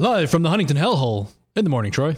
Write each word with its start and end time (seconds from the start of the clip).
Live 0.00 0.30
from 0.30 0.42
the 0.42 0.48
Huntington 0.48 0.78
Hellhole 0.78 1.28
in 1.54 1.62
the 1.62 1.68
morning, 1.68 1.92
Troy. 1.92 2.16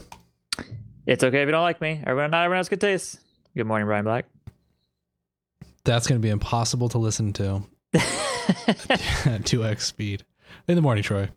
It's 1.04 1.24
okay 1.24 1.42
if 1.42 1.46
you 1.46 1.50
don't 1.50 1.64
like 1.64 1.80
me. 1.80 2.00
Everyone, 2.06 2.30
not 2.30 2.44
everyone 2.44 2.58
has 2.58 2.68
good 2.68 2.80
taste. 2.80 3.18
Good 3.56 3.66
morning, 3.66 3.88
Brian 3.88 4.04
Black. 4.04 4.26
That's 5.82 6.06
going 6.06 6.20
to 6.20 6.24
be 6.24 6.30
impossible 6.30 6.88
to 6.90 6.98
listen 6.98 7.32
to 7.32 7.64
2x 7.92 9.80
speed. 9.80 10.24
In 10.68 10.76
the 10.76 10.80
morning, 10.80 11.02
Troy. 11.02 11.30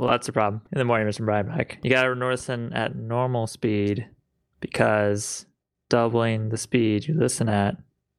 Well, 0.00 0.10
that's 0.10 0.26
the 0.26 0.32
problem. 0.32 0.62
In 0.72 0.80
the 0.80 0.84
morning, 0.84 1.06
Mr. 1.06 1.24
Brian 1.24 1.46
Black. 1.46 1.78
You 1.84 1.90
got 1.90 2.02
to 2.02 2.12
listen 2.12 2.72
at 2.72 2.96
normal 2.96 3.46
speed 3.46 4.08
because 4.58 5.46
doubling 5.88 6.48
the 6.48 6.58
speed 6.58 7.06
you 7.06 7.14
listen 7.14 7.48
at, 7.48 7.76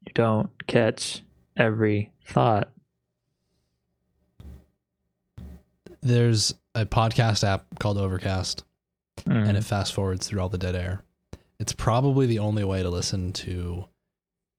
you 0.08 0.14
don't 0.14 0.50
catch 0.68 1.24
every 1.58 2.14
thought. 2.26 2.70
There's 6.02 6.54
a 6.76 6.86
podcast 6.86 7.44
app 7.48 7.66
called 7.80 7.98
Overcast, 7.98 8.64
Mm. 9.26 9.48
and 9.50 9.58
it 9.58 9.64
fast 9.64 9.94
forwards 9.94 10.28
through 10.28 10.42
all 10.42 10.50
the 10.50 10.58
dead 10.58 10.76
air. 10.76 11.04
It's 11.60 11.72
probably 11.74 12.26
the 12.26 12.40
only 12.40 12.64
way 12.64 12.82
to 12.82 12.90
listen 12.90 13.32
to 13.34 13.86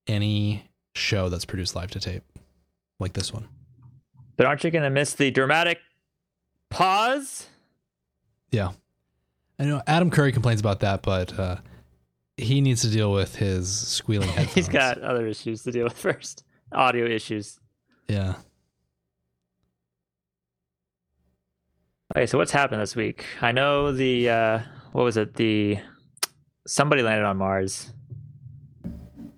any 0.06 0.68
show 0.94 1.28
that's 1.28 1.44
produced 1.44 1.74
live 1.74 1.90
to 1.90 2.00
tape, 2.00 2.22
like 3.00 3.14
this 3.14 3.32
one. 3.32 3.48
But 4.36 4.46
aren't 4.46 4.62
you 4.64 4.70
going 4.70 4.84
to 4.84 4.90
miss 4.90 5.14
the 5.14 5.30
dramatic 5.32 5.80
pause? 6.70 7.48
Yeah. 8.50 8.72
I 9.58 9.64
know 9.64 9.82
Adam 9.86 10.10
Curry 10.10 10.32
complains 10.32 10.60
about 10.60 10.80
that, 10.80 11.02
but 11.02 11.36
uh, 11.38 11.56
he 12.36 12.60
needs 12.60 12.82
to 12.82 12.90
deal 12.90 13.12
with 13.12 13.36
his 13.36 13.68
squealing 13.76 14.28
headphones. 14.30 14.54
He's 14.54 14.68
got 14.68 14.98
other 15.00 15.26
issues 15.26 15.62
to 15.64 15.72
deal 15.72 15.84
with 15.84 15.98
first. 15.98 16.44
Audio 16.72 17.06
issues. 17.06 17.58
Yeah. 18.08 18.34
Okay, 22.16 22.26
so 22.26 22.38
what's 22.38 22.52
happened 22.52 22.80
this 22.80 22.94
week? 22.94 23.24
I 23.40 23.50
know 23.52 23.90
the 23.92 24.30
uh 24.30 24.58
what 24.92 25.02
was 25.04 25.16
it? 25.16 25.34
The 25.34 25.78
somebody 26.66 27.02
landed 27.02 27.24
on 27.24 27.36
Mars. 27.36 27.92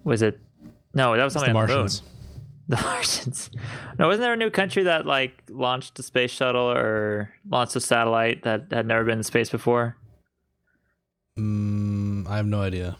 Was 0.05 0.23
it? 0.23 0.39
No, 0.95 1.17
that 1.17 1.25
was 1.25 1.33
somebody 1.33 1.53
the 1.53 1.59
on 1.59 1.69
Martians. 1.69 2.01
the 2.01 2.05
moon. 2.05 2.13
The 2.69 2.77
Martians. 2.83 3.51
No, 3.97 4.09
wasn't 4.09 4.23
there 4.23 4.33
a 4.33 4.37
new 4.37 4.51
country 4.51 4.83
that 4.83 5.07
like 5.07 5.41
launched 5.49 5.99
a 6.01 6.03
space 6.03 6.33
shuttle 6.33 6.69
or 6.69 7.31
launched 7.49 7.77
a 7.77 7.81
satellite 7.81 8.43
that 8.43 8.67
had 8.73 8.87
never 8.87 9.05
been 9.05 9.19
in 9.19 9.23
space 9.23 9.49
before? 9.49 9.97
Mm, 11.39 12.27
I 12.29 12.37
have 12.37 12.47
no 12.47 12.61
idea. 12.61 12.97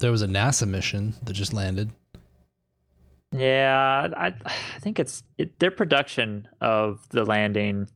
There 0.00 0.10
was 0.10 0.20
a 0.22 0.26
NASA 0.26 0.68
mission 0.68 1.14
that 1.22 1.32
just 1.32 1.54
landed. 1.54 1.90
Yeah, 3.32 4.08
I 4.16 4.34
I 4.44 4.80
think 4.80 4.98
it's 4.98 5.22
it, 5.36 5.58
their 5.58 5.70
production 5.70 6.48
of 6.60 7.06
the 7.10 7.24
landing 7.24 7.88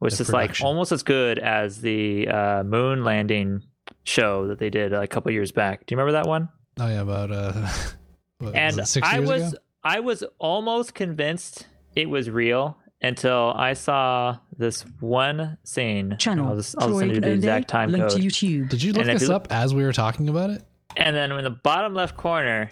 was 0.00 0.14
The 0.18 0.24
just 0.24 0.32
like 0.32 0.60
almost 0.60 0.90
as 0.92 1.02
good 1.02 1.38
as 1.38 1.80
the 1.80 2.28
uh, 2.28 2.62
moon 2.64 3.04
landing 3.04 3.62
show 4.04 4.48
that 4.48 4.58
they 4.58 4.70
did 4.70 4.92
a 4.92 5.06
couple 5.06 5.30
years 5.30 5.52
back. 5.52 5.86
Do 5.86 5.94
you 5.94 5.98
remember 5.98 6.12
that 6.20 6.26
one? 6.26 6.48
Oh 6.80 6.88
yeah, 6.88 7.02
about 7.02 7.30
uh, 7.30 7.52
what, 8.38 8.54
and 8.54 8.76
was 8.76 8.90
six 8.90 9.06
I 9.06 9.18
years 9.18 9.28
was 9.28 9.52
ago? 9.52 9.58
I 9.84 10.00
was 10.00 10.24
almost 10.38 10.94
convinced 10.94 11.66
it 11.94 12.10
was 12.10 12.28
real 12.28 12.76
until 13.00 13.52
I 13.56 13.74
saw 13.74 14.38
this 14.56 14.82
one 15.00 15.58
scene. 15.64 16.16
Channel. 16.18 16.48
I'll 16.48 16.56
just, 16.56 16.76
I'll 16.78 16.88
Troy 16.88 17.00
send 17.00 17.14
you 17.14 17.20
the 17.20 17.26
Onday, 17.28 17.34
exact 17.34 17.68
time 17.68 17.90
link 17.90 18.08
code. 18.08 18.12
to 18.12 18.18
YouTube. 18.26 18.68
Did 18.68 18.82
you 18.82 18.92
look 18.92 19.06
and 19.06 19.20
this 19.20 19.28
you 19.28 19.34
up 19.34 19.48
as 19.50 19.74
we 19.74 19.82
were 19.82 19.92
talking 19.92 20.28
about 20.28 20.50
it? 20.50 20.62
And 20.96 21.14
then 21.16 21.32
in 21.32 21.44
the 21.44 21.50
bottom 21.50 21.94
left 21.94 22.16
corner, 22.16 22.70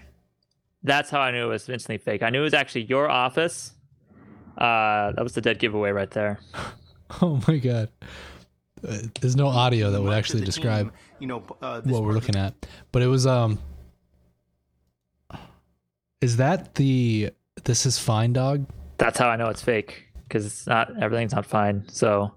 that's 0.82 1.10
how 1.10 1.20
I 1.20 1.30
knew 1.30 1.44
it 1.44 1.48
was 1.48 1.68
instantly 1.68 1.98
fake. 1.98 2.22
I 2.22 2.30
knew 2.30 2.40
it 2.40 2.44
was 2.44 2.54
actually 2.54 2.82
your 2.84 3.08
office. 3.10 3.72
Uh, 4.58 5.12
that 5.12 5.22
was 5.22 5.32
the 5.34 5.40
dead 5.40 5.58
giveaway 5.58 5.90
right 5.90 6.10
there. 6.10 6.40
Oh 7.22 7.42
my 7.48 7.56
god. 7.58 7.88
Uh, 8.86 8.98
there's 9.20 9.34
no 9.34 9.48
audio 9.48 9.90
that 9.90 10.00
would 10.00 10.12
actually 10.12 10.44
describe 10.44 10.86
team, 10.86 10.92
you 11.18 11.26
know, 11.26 11.42
uh, 11.60 11.80
what 11.82 12.02
we're 12.04 12.12
part- 12.12 12.14
looking 12.14 12.36
at. 12.36 12.54
But 12.92 13.02
it 13.02 13.08
was 13.08 13.26
um 13.26 13.58
Is 16.20 16.36
that 16.36 16.74
the 16.76 17.30
this 17.64 17.84
is 17.86 17.98
fine 17.98 18.32
dog? 18.32 18.66
That's 18.98 19.18
how 19.18 19.28
I 19.28 19.36
know 19.36 19.48
it's 19.48 19.62
fake 19.62 20.04
because 20.28 20.46
it's 20.46 20.66
not 20.66 21.02
everything's 21.02 21.34
not 21.34 21.46
fine. 21.46 21.84
So 21.88 22.32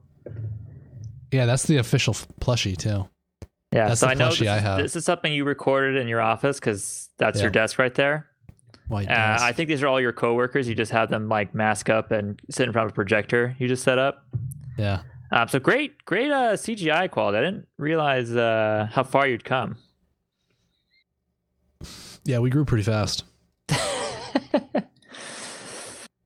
Yeah, 1.32 1.46
that's 1.46 1.64
the 1.64 1.78
official 1.78 2.14
f- 2.16 2.28
plushie 2.42 2.76
too. 2.78 3.08
yeah, 3.72 3.90
That's 3.90 4.00
so 4.00 4.08
the 4.08 4.12
I 4.14 4.16
know 4.16 4.30
plushie 4.30 4.40
this, 4.40 4.48
I 4.50 4.58
is- 4.58 4.64
have. 4.64 4.78
this 4.80 4.96
is 4.96 5.06
something 5.06 5.32
you 5.34 5.44
recorded 5.46 5.98
in 6.02 6.08
your 6.08 6.22
office 6.22 6.59
because 6.59 7.09
that's 7.18 7.42
your 7.42 7.52
desk 7.52 7.78
right 7.78 7.94
there. 7.94 8.28
White 8.88 9.10
Uh. 9.10 9.38
I 9.40 9.52
think 9.54 9.70
these 9.70 9.82
are 9.82 9.88
all 9.88 10.00
your 10.02 10.12
coworkers. 10.14 10.68
You 10.68 10.76
just 10.76 10.92
have 10.92 11.10
them 11.10 11.30
like 11.30 11.54
mask 11.56 11.90
up 11.90 12.12
and 12.12 12.40
sit 12.50 12.68
in 12.68 12.74
front 12.74 12.88
of 12.88 12.92
a 12.92 12.96
projector 12.96 13.56
you 13.60 13.68
just 13.68 13.84
set 13.84 13.98
up. 13.98 14.26
yeah. 14.78 15.02
Um, 15.32 15.48
so 15.48 15.58
great, 15.60 16.04
great 16.06 16.30
uh, 16.30 16.54
CGI 16.54 17.10
quality. 17.10 17.40
I 17.40 17.42
didn't 17.42 17.68
realize 17.80 18.36
uh, 18.36 18.88
how 18.92 19.02
far 19.04 19.26
you'd 19.28 19.44
come. 19.44 19.78
Yeah, 22.24 22.38
we 22.40 22.50
grew 22.52 22.66
pretty 22.66 22.84
fast. 22.84 23.24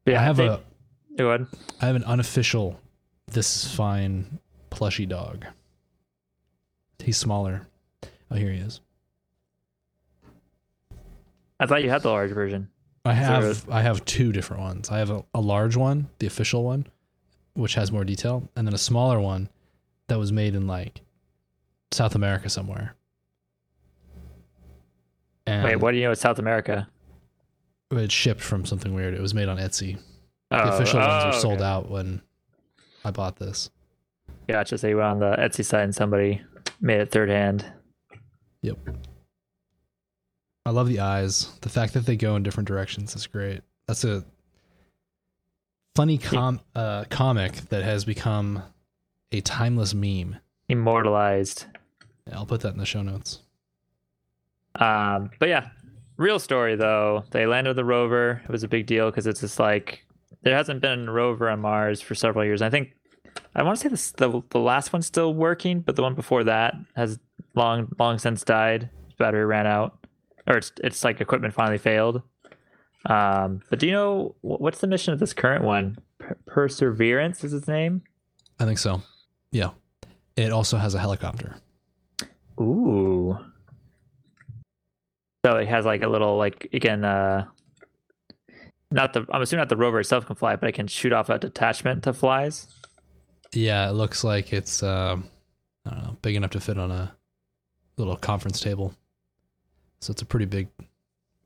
Yeah, 0.05 0.21
I 0.21 0.23
have 0.23 0.37
think- 0.37 0.51
a 0.51 0.61
Go 1.17 1.29
ahead. 1.31 1.47
I 1.81 1.87
have 1.87 1.95
an 1.97 2.03
unofficial 2.05 2.79
this 3.31 3.55
is 3.65 3.73
fine 3.75 4.39
plushy 4.69 5.05
dog. 5.05 5.45
He's 6.99 7.17
smaller. 7.17 7.67
Oh, 8.31 8.35
here 8.35 8.51
he 8.51 8.59
is. 8.59 8.79
I 11.59 11.65
thought 11.65 11.83
you 11.83 11.89
had 11.89 12.01
the 12.03 12.09
large 12.09 12.31
version. 12.31 12.69
I 13.05 13.13
have 13.13 13.69
I 13.69 13.81
have 13.81 14.03
two 14.05 14.31
different 14.31 14.61
ones. 14.63 14.89
I 14.89 14.97
have 14.99 15.09
a, 15.09 15.23
a 15.33 15.39
large 15.41 15.75
one, 15.75 16.09
the 16.19 16.27
official 16.27 16.63
one, 16.63 16.87
which 17.53 17.75
has 17.75 17.91
more 17.91 18.03
detail, 18.03 18.49
and 18.55 18.67
then 18.67 18.73
a 18.73 18.77
smaller 18.79 19.19
one 19.19 19.49
that 20.07 20.19
was 20.19 20.31
made 20.31 20.55
in 20.55 20.67
like 20.67 21.01
South 21.91 22.15
America 22.15 22.49
somewhere. 22.49 22.95
And 25.45 25.63
Wait, 25.63 25.75
what 25.77 25.91
do 25.91 25.97
you 25.97 26.03
know? 26.03 26.11
It's 26.11 26.21
South 26.21 26.39
America. 26.39 26.87
It 27.91 28.11
shipped 28.11 28.41
from 28.41 28.65
something 28.65 28.93
weird. 28.93 29.13
It 29.13 29.21
was 29.21 29.33
made 29.33 29.47
on 29.47 29.57
Etsy. 29.57 29.97
Oh, 30.51 30.57
The 30.57 30.73
official 30.75 30.99
ones 30.99 31.23
oh, 31.23 31.27
were 31.27 31.33
sold 31.33 31.61
out 31.61 31.89
when 31.89 32.21
I 33.05 33.11
bought 33.11 33.37
this. 33.37 33.69
yeah, 34.49 34.55
Gotcha. 34.55 34.77
So 34.77 34.87
you 34.87 34.97
went 34.97 35.07
on 35.07 35.19
the 35.19 35.37
Etsy 35.37 35.63
site 35.63 35.83
and 35.83 35.95
somebody 35.95 36.41
made 36.81 36.99
it 36.99 37.11
third 37.11 37.29
hand. 37.29 37.65
Yep. 38.61 38.77
I 40.67 40.71
love 40.71 40.89
the 40.89 40.99
eyes. 40.99 41.57
The 41.61 41.69
fact 41.69 41.93
that 41.93 42.05
they 42.05 42.17
go 42.17 42.35
in 42.35 42.43
different 42.43 42.67
directions 42.67 43.15
is 43.15 43.25
great. 43.25 43.61
That's 43.87 44.03
a 44.03 44.25
funny 45.95 46.17
com 46.17 46.59
uh, 46.75 47.05
comic 47.09 47.53
that 47.69 47.85
has 47.85 48.03
become 48.03 48.61
a 49.31 49.39
timeless 49.39 49.93
meme. 49.93 50.35
Immortalized. 50.67 51.67
I'll 52.33 52.45
put 52.45 52.59
that 52.61 52.73
in 52.73 52.79
the 52.79 52.85
show 52.85 53.01
notes. 53.01 53.39
Um, 54.75 55.29
but 55.39 55.47
yeah, 55.47 55.69
real 56.17 56.37
story 56.37 56.75
though. 56.75 57.23
They 57.31 57.45
landed 57.45 57.75
the 57.77 57.85
rover. 57.85 58.41
It 58.43 58.49
was 58.49 58.63
a 58.63 58.67
big 58.67 58.87
deal 58.87 59.09
because 59.09 59.25
it's 59.25 59.39
just 59.39 59.59
like 59.59 60.05
there 60.41 60.53
hasn't 60.53 60.81
been 60.81 61.07
a 61.07 61.11
rover 61.13 61.49
on 61.49 61.61
Mars 61.61 62.01
for 62.01 62.13
several 62.13 62.43
years. 62.43 62.61
I 62.61 62.69
think 62.69 62.91
I 63.55 63.63
want 63.63 63.77
to 63.77 63.83
say 63.83 63.87
this 63.87 64.11
the 64.11 64.41
the 64.49 64.59
last 64.59 64.91
one's 64.91 65.05
still 65.05 65.33
working, 65.33 65.79
but 65.79 65.95
the 65.95 66.01
one 66.01 66.13
before 66.13 66.43
that 66.43 66.75
has 66.97 67.19
long 67.55 67.87
long 67.97 68.17
since 68.17 68.43
died. 68.43 68.89
Its 69.05 69.15
battery 69.15 69.45
ran 69.45 69.65
out, 69.65 69.97
or 70.47 70.57
it's 70.57 70.71
it's 70.83 71.03
like 71.03 71.21
equipment 71.21 71.53
finally 71.53 71.77
failed. 71.77 72.21
Um, 73.05 73.61
but 73.69 73.79
do 73.79 73.85
you 73.85 73.91
know 73.91 74.35
what's 74.41 74.79
the 74.79 74.87
mission 74.87 75.13
of 75.13 75.19
this 75.19 75.33
current 75.33 75.63
one? 75.63 75.97
Per- 76.17 76.37
Perseverance 76.45 77.43
is 77.43 77.53
its 77.53 77.67
name. 77.67 78.01
I 78.59 78.65
think 78.65 78.79
so. 78.79 79.01
Yeah. 79.51 79.71
It 80.35 80.51
also 80.51 80.77
has 80.77 80.93
a 80.93 80.99
helicopter. 80.99 81.55
Ooh. 82.59 83.37
So 85.45 85.55
it 85.57 85.67
has 85.67 85.85
like 85.85 86.03
a 86.03 86.07
little 86.07 86.37
like 86.37 86.67
it 86.71 86.81
can 86.81 87.05
uh 87.05 87.45
not 88.91 89.13
the 89.13 89.25
I'm 89.31 89.41
assuming 89.41 89.61
not 89.61 89.69
the 89.69 89.77
rover 89.77 89.99
itself 89.99 90.25
can 90.25 90.35
fly, 90.35 90.55
but 90.55 90.69
it 90.69 90.73
can 90.73 90.87
shoot 90.87 91.13
off 91.13 91.29
a 91.29 91.37
detachment 91.37 92.03
that 92.03 92.13
flies. 92.13 92.67
Yeah, 93.53 93.89
it 93.89 93.93
looks 93.93 94.23
like 94.23 94.53
it's 94.53 94.83
um, 94.83 95.29
I 95.85 95.91
don't 95.91 96.03
know, 96.03 96.17
big 96.21 96.35
enough 96.35 96.51
to 96.51 96.59
fit 96.59 96.77
on 96.77 96.91
a 96.91 97.15
little 97.97 98.15
conference 98.15 98.59
table. 98.59 98.93
So 99.99 100.11
it's 100.11 100.21
a 100.21 100.25
pretty 100.25 100.45
big 100.45 100.67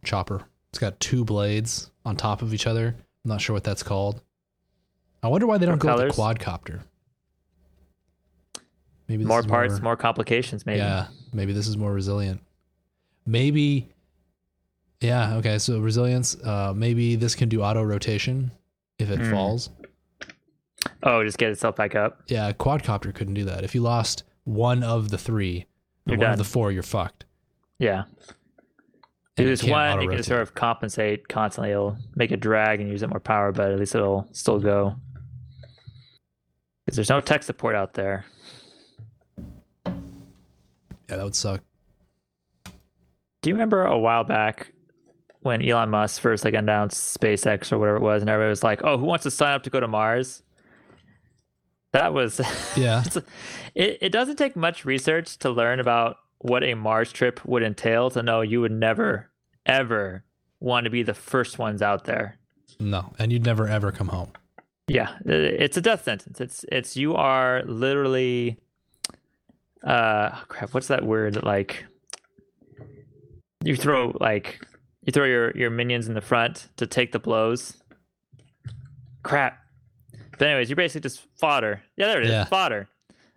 chopper. 0.04 0.44
It's 0.70 0.80
got 0.80 1.00
two 1.00 1.24
blades 1.26 1.92
on 2.06 2.16
top 2.16 2.42
of 2.42 2.54
each 2.54 2.68
other. 2.68 2.96
I'm 3.24 3.30
not 3.30 3.42
sure 3.42 3.54
what 3.54 3.64
that's 3.64 3.84
called. 3.84 4.22
I 5.24 5.28
wonder 5.28 5.46
why 5.48 5.58
they 5.58 5.66
don't 5.66 5.78
go 5.78 5.96
with 5.96 6.16
the 6.16 6.22
quadcopter. 6.22 6.82
Maybe 9.08 9.24
this 9.24 9.28
More 9.30 9.40
is 9.42 9.46
parts, 9.46 9.82
more 9.82 9.98
complications, 9.98 10.66
maybe. 10.66 10.80
Yeah, 10.80 11.08
maybe 11.34 11.54
this 11.54 11.68
is 11.68 11.78
more 11.78 11.92
resilient. 11.94 12.42
Maybe. 13.26 13.90
Yeah. 15.02 15.36
Okay. 15.36 15.60
So 15.60 15.80
resilience. 15.80 16.36
Uh, 16.42 16.74
maybe 16.76 17.16
this 17.16 17.36
can 17.36 17.50
do 17.50 17.62
auto 17.62 17.84
rotation 17.84 18.52
if 19.00 19.10
it 19.12 19.20
Hmm. 19.20 19.32
falls. 19.32 19.70
Oh, 21.04 21.24
just 21.24 21.38
get 21.38 21.52
itself 21.52 21.76
back 21.76 21.94
up. 21.96 22.22
Yeah, 22.28 22.48
a 22.50 22.54
quadcopter 22.54 23.14
couldn't 23.14 23.34
do 23.34 23.44
that. 23.46 23.64
If 23.64 23.76
you 23.76 23.82
lost 23.82 24.24
one 24.46 24.82
of 24.84 25.10
the 25.10 25.18
three, 25.18 25.66
or 26.08 26.12
one 26.12 26.20
done. 26.20 26.32
of 26.32 26.38
the 26.38 26.44
four, 26.44 26.72
you're 26.72 26.82
fucked. 26.84 27.26
Yeah. 27.80 28.04
And 29.38 29.46
If 29.48 29.50
it 29.50 29.54
it's 29.54 29.62
can't 29.62 29.72
one, 29.72 29.88
you 29.90 29.94
auto-rotate. 30.10 30.18
can 30.18 30.24
sort 30.24 30.42
of 30.42 30.54
compensate 30.56 31.28
constantly. 31.30 31.72
It'll 31.72 31.98
make 32.16 32.32
it 32.32 32.40
drag 32.42 32.82
and 32.82 32.90
use 32.90 33.02
it 33.02 33.10
more 33.10 33.20
power, 33.22 33.52
but 33.52 33.72
at 33.72 33.80
least 33.80 33.96
it'll 33.96 34.28
still 34.34 34.60
go. 34.60 34.96
because 36.86 36.96
there's 36.98 37.10
no 37.10 37.22
tech 37.22 37.44
support 37.44 37.76
out 37.76 37.94
there. 37.94 38.26
Yeah, 39.86 41.18
that 41.18 41.24
would 41.24 41.36
suck. 41.36 41.62
Do 42.66 43.50
you 43.50 43.54
remember 43.56 43.86
a 43.86 43.98
while 43.98 44.24
back 44.24 44.72
when 45.42 45.68
Elon 45.68 45.90
Musk 45.90 46.22
first 46.22 46.46
like 46.46 46.54
announced 46.54 47.20
SpaceX 47.20 47.72
or 47.72 47.80
whatever 47.80 47.98
it 47.98 48.02
was, 48.04 48.22
and 48.22 48.30
everybody 48.30 48.50
was 48.50 48.64
like, 48.64 48.82
"Oh, 48.84 48.98
who 48.98 49.06
wants 49.06 49.24
to 49.24 49.32
sign 49.32 49.54
up 49.54 49.64
to 49.64 49.70
go 49.70 49.80
to 49.80 49.88
Mars?" 49.88 50.44
That 51.94 52.14
was 52.14 52.40
Yeah. 52.78 53.04
it. 53.76 53.98
It 54.02 54.12
doesn't 54.12 54.36
take 54.38 54.56
much 54.56 54.86
research 54.86 55.38
to 55.40 55.50
learn 55.50 55.80
about 55.80 56.18
what 56.42 56.64
a 56.64 56.74
Mars 56.74 57.12
trip 57.12 57.44
would 57.46 57.64
entail 57.64 58.10
to 58.10 58.24
know 58.24 58.42
you 58.42 58.62
would 58.62 58.72
never, 58.72 59.30
ever 59.66 60.24
want 60.60 60.86
to 60.86 60.90
be 60.90 61.04
the 61.04 61.14
first 61.14 61.60
ones 61.60 61.82
out 61.82 62.06
there. 62.06 62.38
No, 62.80 63.14
and 63.20 63.32
you'd 63.32 63.46
never 63.46 63.68
ever 63.68 63.92
come 63.92 64.08
home. 64.08 64.32
Yeah, 64.88 65.16
it's 65.26 65.78
a 65.78 65.82
death 65.82 66.04
sentence. 66.04 66.42
It's 66.42 66.66
it's 66.72 66.98
you 66.98 67.16
are 67.16 67.62
literally, 67.66 68.58
uh, 69.86 70.32
oh, 70.34 70.44
crap. 70.48 70.74
What's 70.74 70.88
that 70.88 71.06
word? 71.06 71.44
Like, 71.44 71.86
you 73.64 73.76
throw 73.76 74.14
like 74.20 74.66
you 75.04 75.12
throw 75.12 75.26
your 75.26 75.56
your 75.56 75.70
minions 75.70 76.08
in 76.08 76.16
the 76.16 76.22
front 76.22 76.70
to 76.78 76.88
take 76.88 77.12
the 77.12 77.20
blows. 77.20 77.78
Crap. 79.24 79.60
But 80.38 80.48
anyways, 80.48 80.70
you're 80.70 80.76
basically 80.76 81.02
just 81.02 81.28
fodder. 81.38 81.84
Yeah, 81.96 82.08
there 82.08 82.22
it 82.22 82.26
is. 82.26 82.32
Yeah. 82.32 82.46
Fodder. 82.46 82.88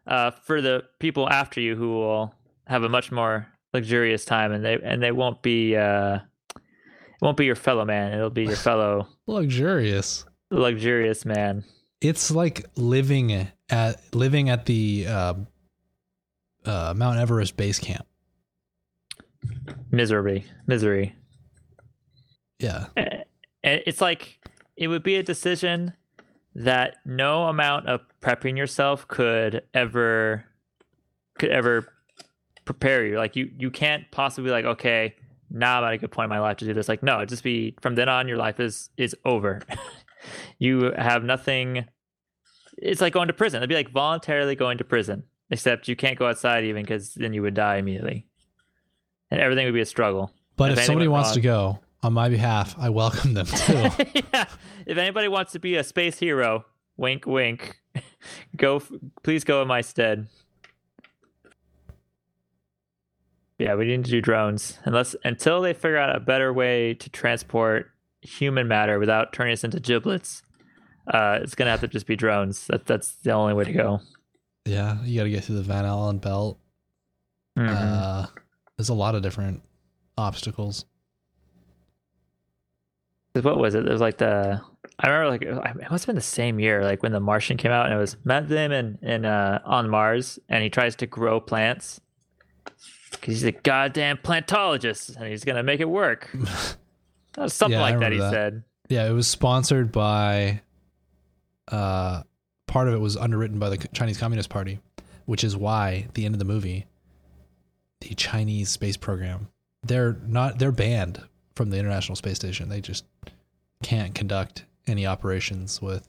Uh, 0.06 0.30
for 0.30 0.62
the 0.62 0.84
people 0.98 1.28
after 1.28 1.60
you 1.60 1.76
who 1.76 1.90
will 1.92 2.34
have 2.66 2.82
a 2.82 2.88
much 2.88 3.10
more 3.12 3.46
luxurious 3.72 4.24
time, 4.24 4.52
and 4.52 4.64
they 4.64 4.78
and 4.82 5.02
they 5.02 5.12
won't 5.12 5.42
be 5.42 5.76
uh, 5.76 6.18
it 6.56 7.22
won't 7.22 7.36
be 7.36 7.44
your 7.44 7.56
fellow 7.56 7.84
man. 7.84 8.12
It'll 8.12 8.30
be 8.30 8.44
your 8.44 8.56
fellow 8.56 9.08
Luxurious. 9.26 10.24
luxurious 10.50 11.24
man. 11.24 11.64
It's 12.00 12.30
like 12.30 12.66
living 12.76 13.48
at 13.70 14.14
living 14.14 14.50
at 14.50 14.66
the 14.66 15.06
uh, 15.08 15.34
uh, 16.64 16.94
Mount 16.96 17.18
Everest 17.18 17.56
base 17.56 17.78
camp. 17.78 18.06
misery 19.90 20.44
misery 20.66 21.14
Yeah. 22.58 22.86
It's 23.62 24.00
like 24.00 24.38
it 24.76 24.88
would 24.88 25.02
be 25.02 25.16
a 25.16 25.22
decision 25.22 25.94
that 26.54 26.96
no 27.04 27.44
amount 27.44 27.88
of 27.88 28.00
prepping 28.20 28.56
yourself 28.56 29.08
could 29.08 29.62
ever 29.72 30.44
could 31.38 31.50
ever 31.50 31.88
prepare 32.64 33.04
you 33.06 33.16
like 33.18 33.36
you 33.36 33.50
you 33.58 33.70
can't 33.70 34.10
possibly 34.10 34.50
like 34.50 34.64
okay 34.64 35.14
now 35.50 35.78
i'm 35.78 35.84
at 35.84 35.92
a 35.94 35.98
good 35.98 36.10
point 36.10 36.24
in 36.24 36.30
my 36.30 36.40
life 36.40 36.56
to 36.56 36.64
do 36.64 36.72
this 36.74 36.88
like 36.88 37.02
no 37.02 37.24
just 37.24 37.42
be 37.44 37.74
from 37.82 37.94
then 37.94 38.08
on 38.08 38.26
your 38.28 38.38
life 38.38 38.58
is 38.60 38.88
is 38.96 39.14
over 39.24 39.60
you 40.58 40.92
have 40.96 41.22
nothing 41.22 41.84
it's 42.78 43.00
like 43.00 43.12
going 43.12 43.28
to 43.28 43.34
prison 43.34 43.58
it'd 43.58 43.68
be 43.68 43.74
like 43.74 43.90
voluntarily 43.90 44.54
going 44.56 44.78
to 44.78 44.84
prison 44.84 45.22
except 45.50 45.88
you 45.88 45.94
can't 45.96 46.18
go 46.18 46.26
outside 46.26 46.64
even 46.64 46.82
because 46.82 47.14
then 47.14 47.32
you 47.32 47.42
would 47.42 47.54
die 47.54 47.76
immediately 47.76 48.26
and 49.30 49.40
everything 49.40 49.64
would 49.66 49.74
be 49.74 49.80
a 49.80 49.86
struggle 49.86 50.32
But 50.56 50.72
If 50.72 50.78
if, 50.78 50.84
somebody 50.84 51.08
wants 51.08 51.32
to 51.32 51.40
go 51.40 51.78
on 52.02 52.12
my 52.12 52.28
behalf, 52.28 52.74
I 52.78 52.90
welcome 52.90 53.32
them 53.32 53.46
too. 53.66 53.88
yeah. 54.32 54.44
If 54.86 54.98
anybody 54.98 55.26
wants 55.26 55.52
to 55.52 55.58
be 55.58 55.76
a 55.76 55.82
space 55.82 56.18
hero, 56.18 56.66
wink, 56.98 57.26
wink, 57.26 57.80
go. 58.56 58.82
Please 59.22 59.42
go 59.42 59.62
in 59.62 59.68
my 59.68 59.80
stead. 59.80 60.26
Yeah, 63.58 63.74
we 63.76 63.84
need 63.84 64.04
to 64.04 64.10
do 64.10 64.20
drones 64.20 64.78
unless 64.84 65.14
until 65.24 65.60
they 65.62 65.72
figure 65.74 65.96
out 65.96 66.16
a 66.16 66.20
better 66.20 66.52
way 66.52 66.94
to 66.94 67.08
transport 67.10 67.90
human 68.22 68.66
matter 68.66 68.98
without 68.98 69.32
turning 69.32 69.52
us 69.52 69.62
into 69.64 69.78
giblets. 69.80 70.42
Uh, 71.06 71.38
it's 71.42 71.54
gonna 71.54 71.70
have 71.70 71.80
to 71.80 71.88
just 71.88 72.06
be 72.06 72.16
drones. 72.16 72.66
That 72.66 72.86
that's 72.86 73.12
the 73.16 73.30
only 73.32 73.54
way 73.54 73.64
to 73.64 73.72
go. 73.72 74.00
yeah, 74.64 75.02
you 75.04 75.20
got 75.20 75.24
to 75.24 75.30
get 75.30 75.44
through 75.44 75.56
the 75.56 75.62
Van 75.62 75.84
Allen 75.84 76.18
belt. 76.18 76.58
Mhm. 77.58 77.68
Uh, 77.70 78.26
there's 78.76 78.88
a 78.88 78.94
lot 78.94 79.14
of 79.14 79.22
different 79.22 79.62
obstacles. 80.18 80.86
what 83.34 83.58
was 83.58 83.74
it? 83.74 83.86
It 83.86 83.90
was 83.92 84.00
like 84.00 84.18
the 84.18 84.60
I 84.98 85.08
remember 85.08 85.30
like 85.30 85.42
it 85.82 85.90
must 85.90 86.04
have 86.04 86.06
been 86.06 86.14
the 86.16 86.20
same 86.22 86.58
year, 86.60 86.84
like 86.84 87.02
when 87.02 87.12
The 87.12 87.20
Martian 87.20 87.56
came 87.56 87.72
out, 87.72 87.86
and 87.86 87.94
it 87.94 87.98
was 87.98 88.16
Matt 88.24 88.48
Damon 88.48 88.98
in 89.02 89.24
uh, 89.24 89.60
on 89.64 89.88
Mars, 89.90 90.38
and 90.48 90.62
he 90.62 90.70
tries 90.70 90.96
to 90.96 91.06
grow 91.06 91.40
plants 91.40 92.00
because 93.20 93.34
he's 93.34 93.44
a 93.44 93.52
goddamn 93.52 94.18
plantologist, 94.18 95.16
and 95.16 95.26
he's 95.26 95.44
gonna 95.44 95.62
make 95.62 95.80
it 95.80 95.88
work. 95.88 96.30
Something 97.46 97.72
Yeah, 97.72 97.82
like 97.82 97.98
that. 98.00 98.12
He 98.12 98.18
that. 98.18 98.30
said, 98.30 98.62
Yeah, 98.88 99.06
it 99.08 99.12
was 99.12 99.26
sponsored 99.26 99.90
by. 99.92 100.60
Uh, 101.68 102.22
part 102.66 102.88
of 102.88 102.94
it 102.94 102.98
was 102.98 103.16
underwritten 103.16 103.58
by 103.58 103.70
the 103.70 103.78
Chinese 103.88 104.18
Communist 104.18 104.50
Party, 104.50 104.80
which 105.26 105.42
is 105.44 105.56
why 105.56 106.04
at 106.08 106.14
the 106.14 106.24
end 106.26 106.34
of 106.34 106.38
the 106.38 106.44
movie, 106.44 106.86
the 108.00 108.14
Chinese 108.14 108.68
space 108.68 108.96
program, 108.96 109.48
they're 109.82 110.16
not 110.26 110.58
they're 110.58 110.72
banned 110.72 111.22
from 111.54 111.70
the 111.70 111.78
International 111.78 112.16
Space 112.16 112.36
Station. 112.36 112.68
They 112.68 112.80
just 112.80 113.04
can't 113.82 114.14
conduct 114.14 114.64
any 114.86 115.06
operations 115.06 115.80
with 115.80 116.08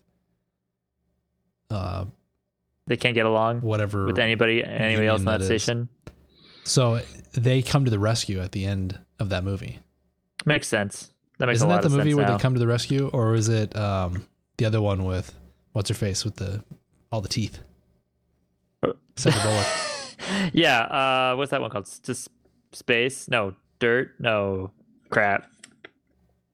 uh 1.70 2.06
they 2.88 2.98
can't 2.98 3.16
get 3.16 3.26
along 3.26 3.62
whatever 3.62 4.06
with 4.06 4.20
anybody 4.20 4.64
anybody 4.64 5.08
else 5.08 5.20
on 5.20 5.26
that 5.26 5.40
that 5.40 5.52
is. 5.52 5.70
So 6.66 7.02
they 7.34 7.62
come 7.62 7.86
to 7.86 7.92
the 7.92 8.00
rescue 8.00 8.42
at 8.42 8.52
the 8.52 8.66
end 8.66 9.00
of 9.20 9.30
that 9.30 9.44
movie. 9.44 9.80
Makes 10.46 10.68
sense. 10.68 11.12
That 11.38 11.46
makes 11.46 11.60
sense. 11.60 11.70
Isn't 11.70 11.82
that 11.82 11.90
the 11.90 11.96
movie 11.96 12.14
where 12.14 12.26
now. 12.26 12.38
they 12.38 12.42
come 12.42 12.54
to 12.54 12.60
the 12.60 12.68
rescue, 12.68 13.10
or 13.14 13.36
is 13.36 13.50
it 13.50 13.76
um, 13.78 14.26
the 14.58 14.66
other 14.66 14.82
one 14.82 15.06
with 15.06 15.34
what's 15.74 15.90
her 15.90 15.96
face 15.96 16.26
with 16.26 16.36
the 16.38 16.64
all 17.12 17.22
the 17.22 17.30
teeth? 17.30 17.60
Sandra 19.16 19.42
Bullock. 19.42 19.68
yeah, 20.54 20.82
uh, 20.82 21.36
what's 21.36 21.52
that 21.52 21.62
one 21.62 21.70
called? 21.70 21.90
Just 22.04 22.30
space? 22.72 23.30
No, 23.30 23.54
dirt? 23.80 24.12
No, 24.20 24.72
crap. 25.10 25.48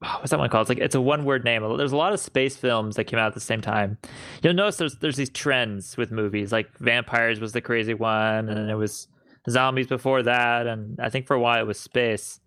Oh, 0.04 0.16
what's 0.18 0.30
that 0.30 0.38
one 0.38 0.48
called? 0.50 0.62
It's 0.62 0.68
like 0.68 0.78
it's 0.78 0.94
a 0.94 1.00
one-word 1.00 1.44
name. 1.44 1.62
There's 1.76 1.92
a 1.92 1.96
lot 1.96 2.12
of 2.12 2.20
space 2.20 2.56
films 2.56 2.96
that 2.96 3.04
came 3.04 3.18
out 3.18 3.28
at 3.28 3.34
the 3.34 3.40
same 3.40 3.60
time. 3.60 3.98
You'll 4.42 4.54
notice 4.54 4.76
there's 4.76 4.96
there's 4.96 5.16
these 5.16 5.30
trends 5.30 5.96
with 5.96 6.10
movies. 6.10 6.50
Like 6.50 6.76
vampires 6.78 7.40
was 7.40 7.52
the 7.52 7.60
crazy 7.60 7.94
one, 7.94 8.48
and 8.48 8.56
then 8.56 8.68
it 8.68 8.74
was 8.74 9.06
zombies 9.48 9.86
before 9.86 10.22
that, 10.22 10.66
and 10.66 10.98
I 11.00 11.08
think 11.10 11.26
for 11.26 11.34
a 11.34 11.40
while 11.40 11.60
it 11.60 11.66
was 11.66 11.78
space 11.78 12.40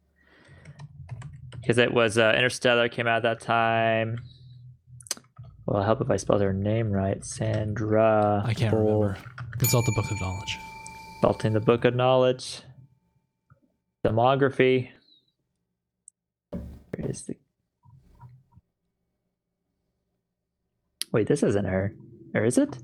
because 1.61 1.77
it 1.77 1.93
was 1.93 2.17
uh, 2.17 2.33
Interstellar 2.35 2.89
came 2.89 3.07
out 3.07 3.17
at 3.17 3.23
that 3.23 3.39
time. 3.41 4.19
Well, 5.65 5.81
I 5.81 5.85
help 5.85 5.99
if 6.01 6.11
I 6.11 6.17
spell 6.17 6.37
her 6.39 6.53
name 6.53 6.91
right. 6.91 7.23
Sandra. 7.25 8.43
I 8.45 8.53
can't 8.53 8.71
Bull- 8.71 9.01
remember. 9.03 9.17
Consult 9.57 9.85
the 9.85 9.93
Book 9.95 10.11
of 10.11 10.21
Knowledge. 10.21 10.57
Consulting 11.21 11.53
the 11.53 11.59
Book 11.59 11.85
of 11.85 11.95
Knowledge. 11.95 12.61
Demography. 14.05 14.89
Where 16.51 17.09
is 17.09 17.23
the. 17.23 17.35
Wait, 21.11 21.27
this 21.27 21.41
isn't 21.41 21.65
her. 21.65 21.95
Or 22.35 22.43
is 22.45 22.57
it? 22.59 22.77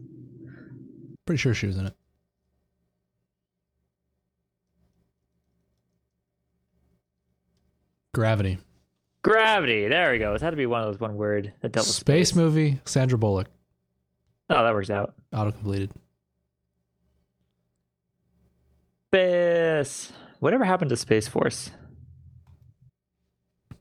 Pretty 1.28 1.38
sure 1.38 1.54
she 1.54 1.68
was 1.68 1.78
in 1.78 1.86
it. 1.88 1.94
Gravity. 8.14 8.58
Gravity. 9.24 9.88
There 9.88 10.12
we 10.12 10.20
go. 10.20 10.34
It 10.34 10.42
had 10.42 10.50
to 10.52 10.56
be 10.58 10.66
one 10.66 10.82
of 10.82 10.88
those 10.88 11.00
one 11.00 11.16
word 11.16 11.54
that 11.62 11.72
dealt 11.72 11.86
with 11.88 11.96
Space 11.96 12.30
space. 12.30 12.36
movie. 12.36 12.80
Sandra 12.86 13.18
Bullock. 13.18 13.48
Oh, 14.50 14.64
that 14.64 14.74
works 14.74 14.90
out. 14.90 15.14
Auto 15.34 15.52
completed. 15.52 15.92
Space. 19.12 20.12
Whatever 20.40 20.64
happened 20.66 20.90
to 20.90 20.98
Space 20.98 21.28
Force? 21.28 21.70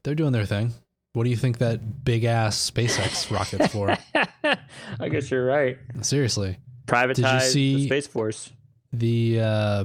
They're 0.02 0.14
doing 0.14 0.32
their 0.32 0.46
thing. 0.46 0.72
What 1.12 1.24
do 1.24 1.30
you 1.30 1.36
think 1.36 1.58
that 1.58 2.04
big 2.04 2.24
ass 2.24 2.70
SpaceX 2.70 3.30
rocket's 3.30 3.72
for? 3.72 3.96
I 5.00 5.08
guess 5.08 5.30
you're 5.30 5.44
right. 5.44 5.78
Seriously. 6.02 6.58
Privatize 6.86 7.42
see- 7.52 7.74
the 7.76 7.86
Space 7.86 8.06
Force. 8.06 8.50
the 8.92 9.40
uh 9.40 9.84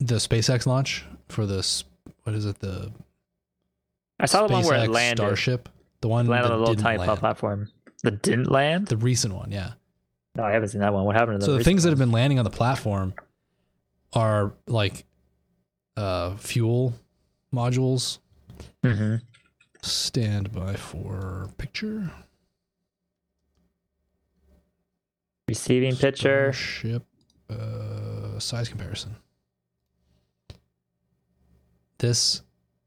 the 0.00 0.16
SpaceX 0.16 0.66
launch 0.66 1.04
for 1.28 1.46
this 1.46 1.84
what 2.24 2.34
is 2.34 2.46
it 2.46 2.58
the 2.60 2.92
I 4.20 4.26
saw 4.26 4.46
the 4.46 4.52
one 4.52 4.64
where 4.64 4.84
it 4.84 4.90
landed. 4.90 5.22
Starship 5.22 5.68
the 6.00 6.08
one 6.08 6.26
landed 6.26 6.48
that 6.48 6.52
on 6.52 6.58
a 6.58 6.60
little 6.60 6.76
tiny 6.76 6.98
land. 6.98 7.18
platform. 7.18 7.68
That 8.02 8.22
didn't 8.22 8.50
land? 8.50 8.86
the 8.88 8.96
recent 8.96 9.34
one 9.34 9.50
yeah 9.52 9.72
No, 10.36 10.44
I 10.44 10.52
haven't 10.52 10.68
seen 10.70 10.80
that 10.80 10.92
one. 10.92 11.04
What 11.04 11.14
happened 11.16 11.40
to 11.40 11.46
the 11.46 11.52
so 11.52 11.58
the 11.58 11.64
things 11.64 11.82
that 11.84 11.90
have 11.90 11.98
been 11.98 12.12
landing 12.12 12.38
on 12.38 12.44
the 12.44 12.50
platform 12.50 13.14
are 14.12 14.52
like 14.66 15.04
uh 15.96 16.36
fuel 16.36 16.94
modules 17.54 18.18
Mhm. 18.84 19.20
stand 19.82 20.52
by 20.52 20.74
for 20.74 21.48
picture 21.58 22.10
Receiving 25.48 25.96
picture. 25.96 26.52
Ship 26.52 27.02
uh 27.50 28.38
size 28.38 28.68
comparison 28.68 29.16
this 32.02 32.42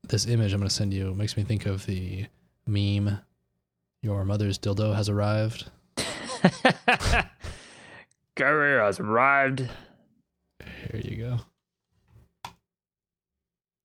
this 0.07 0.27
image 0.27 0.53
i'm 0.53 0.59
going 0.59 0.69
to 0.69 0.75
send 0.75 0.93
you 0.93 1.15
makes 1.15 1.35
me 1.35 1.43
think 1.43 1.65
of 1.65 1.85
the 1.87 2.27
meme 2.67 3.19
your 4.03 4.23
mother's 4.23 4.59
dildo 4.59 4.95
has 4.95 5.09
arrived 5.09 5.71
Carrier 8.35 8.83
has 8.83 8.99
arrived. 8.99 9.69
Here 10.59 11.01
you 11.03 11.17
go. 11.17 11.39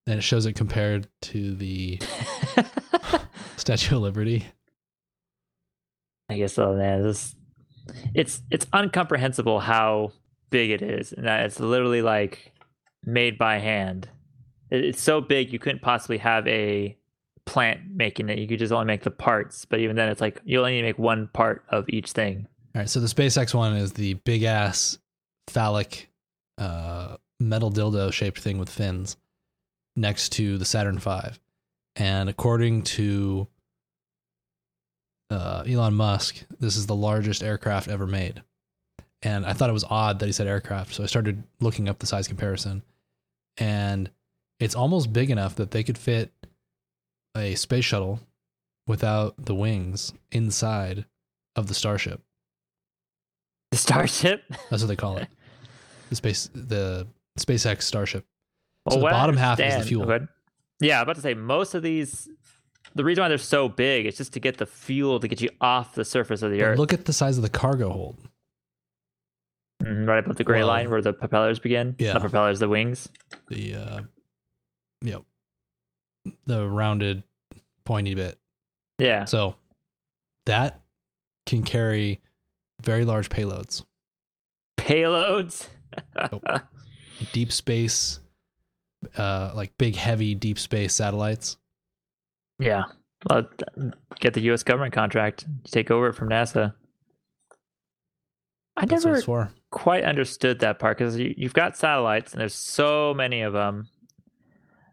And 0.07 0.19
it 0.19 0.23
shows 0.23 0.47
it 0.47 0.55
compared 0.55 1.07
to 1.23 1.55
the 1.55 2.01
Statue 3.57 3.97
of 3.97 4.03
Liberty. 4.03 4.47
I 6.29 6.37
guess 6.37 6.55
so, 6.55 6.75
man. 6.75 7.03
This, 7.03 7.35
it's 8.15 8.43
it's 8.51 8.67
incomprehensible 8.75 9.61
how 9.61 10.13
big 10.51 10.71
it 10.71 10.83
is, 10.83 11.13
and 11.13 11.27
that 11.27 11.47
it's 11.47 11.61
literally 11.61 12.03
like 12.03 12.53
made 13.05 13.39
by 13.39 13.59
hand. 13.59 14.09
It, 14.71 14.85
it's 14.85 15.01
so 15.01 15.21
big 15.21 15.53
you 15.53 15.59
couldn't 15.59 15.83
possibly 15.83 16.19
have 16.19 16.47
a 16.47 16.97
plant 17.45 17.81
making 17.93 18.29
it. 18.29 18.39
You 18.39 18.47
could 18.47 18.59
just 18.59 18.73
only 18.73 18.87
make 18.87 19.03
the 19.03 19.11
parts, 19.11 19.65
but 19.65 19.81
even 19.81 19.97
then, 19.97 20.09
it's 20.09 20.21
like 20.21 20.41
you 20.45 20.59
only 20.59 20.73
need 20.73 20.83
to 20.83 20.89
make 20.89 20.99
one 20.99 21.29
part 21.33 21.65
of 21.69 21.89
each 21.89 22.13
thing. 22.13 22.47
All 22.75 22.81
right, 22.81 22.89
so 22.89 23.01
the 23.01 23.09
SpaceX 23.09 23.53
one 23.55 23.75
is 23.75 23.93
the 23.93 24.15
big 24.15 24.45
ass 24.45 24.99
phallic 25.49 26.11
uh, 26.59 27.17
metal 27.41 27.71
dildo 27.73 28.13
shaped 28.13 28.41
thing 28.41 28.59
with 28.59 28.69
fins 28.69 29.17
next 29.97 30.31
to 30.31 30.59
the 30.59 30.65
Saturn 30.65 30.99
V. 30.99 31.21
And 31.97 32.29
according 32.29 32.83
to 32.83 33.49
uh, 35.31 35.65
Elon 35.67 35.95
Musk, 35.95 36.45
this 36.61 36.77
is 36.77 36.87
the 36.87 36.95
largest 36.95 37.43
aircraft 37.43 37.89
ever 37.89 38.07
made. 38.07 38.43
And 39.23 39.45
I 39.45 39.53
thought 39.53 39.69
it 39.69 39.75
was 39.75 39.85
odd 39.91 40.19
that 40.21 40.27
he 40.27 40.33
said 40.33 40.47
aircraft, 40.47 40.95
so 40.95 41.03
I 41.03 41.07
started 41.07 41.43
looking 41.61 41.89
up 41.89 41.99
the 41.99 42.07
size 42.07 42.29
comparison. 42.29 42.83
And 43.59 44.11
it's 44.61 44.75
almost 44.75 45.13
big 45.13 45.31
enough 45.31 45.57
that 45.57 45.71
they 45.73 45.83
could 45.83 45.99
fit 45.99 46.33
a 47.37 47.55
space 47.57 47.85
shuttle 47.85 48.21
without 48.87 49.35
the 49.45 49.55
wings 49.55 50.13
inside 50.31 51.05
of 51.57 51.67
the 51.69 51.75
Starship. 51.75 52.21
The 53.73 53.79
Starship. 53.79 54.43
That's 54.71 54.83
what 54.83 54.89
they 54.89 54.97
call 54.97 55.17
it. 55.19 55.29
The 56.11 56.17
space, 56.17 56.51
the 56.55 57.07
SpaceX 57.39 57.83
Starship. 57.83 58.25
Well, 58.85 58.97
So 58.97 59.01
the 59.01 59.11
bottom 59.11 59.37
half 59.37 59.61
is 59.61 59.77
the 59.77 59.83
fuel. 59.85 60.19
Yeah, 60.81 60.99
I'm 60.99 61.03
about 61.05 61.17
to 61.17 61.23
say 61.23 61.35
most 61.35 61.75
of 61.75 61.83
these. 61.83 62.29
The 62.97 63.05
reason 63.05 63.23
why 63.23 63.29
they're 63.29 63.39
so 63.39 63.69
big 63.69 64.07
is 64.07 64.17
just 64.17 64.33
to 64.33 64.41
get 64.41 64.59
the 64.59 64.67
fuel 64.67 65.21
to 65.21 65.29
get 65.29 65.41
you 65.41 65.51
off 65.61 65.95
the 65.95 66.05
surface 66.05 66.43
of 66.43 66.51
the 66.51 66.59
But 66.59 66.65
Earth, 66.65 66.79
look 66.79 66.93
at 66.93 67.05
the 67.05 67.13
size 67.13 67.37
of 67.37 67.43
the 67.43 67.49
cargo 67.51 67.91
hold. 67.91 68.17
Mhm, 69.83 70.07
right 70.09 70.19
above 70.19 70.37
the 70.37 70.45
gray 70.45 70.59
Well, 70.61 70.69
line 70.69 70.91
where 70.91 71.01
the 71.01 71.13
propellers 71.13 71.59
begin. 71.61 71.95
yeah. 71.99 72.15
the 72.15 72.21
propellers, 72.21 72.59
the 72.59 72.69
wings. 72.69 73.09
The 73.49 73.75
uh, 73.77 74.01
yep, 75.03 75.23
the 76.47 76.69
rounded, 76.69 77.23
pointy 77.85 78.15
bit. 78.15 78.39
Yeah, 78.99 79.25
So 79.25 79.57
that 80.47 80.81
can 81.47 81.63
carry 81.63 82.21
very 82.83 83.05
large 83.05 83.29
payloads, 83.31 83.85
payloads. 84.77 85.69
deep 87.33 87.51
space, 87.53 88.21
uh, 89.17 89.53
like 89.55 89.77
big, 89.79 89.97
heavy 89.97 90.35
deep 90.35 90.59
space 90.59 90.95
satellites. 90.95 91.57
yeah, 92.59 92.85
Well, 93.29 93.49
get 94.21 94.35
the 94.35 94.43
U.S. 94.43 94.63
government 94.63 94.93
contract. 94.93 95.47
To 95.65 95.71
take 95.73 95.91
over 95.91 96.09
it 96.09 96.15
from 96.15 96.29
NASA. 96.29 96.75
I 98.77 98.87
That's 98.87 99.05
never 99.05 99.51
quite 99.71 100.05
understood 100.05 100.61
that 100.61 100.79
part 100.79 100.99
because 100.99 101.19
you, 101.19 101.35
you've 101.37 101.55
got 101.55 101.77
satellites 101.77 102.33
and 102.33 102.41
there's 102.41 102.55
so 102.55 103.13
many 103.15 103.43
of 103.43 103.53
them. 103.53 103.89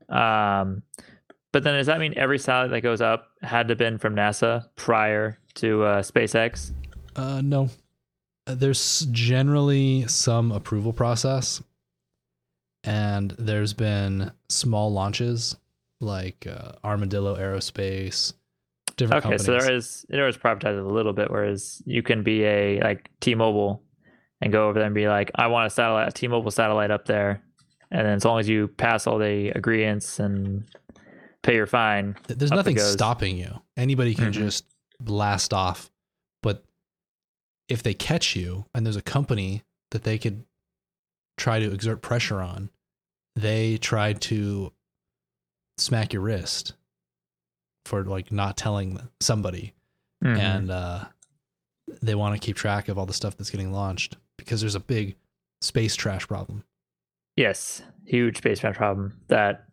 Um, 0.10 0.84
but 1.54 1.64
then 1.64 1.76
does 1.76 1.88
that 1.88 2.00
mean 2.00 2.14
every 2.18 2.40
satellite 2.40 2.72
that 2.72 2.82
goes 2.82 3.02
up 3.02 3.30
had 3.42 3.68
to 3.70 3.76
been 3.76 3.98
from 3.98 4.16
NASA 4.16 4.66
prior 4.76 5.40
to 5.56 5.84
uh, 5.84 6.02
SpaceX? 6.02 6.72
Uh, 7.16 7.42
no, 7.42 7.70
Uh, 8.46 8.56
there's 8.56 9.08
generally 9.12 10.08
some 10.08 10.52
approval 10.52 10.94
process, 10.94 11.62
and 12.84 13.32
there's 13.38 13.74
been 13.74 14.32
small 14.50 14.92
launches 14.92 15.56
like 16.00 16.46
uh, 16.48 16.74
Armadillo 16.84 17.36
Aerospace, 17.36 18.34
different 18.98 19.26
Okay, 19.26 19.36
companies. 19.38 19.46
so 19.46 19.52
there 19.60 19.72
is 19.76 20.06
there 20.10 20.28
is 20.28 20.38
privatized 20.38 20.80
a 20.80 20.88
little 20.94 21.14
bit, 21.14 21.30
whereas 21.32 21.82
you 21.86 22.04
can 22.04 22.24
be 22.24 22.44
a 22.46 22.80
like 22.82 23.10
T-Mobile 23.20 23.82
and 24.42 24.54
go 24.54 24.70
over 24.70 24.78
there 24.80 24.86
and 24.86 24.94
be 24.96 25.08
like, 25.08 25.32
I 25.36 25.48
want 25.48 25.66
a 25.68 25.70
satellite, 25.72 26.08
a 26.10 26.12
T-Mobile 26.12 26.52
satellite 26.52 26.92
up 26.92 27.06
there, 27.06 27.42
and 27.92 28.06
then 28.06 28.14
as 28.16 28.26
long 28.26 28.40
as 28.40 28.48
you 28.50 28.68
pass 28.68 29.08
all 29.08 29.18
the 29.18 29.50
agreements 29.50 30.20
and 30.20 30.66
pay 31.44 31.56
your 31.56 31.68
fine, 31.68 32.16
There's 32.28 32.52
nothing 32.52 32.78
stopping 32.80 33.38
you. 33.38 33.62
Anybody 33.76 34.14
can 34.16 34.30
Mhm. 34.32 34.34
just 34.34 34.66
blast 35.00 35.54
off. 35.54 35.90
But 36.44 36.66
if 37.70 37.84
they 37.84 37.94
catch 37.94 38.36
you 38.36 38.66
and 38.74 38.86
there's 38.86 38.96
a 38.96 39.02
company 39.02 39.64
that 39.92 40.04
they 40.04 40.18
could 40.18 40.44
try 41.38 41.60
to 41.60 41.72
exert 41.72 42.02
pressure 42.02 42.42
on, 42.42 42.70
they 43.36 43.78
try 43.78 44.14
to 44.14 44.74
smack 45.78 46.12
your 46.14 46.24
wrist 46.24 46.74
for 47.86 48.04
like 48.04 48.32
not 48.32 48.58
telling 48.58 49.00
somebody. 49.22 49.74
Mhm. 50.24 50.38
And 50.40 50.72
uh, 50.72 51.06
they 52.02 52.16
want 52.16 52.36
to 52.40 52.44
keep 52.46 52.56
track 52.58 52.90
of 52.90 52.98
all 52.98 53.06
the 53.06 53.14
stuff 53.14 53.38
that's 53.38 53.52
getting 53.52 53.72
launched 53.72 54.18
because 54.38 54.60
there's 54.62 54.76
a 54.76 54.80
big 54.80 55.16
space 55.62 55.96
trash 55.96 56.28
problem. 56.28 56.64
Yes, 57.38 57.82
huge 58.06 58.38
spacecraft 58.38 58.78
problem. 58.78 59.22
That 59.30 59.66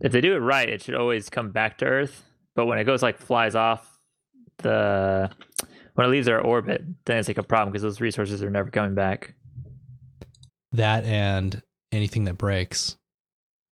if 0.00 0.10
they 0.10 0.20
do 0.20 0.34
it 0.34 0.38
right, 0.38 0.68
it 0.68 0.82
should 0.82 0.94
always 0.96 1.28
come 1.30 1.52
back 1.52 1.78
to 1.78 1.84
Earth. 1.84 2.24
But 2.56 2.66
when 2.66 2.78
it 2.78 2.84
goes 2.84 3.02
like 3.02 3.18
flies 3.18 3.54
off 3.54 3.98
the 4.58 5.30
when 5.94 6.06
it 6.06 6.10
leaves 6.10 6.26
our 6.28 6.40
orbit, 6.40 6.82
then 7.04 7.18
it's 7.18 7.28
like 7.28 7.38
a 7.38 7.42
problem 7.42 7.70
because 7.70 7.82
those 7.82 8.00
resources 8.00 8.42
are 8.42 8.50
never 8.50 8.70
coming 8.70 8.94
back. 8.94 9.34
That 10.72 11.04
and 11.04 11.62
anything 11.92 12.24
that 12.24 12.38
breaks 12.38 12.96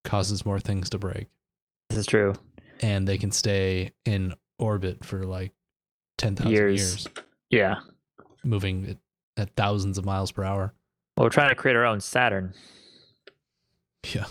causes 0.05 0.45
more 0.45 0.61
things 0.61 0.91
to 0.91 0.99
break. 0.99 1.27
This 1.89 1.99
is 2.01 2.07
true. 2.07 2.35
and 2.83 3.07
they 3.09 3.19
can 3.19 3.33
stay 3.33 3.93
in 4.05 4.35
orbit 4.59 5.05
for 5.05 5.25
like 5.25 5.53
10,000 6.19 6.51
Years. 6.53 6.79
years. 6.81 7.09
Yeah. 7.51 7.77
moving 8.45 8.87
at, 9.37 9.43
at 9.43 9.57
thousands 9.57 9.97
of 9.99 10.05
miles 10.05 10.31
per 10.33 10.45
hour. 10.45 10.73
Well, 11.17 11.25
we're 11.27 11.31
trying 11.31 11.49
to 11.51 11.55
create 11.55 11.77
our 11.77 11.85
own 11.85 12.01
Saturn, 12.01 12.55
Yeah. 14.15 14.27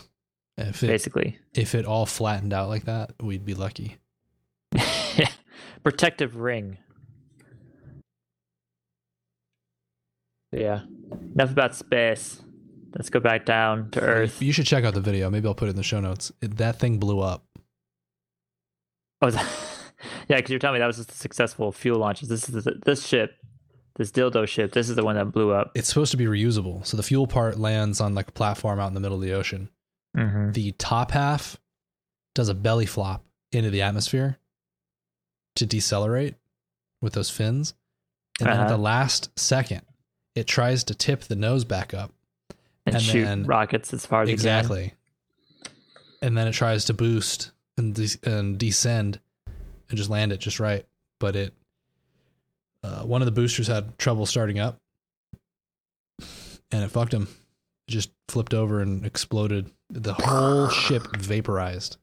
If 0.57 0.83
it, 0.83 0.87
basically. 0.87 1.37
if 1.53 1.73
it 1.73 1.85
all 1.85 2.05
flattened 2.05 2.51
out 2.53 2.67
like 2.67 2.83
that, 2.83 3.13
we'd 3.21 3.45
be 3.45 3.53
lucky. 3.53 3.95
Protective 5.83 6.35
ring. 6.35 6.77
Yeah. 10.51 10.81
Enough 11.35 11.51
about 11.51 11.75
space. 11.75 12.41
Let's 12.95 13.09
go 13.09 13.19
back 13.19 13.45
down 13.45 13.91
to 13.91 14.01
Earth. 14.01 14.41
You 14.41 14.51
should 14.51 14.65
check 14.65 14.83
out 14.83 14.95
the 14.95 15.01
video. 15.01 15.29
Maybe 15.29 15.47
I'll 15.47 15.53
put 15.55 15.67
it 15.67 15.71
in 15.71 15.77
the 15.77 15.83
show 15.83 15.99
notes. 15.99 16.31
It, 16.41 16.57
that 16.57 16.79
thing 16.79 16.97
blew 16.97 17.19
up. 17.19 17.45
Oh, 19.21 19.27
is 19.27 19.35
that- 19.35 19.47
yeah, 20.27 20.37
because 20.37 20.49
you're 20.49 20.59
telling 20.59 20.75
me 20.75 20.79
that 20.79 20.87
was 20.87 20.97
just 20.97 21.11
a 21.11 21.15
successful 21.15 21.71
fuel 21.71 21.99
launches. 21.99 22.29
This 22.29 22.49
is 22.49 22.63
the, 22.63 22.81
this 22.85 23.05
ship, 23.05 23.31
this 23.99 24.11
dildo 24.11 24.47
ship. 24.47 24.71
This 24.71 24.89
is 24.89 24.95
the 24.95 25.03
one 25.03 25.15
that 25.17 25.25
blew 25.25 25.51
up. 25.51 25.71
It's 25.75 25.89
supposed 25.89 26.11
to 26.11 26.17
be 26.17 26.25
reusable. 26.25 26.85
So 26.87 26.97
the 26.97 27.03
fuel 27.03 27.27
part 27.27 27.59
lands 27.59 27.99
on 28.01 28.15
like 28.15 28.29
a 28.29 28.31
platform 28.31 28.79
out 28.79 28.87
in 28.87 28.93
the 28.95 28.99
middle 28.99 29.17
of 29.17 29.21
the 29.23 29.33
ocean. 29.33 29.69
Mm-hmm. 30.17 30.53
The 30.53 30.71
top 30.71 31.11
half 31.11 31.57
does 32.33 32.49
a 32.49 32.53
belly 32.55 32.85
flop 32.87 33.23
into 33.51 33.69
the 33.69 33.81
atmosphere 33.81 34.37
to 35.55 35.65
decelerate 35.65 36.35
with 37.01 37.13
those 37.13 37.29
fins. 37.29 37.73
And 38.39 38.47
then 38.47 38.55
at 38.55 38.59
Uh-huh. 38.67 38.69
the 38.69 38.77
last 38.81 39.37
second, 39.37 39.81
it 40.33 40.47
tries 40.47 40.83
to 40.85 40.95
tip 40.95 41.21
the 41.23 41.35
nose 41.35 41.65
back 41.65 41.93
up 41.93 42.13
And, 42.85 42.95
and 42.95 43.03
shoot 43.03 43.25
then- 43.25 43.43
rockets 43.45 43.93
as 43.93 44.05
far 44.05 44.21
as 44.23 44.29
it 44.29 44.31
can. 44.31 44.35
exactly 44.35 44.93
and 46.21 46.37
then 46.37 46.47
it 46.47 46.51
tries 46.53 46.83
to 46.85 46.93
boost 46.93 47.51
and, 47.77 47.95
de- 47.95 48.19
and 48.23 48.57
descend 48.57 49.19
and 49.89 49.97
just 49.97 50.09
land 50.09 50.31
it 50.33 50.39
just 50.39 50.59
right 50.59 50.85
but 51.19 51.35
it 51.35 51.53
uh, 52.83 53.03
one 53.03 53.21
of 53.21 53.25
the 53.25 53.31
boosters 53.31 53.67
had 53.67 53.97
trouble 53.97 54.25
starting 54.25 54.59
up 54.59 54.77
and 56.71 56.83
it 56.83 56.89
fucked 56.89 57.13
him 57.13 57.23
it 57.87 57.91
just 57.91 58.11
flipped 58.27 58.53
over 58.53 58.81
and 58.81 59.05
exploded 59.05 59.71
the 59.89 60.13
whole 60.13 60.69
ship 60.69 61.07
vaporized 61.17 61.97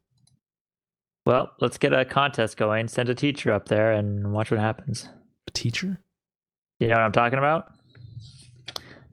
Well, 1.25 1.51
let's 1.61 1.79
get 1.79 1.93
a 1.93 2.05
contest 2.05 2.57
going. 2.57 2.89
Send 2.89 3.09
a 3.09 3.15
teacher 3.15 3.53
up 3.53 3.67
there 3.69 3.93
and 3.93 4.33
watch 4.33 4.51
what 4.51 4.61
happens. 4.61 5.09
a 5.47 5.51
teacher 5.51 5.99
You 6.79 6.89
know 6.89 6.95
what 6.95 7.03
I'm 7.03 7.13
talking 7.13 7.39
about? 7.39 7.73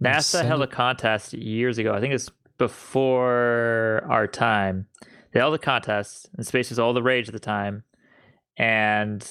NASA 0.02 0.44
held 0.44 0.62
a 0.62 0.68
contest 0.68 1.34
years 1.34 1.78
ago. 1.78 1.94
I 1.94 2.00
think 2.02 2.14
it's 2.14 2.30
before 2.58 4.06
our 4.10 4.28
time. 4.28 4.88
They 5.32 5.40
held 5.40 5.54
a 5.54 5.60
contest, 5.60 6.30
and 6.36 6.46
space 6.46 6.70
was 6.70 6.78
all 6.78 6.94
the 6.94 7.02
rage 7.02 7.28
at 7.28 7.34
the 7.34 7.40
time. 7.40 7.84
And 8.58 9.26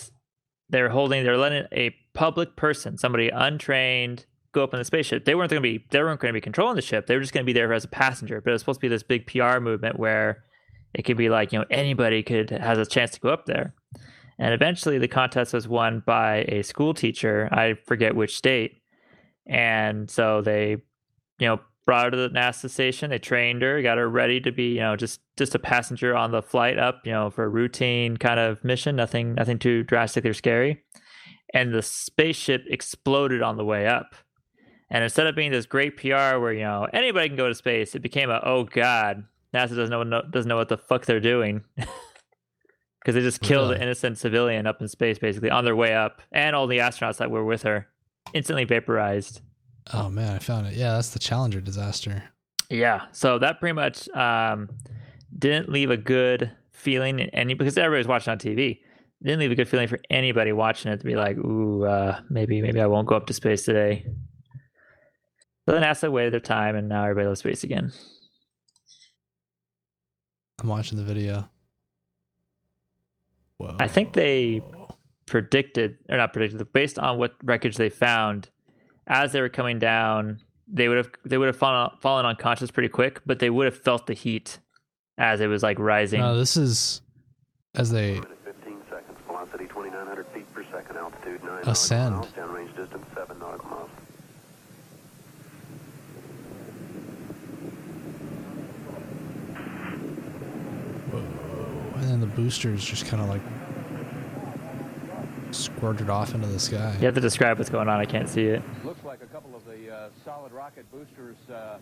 they're 0.71 0.89
holding, 0.89 1.23
they're 1.25 1.37
letting 1.37 1.67
a 1.73 1.95
public 2.15 2.57
person, 2.57 2.99
somebody 2.99 3.29
untrained, 3.29 4.27
go 4.53 4.63
up 4.63 4.75
in 4.75 4.79
the 4.79 4.85
spaceship. 4.85 5.25
They 5.25 5.35
weren't 5.35 5.51
going 5.51 5.63
to 5.63 5.69
be, 5.69 5.85
they 5.91 6.01
weren't 6.01 6.21
going 6.21 6.33
to 6.33 6.37
be 6.37 6.41
controlling 6.41 6.77
the 6.77 6.83
ship. 6.83 7.07
They 7.07 7.15
were 7.15 7.21
just 7.21 7.33
going 7.33 7.45
to 7.45 7.47
be 7.47 7.53
there 7.53 7.73
as 7.73 7.85
a 7.85 7.89
passenger. 7.89 8.41
But 8.41 8.51
it 8.51 8.53
was 8.55 8.63
supposed 8.63 8.81
to 8.81 8.85
be 8.85 8.89
this 8.89 9.03
big 9.03 9.27
PR 9.27 9.61
movement 9.61 9.99
where 9.99 10.45
it 10.95 11.03
could 11.03 11.17
be 11.17 11.29
like, 11.29 11.53
you 11.53 11.59
know, 11.59 11.65
anybody 11.71 12.23
could 12.23 12.51
has 12.51 12.79
a 12.79 12.87
chance 12.87 13.13
to 13.13 13.21
go 13.21 13.31
up 13.31 13.47
there. 13.47 13.75
And 14.39 14.55
eventually, 14.55 14.99
the 14.99 15.09
contest 15.09 15.53
was 15.53 15.69
won 15.69 16.03
by 16.05 16.45
a 16.49 16.63
school 16.63 16.95
teacher. 16.95 17.49
I 17.53 17.75
forget 17.87 18.17
which 18.17 18.37
state. 18.37 18.83
And 19.47 20.11
so 20.11 20.43
they, 20.43 20.71
you 21.39 21.47
know, 21.47 21.61
brought 21.85 22.07
her 22.07 22.11
to 22.13 22.17
the 22.17 22.31
NASA 22.31 22.71
station. 22.71 23.11
They 23.11 23.19
trained 23.19 23.63
her, 23.63 23.83
got 23.83 23.99
her 23.99 24.09
ready 24.09 24.41
to 24.41 24.53
be, 24.53 24.75
you 24.75 24.81
know, 24.81 24.97
just 24.97 25.21
just 25.37 25.55
a 25.55 25.59
passenger 25.59 26.17
on 26.17 26.31
the 26.31 26.43
flight 26.43 26.79
up, 26.79 27.03
you 27.05 27.13
know, 27.13 27.31
for 27.31 27.45
a 27.45 27.49
routine 27.49 28.17
kind 28.17 28.39
of 28.41 28.63
mission. 28.65 28.97
Nothing, 28.97 29.35
nothing 29.35 29.59
too 29.59 29.83
drastic 29.83 30.25
or 30.25 30.35
scary. 30.35 30.83
And 31.55 31.75
the 31.75 31.83
spaceship 31.83 32.65
exploded 32.69 33.43
on 33.43 33.57
the 33.57 33.65
way 33.65 33.87
up. 33.87 34.15
And 34.91 35.05
instead 35.05 35.27
of 35.27 35.35
being 35.35 35.53
this 35.53 35.67
great 35.67 35.97
PR 35.97 36.39
where 36.39 36.53
you 36.53 36.61
know 36.61 36.87
anybody 36.93 37.29
can 37.29 37.37
go 37.37 37.49
to 37.49 37.55
space, 37.55 37.95
it 37.95 38.01
became 38.01 38.31
a 38.31 38.41
oh 38.45 38.65
god, 38.65 39.25
NASA 39.55 39.75
doesn't 39.75 39.91
know 39.91 40.23
doesn't 40.31 40.49
know 40.49 40.57
what 40.57 40.69
the 40.69 40.77
fuck 40.77 41.07
they're 41.07 41.21
doing 41.21 41.65
because 41.77 43.15
they 43.15 43.21
just 43.21 43.41
killed 43.41 43.73
an 43.73 43.81
innocent 43.81 44.19
civilian 44.19 44.67
up 44.67 44.81
in 44.81 44.89
space 44.89 45.19
basically 45.19 45.51
on 45.51 45.65
their 45.65 45.77
way 45.77 45.95
up, 45.95 46.21
and 46.31 46.55
all 46.55 46.67
the 46.67 46.79
astronauts 46.79 47.17
that 47.17 47.31
were 47.31 47.45
with 47.45 47.63
her 47.63 47.89
instantly 48.35 48.65
vaporized. 48.65 49.41
Oh 49.93 50.11
man, 50.11 50.35
I 50.35 50.39
found 50.39 50.67
it. 50.67 50.75
Yeah, 50.75 50.93
that's 50.93 51.11
the 51.11 51.19
Challenger 51.19 51.61
disaster. 51.61 52.25
Yeah, 52.69 53.07
so 53.13 53.39
that 53.39 53.61
pretty 53.61 53.75
much 53.75 54.09
um, 54.11 54.69
didn't 55.39 55.69
leave 55.71 55.91
a 55.91 55.97
good 55.97 56.53
feeling 56.71 57.19
in 57.19 57.29
any 57.31 57.55
because 57.55 57.77
everybody 57.79 58.01
was 58.01 58.09
watching 58.09 58.31
on 58.31 58.39
TV. 58.39 58.81
Didn't 59.23 59.39
leave 59.39 59.53
a 59.53 59.55
good 59.55 59.69
feeling 59.69 59.89
for 59.89 60.01
anybody 60.11 60.53
watching 60.53 60.91
it 60.91 60.99
to 60.99 61.07
be 61.07 61.15
like, 61.15 61.37
ooh, 61.37 61.85
uh, 61.85 62.21
maybe 62.29 62.61
maybe 62.61 62.81
I 62.81 62.87
won't 62.87 63.07
go 63.07 63.15
up 63.15 63.27
to 63.27 63.33
space 63.33 63.65
today. 63.65 64.05
So 65.65 65.73
then 65.73 65.83
NASA 65.83 66.11
waited 66.11 66.33
their 66.33 66.41
time, 66.41 66.75
and 66.75 66.89
now 66.89 67.05
everybody 67.05 67.29
loves 67.29 67.41
space 67.41 67.63
again. 67.63 67.93
I'm 70.61 70.69
watching 70.69 70.99
the 70.99 71.05
video. 71.05 71.49
Whoa. 73.59 73.77
I 73.79 73.87
think 73.87 74.13
they 74.13 74.61
predicted, 75.27 75.99
or 76.09 76.17
not 76.17 76.33
predicted, 76.33 76.73
based 76.73 76.99
on 76.99 77.19
what 77.19 77.35
wreckage 77.45 77.77
they 77.77 77.91
found, 77.91 78.49
as 79.07 79.31
they 79.31 79.41
were 79.41 79.49
coming 79.49 79.79
down, 79.79 80.41
they 80.67 80.89
would 80.89 80.97
have 80.97 81.11
they 81.25 81.39
would 81.39 81.47
have 81.47 81.57
fallen 81.57 81.91
fallen 82.01 82.27
unconscious 82.27 82.73
pretty 82.73 82.89
quick, 82.89 83.21
but 83.25 83.39
they 83.39 83.51
would 83.51 83.67
have 83.67 83.77
felt 83.77 84.07
the 84.07 84.15
heat 84.15 84.59
as 85.19 85.41
it 85.41 85.47
was 85.47 85.63
like 85.63 85.79
rising. 85.79 86.21
No, 86.21 86.37
this 86.37 86.57
is 86.57 87.03
as 87.77 87.91
they 87.91 88.21
Ascend. 91.65 92.15
nautical 92.17 92.45
miles. 92.47 92.51
Downrange 92.51 92.77
distance 92.77 93.07
7 93.15 93.39
nautical 93.39 93.71
miles. 93.71 93.91
whoa, 101.13 102.01
and 102.01 102.11
then 102.11 102.21
the 102.21 102.27
boosters 102.27 102.85
just 102.85 103.07
kind 103.07 103.23
of 103.23 103.29
like 103.29 103.43
squirted 105.53 106.09
off 106.09 106.35
into 106.35 106.47
the 106.47 106.59
sky. 106.59 106.95
You 106.99 107.07
have 107.07 107.15
to 107.15 107.21
describe 107.21 107.59
what's 107.59 107.71
going 107.71 107.89
on. 107.89 108.01
I 108.01 108.05
can't 108.07 108.29
see 108.29 108.47
it. 108.47 108.63
Looks 108.85 109.05
like 109.05 109.23
a 109.23 109.27
couple 109.27 109.55
of 109.55 109.65
the 109.67 109.93
uh, 109.95 110.09
solid 110.25 110.53
rocket 110.53 110.91
boosters 110.91 111.37
uh, 111.53 111.79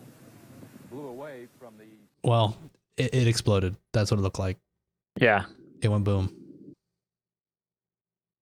blew 0.91 1.07
away 1.07 1.47
from 1.59 1.73
the 1.77 1.85
Well, 2.27 2.57
it, 2.97 3.13
it 3.13 3.27
exploded. 3.27 3.75
That's 3.93 4.11
what 4.11 4.19
it 4.19 4.23
looked 4.23 4.39
like. 4.39 4.57
Yeah. 5.19 5.45
It 5.81 5.87
went 5.87 6.03
boom. 6.03 6.40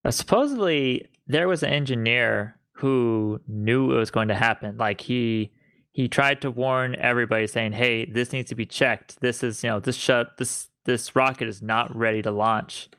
Supposedly 0.10 1.08
there 1.28 1.48
was 1.48 1.64
an 1.64 1.70
engineer 1.70 2.58
who 2.74 3.42
knew 3.48 3.92
it 3.92 3.98
was 3.98 4.12
going 4.12 4.30
to 4.30 4.36
happen. 4.36 4.78
Like 4.78 5.02
he 5.02 5.52
he 5.92 6.08
tried 6.08 6.42
to 6.42 6.52
warn 6.52 6.96
everybody, 6.96 7.46
saying, 7.48 7.74
"Hey, 7.74 8.06
this 8.06 8.32
needs 8.32 8.50
to 8.50 8.56
be 8.56 8.66
checked. 8.66 9.20
This 9.20 9.44
is 9.44 9.64
you 9.64 9.70
know 9.70 9.80
this 9.80 9.96
shut 9.96 10.38
this 10.38 10.70
this 10.86 11.16
rocket 11.16 11.48
is 11.48 11.62
not 11.62 11.96
ready 11.96 12.22
to 12.22 12.32
launch." 12.32 12.90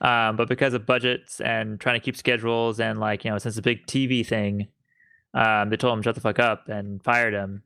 Um, 0.00 0.36
but 0.36 0.48
because 0.48 0.74
of 0.74 0.84
budgets 0.84 1.40
and 1.40 1.80
trying 1.80 1.98
to 1.98 2.04
keep 2.04 2.16
schedules 2.16 2.80
and 2.80 3.00
like 3.00 3.24
you 3.24 3.30
know 3.30 3.38
since 3.38 3.54
it's 3.54 3.58
a 3.58 3.62
big 3.62 3.86
TV 3.86 4.26
thing, 4.26 4.68
um, 5.32 5.70
they 5.70 5.76
told 5.76 5.96
him 5.96 6.02
shut 6.02 6.14
the 6.14 6.20
fuck 6.20 6.38
up 6.38 6.68
and 6.68 7.02
fired 7.02 7.32
him. 7.32 7.62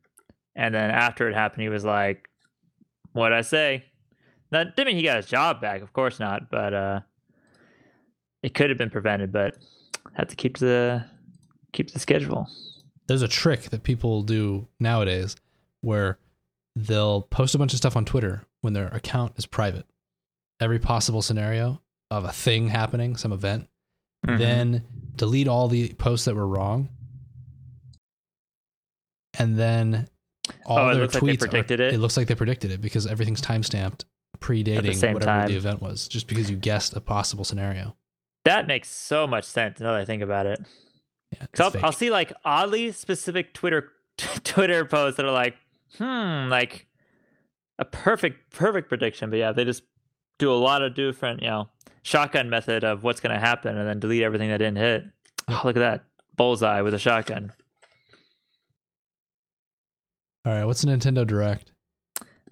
And 0.55 0.73
then 0.73 0.91
after 0.91 1.27
it 1.29 1.35
happened, 1.35 1.63
he 1.63 1.69
was 1.69 1.83
like, 1.83 2.29
"What'd 3.11 3.37
I 3.37 3.41
say?" 3.41 3.85
That 4.51 4.75
didn't 4.75 4.87
mean 4.87 4.95
he 4.95 5.03
got 5.03 5.17
his 5.17 5.27
job 5.27 5.61
back, 5.61 5.81
of 5.81 5.93
course 5.93 6.19
not. 6.19 6.49
But 6.49 6.73
uh, 6.73 6.99
it 8.43 8.53
could 8.53 8.69
have 8.69 8.77
been 8.77 8.89
prevented, 8.89 9.31
but 9.31 9.57
had 10.13 10.29
to 10.29 10.35
keep 10.35 10.57
the 10.57 11.05
keep 11.73 11.91
the 11.91 11.99
schedule. 11.99 12.47
There's 13.07 13.21
a 13.21 13.27
trick 13.27 13.63
that 13.63 13.83
people 13.83 14.21
do 14.23 14.67
nowadays 14.79 15.35
where 15.81 16.19
they'll 16.75 17.23
post 17.23 17.55
a 17.55 17.57
bunch 17.57 17.73
of 17.73 17.77
stuff 17.77 17.95
on 17.97 18.05
Twitter 18.05 18.43
when 18.61 18.73
their 18.73 18.87
account 18.89 19.33
is 19.37 19.45
private. 19.45 19.85
Every 20.59 20.79
possible 20.79 21.21
scenario 21.21 21.81
of 22.11 22.25
a 22.25 22.31
thing 22.31 22.67
happening, 22.69 23.15
some 23.15 23.31
event, 23.31 23.67
Mhm. 24.27 24.37
then 24.37 24.83
delete 25.15 25.47
all 25.47 25.67
the 25.67 25.93
posts 25.93 26.25
that 26.25 26.35
were 26.35 26.47
wrong, 26.47 26.89
and 29.37 29.57
then 29.57 30.07
all 30.65 30.77
Oh, 30.79 30.89
it 30.89 30.93
their 30.95 31.01
looks 31.03 31.15
like 31.15 31.23
tweets. 31.23 31.33
are- 31.35 31.47
predicted 31.47 31.79
it? 31.79 31.93
It 31.93 31.99
looks 31.99 32.17
like 32.17 32.27
they 32.27 32.35
predicted 32.35 32.71
it 32.71 32.81
because 32.81 33.05
everything's 33.07 33.41
timestamped, 33.41 34.03
predating 34.39 35.13
whatever 35.13 35.19
time. 35.19 35.47
the 35.47 35.55
event 35.55 35.81
was, 35.81 36.07
just 36.07 36.27
because 36.27 36.49
you 36.49 36.57
guessed 36.57 36.93
a 36.95 37.01
possible 37.01 37.43
scenario. 37.45 37.95
That 38.55 38.67
makes 38.67 38.89
so 38.89 39.25
much 39.27 39.43
sense 39.45 39.79
now 39.79 39.91
that 39.93 40.01
I 40.01 40.05
think 40.05 40.21
about 40.21 40.45
it. 40.45 40.59
Yeah, 41.31 41.45
I'll. 41.59 41.73
I'll 41.85 41.91
see 41.91 42.09
like 42.09 42.33
oddly 42.43 42.91
specific 42.91 43.53
Twitter 43.53 43.91
Twitter 44.43 44.85
posts 44.85 45.17
that 45.17 45.25
are 45.25 45.31
like, 45.31 45.55
hmm, 45.97 46.49
like 46.49 46.87
a 47.77 47.85
perfect 47.85 48.51
perfect 48.53 48.89
prediction. 48.89 49.29
But 49.29 49.37
yeah, 49.39 49.51
they 49.51 49.63
just 49.65 49.83
do 50.39 50.51
a 50.51 50.55
lot 50.55 50.81
of 50.81 50.95
different, 50.95 51.41
you 51.41 51.49
know, 51.49 51.69
shotgun 52.03 52.49
method 52.49 52.83
of 52.83 53.03
what's 53.03 53.19
going 53.19 53.33
to 53.33 53.39
happen, 53.39 53.77
and 53.77 53.87
then 53.87 53.99
delete 53.99 54.23
everything 54.23 54.49
that 54.49 54.57
didn't 54.57 54.77
hit. 54.77 55.03
Oh, 55.47 55.61
look 55.65 55.75
at 55.75 55.79
that 55.79 56.03
bullseye 56.35 56.81
with 56.81 56.93
a 56.93 56.99
shotgun. 56.99 57.51
all 60.45 60.53
right, 60.53 60.65
what's 60.65 60.83
Nintendo 60.85 61.25
Direct? 61.27 61.71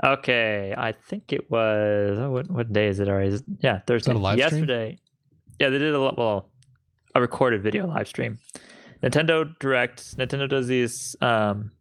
Okay, 0.04 0.74
I 0.78 0.92
think 0.92 1.34
it 1.34 1.50
was 1.50 2.18
oh, 2.20 2.30
what 2.30 2.50
what 2.52 2.72
day 2.72 2.88
is 2.88 3.00
it 3.00 3.08
already? 3.08 3.30
Is 3.30 3.42
it- 3.42 3.46
Yeah, 3.62 3.80
Thursday. 3.88 4.12
a 4.12 4.18
live 4.18 4.38
stream? 4.44 4.66
Yeah, 5.60 5.70
they 5.70 5.80
did 5.80 5.93
a. 5.93 6.00
Well, 6.00 6.50
a 7.15 7.22
recorded 7.22 7.63
video 7.63 7.88
live 7.88 8.08
stream. 8.08 8.39
Nintendo 9.04 9.58
Direct. 9.60 10.17
Nintendo 10.17 10.48
does 10.48 10.67
these 10.67 11.15
um, 11.22 11.72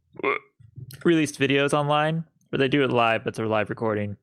released 1.05 1.39
videos 1.39 1.73
online 1.73 2.25
where 2.49 2.59
they 2.59 2.69
do 2.69 2.83
it 2.83 2.91
live, 2.91 3.25
but 3.25 3.35
they're 3.35 3.47
live 3.47 3.71
recording. 3.71 4.17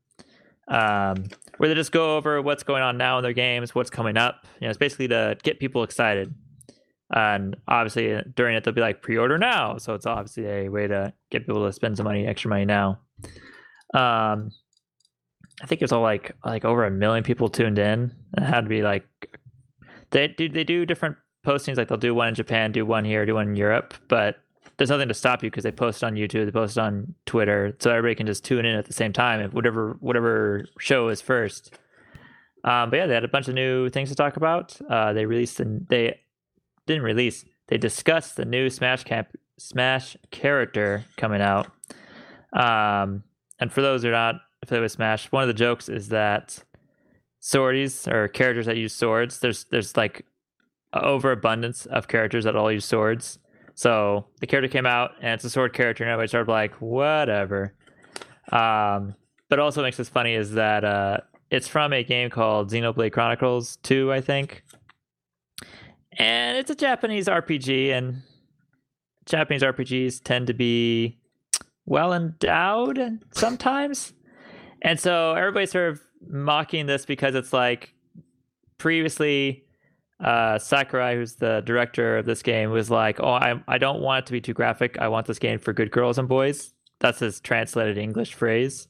Um, 0.67 1.25
where 1.57 1.69
they 1.69 1.75
just 1.75 1.91
go 1.91 2.17
over 2.17 2.41
what's 2.41 2.63
going 2.63 2.81
on 2.81 2.97
now 2.97 3.17
in 3.17 3.23
their 3.23 3.33
games, 3.33 3.75
what's 3.75 3.89
coming 3.89 4.17
up. 4.17 4.45
You 4.59 4.67
know, 4.67 4.69
it's 4.69 4.77
basically 4.77 5.09
to 5.09 5.37
get 5.43 5.59
people 5.59 5.83
excited. 5.83 6.33
And 7.13 7.57
obviously, 7.67 8.15
uh, 8.15 8.21
during 8.35 8.55
it, 8.55 8.63
they'll 8.63 8.73
be 8.73 8.81
like 8.81 9.01
pre-order 9.01 9.37
now, 9.37 9.77
so 9.77 9.93
it's 9.93 10.07
obviously 10.07 10.47
a 10.47 10.69
way 10.69 10.87
to 10.87 11.13
get 11.29 11.45
people 11.45 11.65
to 11.65 11.71
spend 11.71 11.97
some 11.97 12.05
money, 12.05 12.25
extra 12.25 12.49
money 12.49 12.65
now. 12.65 13.01
Um, 13.93 14.49
I 15.61 15.67
think 15.67 15.81
it 15.81 15.83
was 15.83 15.91
all 15.91 16.01
like 16.01 16.31
like 16.43 16.65
over 16.65 16.85
a 16.85 16.91
million 16.91 17.23
people 17.23 17.49
tuned 17.49 17.77
in. 17.77 18.11
It 18.35 18.41
had 18.41 18.61
to 18.61 18.69
be 18.69 18.81
like 18.81 19.05
they 20.13 20.29
do 20.29 20.47
they 20.47 20.63
do 20.63 20.85
different 20.85 21.17
postings. 21.45 21.77
Like 21.77 21.89
they'll 21.89 21.97
do 21.97 22.15
one 22.15 22.29
in 22.29 22.35
Japan, 22.35 22.71
do 22.71 22.85
one 22.85 23.03
here, 23.03 23.25
do 23.25 23.35
one 23.35 23.49
in 23.49 23.55
Europe, 23.55 23.93
but 24.07 24.37
there's 24.77 24.89
nothing 24.89 25.09
to 25.09 25.13
stop 25.13 25.43
you 25.43 25.49
because 25.49 25.63
they 25.63 25.71
post 25.71 26.03
on 26.03 26.15
YouTube, 26.15 26.45
they 26.45 26.51
post 26.51 26.77
on 26.77 27.13
Twitter, 27.25 27.75
so 27.79 27.91
everybody 27.91 28.15
can 28.15 28.25
just 28.25 28.45
tune 28.45 28.65
in 28.65 28.75
at 28.75 28.85
the 28.85 28.93
same 28.93 29.11
time 29.11 29.41
if 29.41 29.53
whatever 29.53 29.97
whatever 29.99 30.65
show 30.79 31.09
is 31.09 31.19
first. 31.19 31.77
Um, 32.63 32.89
but 32.89 32.97
yeah, 32.97 33.07
they 33.07 33.13
had 33.13 33.25
a 33.25 33.29
bunch 33.29 33.49
of 33.49 33.55
new 33.55 33.89
things 33.89 34.09
to 34.09 34.15
talk 34.15 34.37
about. 34.37 34.79
Uh, 34.89 35.11
they 35.11 35.25
released 35.25 35.59
and 35.59 35.85
they 35.89 36.19
didn't 36.85 37.03
release. 37.03 37.43
They 37.67 37.77
discussed 37.77 38.37
the 38.37 38.45
new 38.45 38.69
Smash 38.69 39.03
Camp 39.03 39.27
Smash 39.57 40.15
character 40.31 41.03
coming 41.17 41.41
out. 41.41 41.67
Um, 42.53 43.23
and 43.59 43.71
for 43.71 43.81
those 43.81 44.03
who 44.03 44.09
are 44.09 44.11
not 44.11 44.35
familiar 44.65 44.83
with 44.83 44.91
Smash, 44.93 45.31
one 45.31 45.43
of 45.43 45.47
the 45.47 45.53
jokes 45.53 45.89
is 45.89 46.09
that 46.09 46.63
swordies 47.43 48.07
or 48.07 48.29
characters 48.29 48.65
that 48.65 48.77
use 48.77 48.93
swords, 48.93 49.39
there's 49.39 49.65
there's 49.65 49.95
like 49.97 50.25
overabundance 50.93 51.85
of 51.87 52.07
characters 52.07 52.45
that 52.45 52.55
all 52.55 52.71
use 52.71 52.85
swords. 52.85 53.37
So 53.75 54.25
the 54.39 54.47
character 54.47 54.71
came 54.71 54.85
out 54.85 55.11
and 55.21 55.33
it's 55.33 55.43
a 55.43 55.49
sword 55.49 55.73
character, 55.73 56.03
and 56.03 56.11
everybody 56.11 56.37
of 56.37 56.47
like, 56.47 56.73
whatever. 56.81 57.73
Um, 58.51 59.15
but 59.49 59.59
also 59.59 59.81
makes 59.81 59.97
this 59.97 60.09
funny 60.09 60.33
is 60.33 60.53
that 60.53 60.83
uh, 60.83 61.17
it's 61.49 61.67
from 61.67 61.93
a 61.93 62.03
game 62.03 62.29
called 62.29 62.71
Xenoblade 62.71 63.11
Chronicles 63.11 63.77
2, 63.83 64.11
I 64.11 64.21
think. 64.21 64.63
And 66.17 66.57
it's 66.57 66.69
a 66.69 66.75
Japanese 66.75 67.27
RPG, 67.27 67.89
and 67.89 68.21
Japanese 69.25 69.63
RPGs 69.63 70.21
tend 70.23 70.47
to 70.47 70.53
be 70.53 71.17
well 71.85 72.13
endowed 72.13 73.19
sometimes. 73.31 74.13
And 74.81 74.99
so 74.99 75.33
everybody's 75.33 75.71
sort 75.71 75.89
of 75.91 76.01
mocking 76.27 76.85
this 76.85 77.05
because 77.05 77.35
it's 77.35 77.53
like 77.53 77.93
previously 78.77 79.65
uh, 80.19 80.57
Sakurai, 80.57 81.15
who's 81.15 81.35
the 81.35 81.61
director 81.65 82.17
of 82.17 82.25
this 82.25 82.41
game, 82.41 82.71
was 82.71 82.89
like, 82.89 83.19
"Oh, 83.19 83.33
I 83.33 83.61
I 83.67 83.77
don't 83.77 84.01
want 84.01 84.23
it 84.23 84.25
to 84.27 84.31
be 84.33 84.41
too 84.41 84.53
graphic. 84.53 84.97
I 84.99 85.07
want 85.07 85.27
this 85.27 85.39
game 85.39 85.59
for 85.59 85.73
good 85.73 85.91
girls 85.91 86.17
and 86.17 86.27
boys." 86.27 86.73
That's 86.99 87.19
his 87.19 87.39
translated 87.41 87.97
English 87.97 88.33
phrase. 88.33 88.87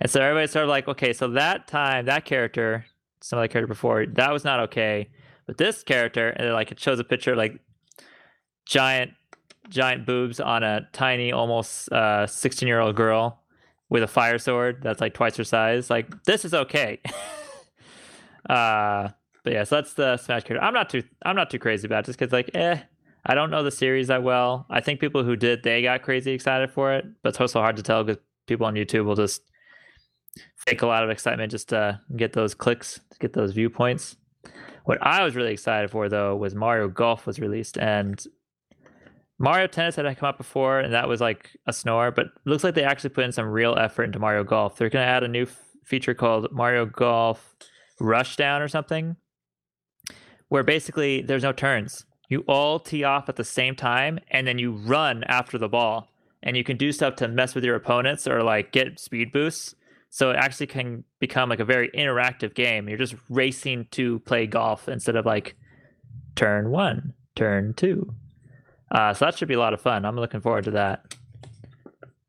And 0.00 0.10
so 0.10 0.20
everybody's 0.20 0.50
sort 0.50 0.64
of 0.64 0.68
like, 0.68 0.88
"Okay, 0.88 1.12
so 1.12 1.28
that 1.28 1.68
time, 1.68 2.06
that 2.06 2.24
character, 2.24 2.86
some 3.20 3.38
other 3.38 3.48
character 3.48 3.68
before. 3.68 4.06
That 4.06 4.32
was 4.32 4.44
not 4.44 4.60
okay. 4.60 5.10
But 5.46 5.58
this 5.58 5.82
character, 5.82 6.30
and 6.30 6.52
like 6.52 6.72
it 6.72 6.80
shows 6.80 6.98
a 6.98 7.04
picture 7.04 7.32
of, 7.32 7.38
like 7.38 7.58
giant, 8.66 9.12
giant 9.68 10.06
boobs 10.06 10.40
on 10.40 10.62
a 10.62 10.88
tiny, 10.92 11.32
almost 11.32 11.90
uh, 11.92 12.26
sixteen 12.26 12.68
year 12.68 12.80
old 12.80 12.96
girl 12.96 13.41
with 13.92 14.02
a 14.02 14.08
fire 14.08 14.38
sword 14.38 14.78
that's 14.82 15.02
like 15.02 15.12
twice 15.12 15.36
her 15.36 15.44
size. 15.44 15.90
Like 15.90 16.24
this 16.24 16.46
is 16.46 16.54
okay. 16.54 16.98
uh, 18.48 19.10
but 19.44 19.52
yeah, 19.52 19.64
so 19.64 19.76
that's 19.76 19.92
the 19.92 20.16
Smash 20.16 20.44
character. 20.44 20.64
I'm 20.64 20.72
not 20.72 20.88
too, 20.88 21.02
I'm 21.26 21.36
not 21.36 21.50
too 21.50 21.58
crazy 21.58 21.86
about 21.86 22.04
it 22.04 22.06
just 22.06 22.18
because 22.18 22.32
like, 22.32 22.50
eh, 22.54 22.78
I 23.26 23.34
don't 23.34 23.50
know 23.50 23.62
the 23.62 23.70
series 23.70 24.08
that 24.08 24.22
well. 24.22 24.64
I 24.70 24.80
think 24.80 24.98
people 24.98 25.24
who 25.24 25.36
did 25.36 25.62
they 25.62 25.82
got 25.82 26.00
crazy 26.00 26.32
excited 26.32 26.70
for 26.70 26.94
it, 26.94 27.04
but 27.22 27.30
it's 27.30 27.40
also 27.40 27.60
hard 27.60 27.76
to 27.76 27.82
tell 27.82 28.02
because 28.02 28.22
people 28.46 28.64
on 28.64 28.74
YouTube 28.74 29.04
will 29.04 29.14
just 29.14 29.42
fake 30.56 30.80
a 30.80 30.86
lot 30.86 31.04
of 31.04 31.10
excitement 31.10 31.50
just 31.50 31.68
to 31.68 32.00
get 32.16 32.32
those 32.32 32.54
clicks, 32.54 32.98
to 33.10 33.18
get 33.18 33.34
those 33.34 33.52
viewpoints. 33.52 34.16
What 34.84 34.98
I 35.02 35.22
was 35.22 35.36
really 35.36 35.52
excited 35.52 35.90
for 35.90 36.08
though 36.08 36.34
was 36.34 36.54
Mario 36.54 36.88
Golf 36.88 37.26
was 37.26 37.38
released 37.38 37.76
and 37.76 38.24
Mario 39.42 39.66
Tennis 39.66 39.96
had 39.96 40.16
come 40.16 40.28
out 40.28 40.38
before 40.38 40.78
and 40.78 40.94
that 40.94 41.08
was 41.08 41.20
like 41.20 41.50
a 41.66 41.72
snore, 41.72 42.12
but 42.12 42.28
looks 42.44 42.62
like 42.62 42.76
they 42.76 42.84
actually 42.84 43.10
put 43.10 43.24
in 43.24 43.32
some 43.32 43.46
real 43.46 43.74
effort 43.76 44.04
into 44.04 44.20
Mario 44.20 44.44
Golf. 44.44 44.76
They're 44.76 44.88
going 44.88 45.04
to 45.04 45.10
add 45.10 45.24
a 45.24 45.28
new 45.28 45.42
f- 45.42 45.60
feature 45.84 46.14
called 46.14 46.52
Mario 46.52 46.86
Golf 46.86 47.56
Rushdown 48.00 48.60
or 48.60 48.68
something 48.68 49.16
where 50.48 50.62
basically 50.62 51.22
there's 51.22 51.42
no 51.42 51.50
turns. 51.50 52.04
You 52.28 52.44
all 52.46 52.78
tee 52.78 53.02
off 53.02 53.28
at 53.28 53.34
the 53.34 53.42
same 53.42 53.74
time 53.74 54.20
and 54.30 54.46
then 54.46 54.60
you 54.60 54.70
run 54.74 55.24
after 55.24 55.58
the 55.58 55.68
ball 55.68 56.08
and 56.44 56.56
you 56.56 56.62
can 56.62 56.76
do 56.76 56.92
stuff 56.92 57.16
to 57.16 57.26
mess 57.26 57.56
with 57.56 57.64
your 57.64 57.74
opponents 57.74 58.28
or 58.28 58.44
like 58.44 58.70
get 58.70 59.00
speed 59.00 59.32
boosts. 59.32 59.74
So 60.08 60.30
it 60.30 60.36
actually 60.36 60.68
can 60.68 61.02
become 61.18 61.48
like 61.48 61.58
a 61.58 61.64
very 61.64 61.88
interactive 61.88 62.54
game. 62.54 62.88
You're 62.88 62.96
just 62.96 63.16
racing 63.28 63.88
to 63.90 64.20
play 64.20 64.46
golf 64.46 64.88
instead 64.88 65.16
of 65.16 65.26
like 65.26 65.56
turn 66.36 66.70
one, 66.70 67.14
turn 67.34 67.74
two. 67.74 68.14
Uh, 68.92 69.12
so 69.14 69.24
that 69.24 69.36
should 69.36 69.48
be 69.48 69.54
a 69.54 69.58
lot 69.58 69.72
of 69.72 69.80
fun. 69.80 70.04
I'm 70.04 70.16
looking 70.16 70.40
forward 70.40 70.64
to 70.64 70.70
that. 70.72 71.14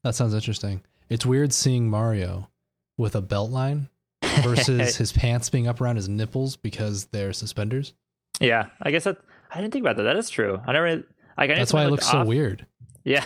That 0.04 0.15
sounds 0.15 0.34
interesting. 0.34 0.82
It's 1.10 1.26
weird 1.26 1.54
seeing 1.54 1.89
Mario 1.89 2.49
with 2.97 3.15
a 3.15 3.21
belt 3.21 3.52
line 3.52 3.89
versus 4.41 4.95
his 4.97 5.12
pants 5.12 5.49
being 5.49 5.67
up 5.67 5.82
around 5.82 5.97
his 5.97 6.08
nipples 6.10 6.56
because 6.56 7.06
they're 7.08 7.34
suspenders. 7.34 7.93
Yeah, 8.39 8.67
I 8.82 8.91
guess 8.91 9.04
that 9.04 9.17
I 9.52 9.60
didn't 9.62 9.73
think 9.73 9.84
about 9.84 9.97
that. 9.97 10.04
That 10.04 10.15
is 10.15 10.30
true. 10.30 10.60
I 10.65 10.71
never. 10.71 11.04
Like, 11.38 11.49
I 11.49 11.56
That's 11.56 11.73
why 11.73 11.84
it 11.86 11.89
looks 11.89 12.06
looked 12.06 12.26
so 12.26 12.26
weird. 12.26 12.65
Yeah, 13.06 13.26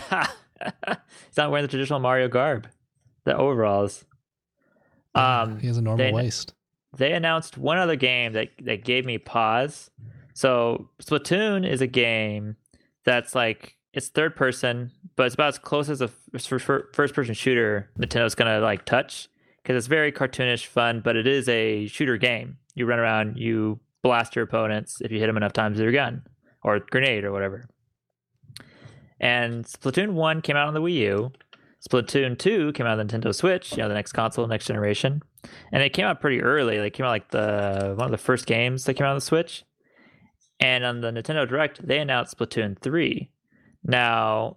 he's 0.88 1.36
not 1.36 1.52
wearing 1.52 1.62
the 1.62 1.68
traditional 1.68 2.00
Mario 2.00 2.26
garb, 2.26 2.66
the 3.22 3.36
overalls. 3.36 4.04
Um, 5.14 5.60
he 5.60 5.68
has 5.68 5.76
a 5.76 5.82
normal 5.82 6.04
they- 6.04 6.12
waist. 6.12 6.52
they 6.96 7.12
announced 7.12 7.56
one 7.56 7.78
other 7.78 7.94
game 7.94 8.32
that 8.32 8.48
that 8.62 8.82
gave 8.84 9.06
me 9.06 9.18
pause. 9.18 9.88
So 10.34 10.90
Splatoon 11.00 11.64
is 11.68 11.80
a 11.80 11.86
game 11.86 12.56
that's 13.08 13.34
like 13.34 13.74
it's 13.94 14.08
third 14.08 14.36
person, 14.36 14.92
but 15.16 15.24
it's 15.24 15.34
about 15.34 15.48
as 15.48 15.58
close 15.58 15.88
as 15.88 16.02
a 16.02 16.08
first 16.08 17.14
person 17.14 17.32
shooter 17.32 17.90
Nintendo's 17.98 18.34
gonna 18.34 18.60
like 18.60 18.84
touch 18.84 19.28
because 19.62 19.76
it's 19.76 19.86
very 19.86 20.12
cartoonish 20.12 20.66
fun, 20.66 21.00
but 21.00 21.16
it 21.16 21.26
is 21.26 21.48
a 21.48 21.86
shooter 21.86 22.18
game. 22.18 22.58
You 22.74 22.84
run 22.84 22.98
around, 22.98 23.38
you 23.38 23.80
blast 24.02 24.36
your 24.36 24.44
opponents 24.44 24.98
if 25.00 25.10
you 25.10 25.20
hit 25.20 25.26
them 25.26 25.38
enough 25.38 25.54
times 25.54 25.78
with 25.78 25.84
your 25.84 25.92
gun 25.92 26.22
or 26.62 26.80
grenade 26.80 27.24
or 27.24 27.32
whatever. 27.32 27.64
And 29.20 29.64
Splatoon 29.64 30.12
1 30.12 30.42
came 30.42 30.56
out 30.56 30.68
on 30.68 30.74
the 30.74 30.82
Wii 30.82 30.94
U. 30.94 31.32
Splatoon 31.88 32.38
2 32.38 32.72
came 32.74 32.86
out 32.86 32.98
on 32.98 33.06
the 33.06 33.12
Nintendo 33.12 33.34
Switch, 33.34 33.72
you 33.72 33.78
know, 33.78 33.88
the 33.88 33.94
next 33.94 34.12
console, 34.12 34.46
next 34.46 34.66
generation. 34.66 35.22
And 35.72 35.82
it 35.82 35.94
came 35.94 36.04
out 36.04 36.20
pretty 36.20 36.42
early. 36.42 36.78
They 36.78 36.90
came 36.90 37.06
out 37.06 37.10
like 37.10 37.30
the 37.30 37.94
one 37.96 38.04
of 38.04 38.10
the 38.10 38.18
first 38.18 38.46
games 38.46 38.84
that 38.84 38.94
came 38.94 39.06
out 39.06 39.10
on 39.10 39.16
the 39.16 39.22
Switch. 39.22 39.64
And 40.60 40.84
on 40.84 41.00
the 41.00 41.10
Nintendo 41.10 41.48
Direct, 41.48 41.86
they 41.86 41.98
announced 42.00 42.36
Splatoon 42.36 42.78
3. 42.80 43.30
Now, 43.84 44.56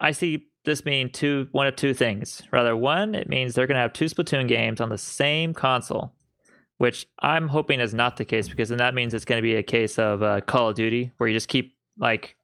I 0.00 0.10
see 0.12 0.46
this 0.64 0.84
meaning 0.84 1.10
two 1.10 1.48
one 1.52 1.66
of 1.66 1.76
two 1.76 1.94
things. 1.94 2.42
Rather, 2.50 2.76
one, 2.76 3.14
it 3.14 3.28
means 3.28 3.54
they're 3.54 3.66
gonna 3.66 3.80
have 3.80 3.92
two 3.92 4.06
Splatoon 4.06 4.48
games 4.48 4.80
on 4.80 4.88
the 4.88 4.98
same 4.98 5.54
console, 5.54 6.12
which 6.78 7.06
I'm 7.20 7.48
hoping 7.48 7.80
is 7.80 7.94
not 7.94 8.16
the 8.16 8.24
case 8.24 8.48
because 8.48 8.68
then 8.68 8.78
that 8.78 8.94
means 8.94 9.14
it's 9.14 9.24
gonna 9.24 9.40
be 9.42 9.54
a 9.56 9.62
case 9.62 9.98
of 9.98 10.22
uh, 10.22 10.40
Call 10.42 10.68
of 10.70 10.74
Duty 10.74 11.12
where 11.16 11.28
you 11.28 11.34
just 11.34 11.48
keep 11.48 11.76
like 11.98 12.36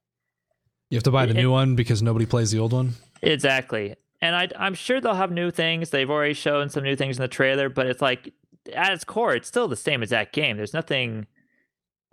You 0.89 0.95
have 0.95 1.03
to 1.03 1.11
buy 1.11 1.25
the 1.25 1.31
it- 1.31 1.37
new 1.41 1.51
one 1.51 1.75
because 1.75 2.01
nobody 2.01 2.25
plays 2.25 2.51
the 2.51 2.59
old 2.59 2.73
one. 2.73 2.93
Exactly. 3.21 3.95
And 4.21 4.35
I, 4.35 4.47
I'm 4.57 4.73
sure 4.73 4.99
they'll 4.99 5.13
have 5.13 5.31
new 5.31 5.51
things. 5.51 5.91
They've 5.91 6.09
already 6.09 6.33
shown 6.33 6.69
some 6.69 6.83
new 6.83 6.95
things 6.95 7.17
in 7.17 7.21
the 7.21 7.27
trailer, 7.27 7.69
but 7.69 7.85
it's 7.85 8.01
like 8.01 8.33
at 8.73 8.91
its 8.93 9.03
core, 9.03 9.35
it's 9.35 9.47
still 9.47 9.67
the 9.67 9.75
same 9.75 10.01
exact 10.01 10.33
game. 10.33 10.57
There's 10.57 10.73
nothing 10.73 11.27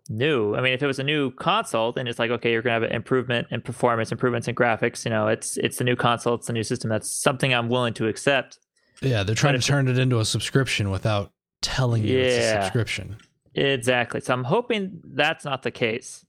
new. 0.08 0.54
I 0.54 0.60
mean, 0.60 0.72
if 0.72 0.82
it 0.82 0.86
was 0.86 0.98
a 0.98 1.04
new 1.04 1.30
console, 1.32 1.92
then 1.92 2.06
it's 2.06 2.18
like 2.18 2.30
okay, 2.30 2.52
you're 2.52 2.62
gonna 2.62 2.74
have 2.74 2.82
an 2.82 2.92
improvement 2.92 3.48
in 3.50 3.60
performance, 3.60 4.12
improvements 4.12 4.48
in 4.48 4.54
graphics. 4.54 5.04
You 5.04 5.10
know, 5.10 5.28
it's 5.28 5.56
it's 5.58 5.78
the 5.78 5.84
new 5.84 5.96
console, 5.96 6.34
it's 6.34 6.46
the 6.46 6.52
new 6.52 6.62
system. 6.62 6.90
That's 6.90 7.10
something 7.10 7.52
I'm 7.54 7.68
willing 7.68 7.94
to 7.94 8.06
accept. 8.08 8.58
Yeah, 9.02 9.22
they're 9.22 9.34
trying 9.34 9.54
But 9.54 9.62
to 9.62 9.66
turn 9.66 9.88
it 9.88 9.98
into 9.98 10.18
a 10.20 10.24
subscription 10.24 10.90
without 10.90 11.32
telling 11.62 12.04
you 12.04 12.18
it's 12.18 12.36
a 12.36 12.40
Yeah. 12.40 12.62
subscription. 12.62 13.16
Exactly. 13.54 14.20
So 14.20 14.32
I'm 14.34 14.44
hoping 14.44 15.00
that's 15.04 15.44
not 15.44 15.62
the 15.62 15.70
case. 15.70 16.24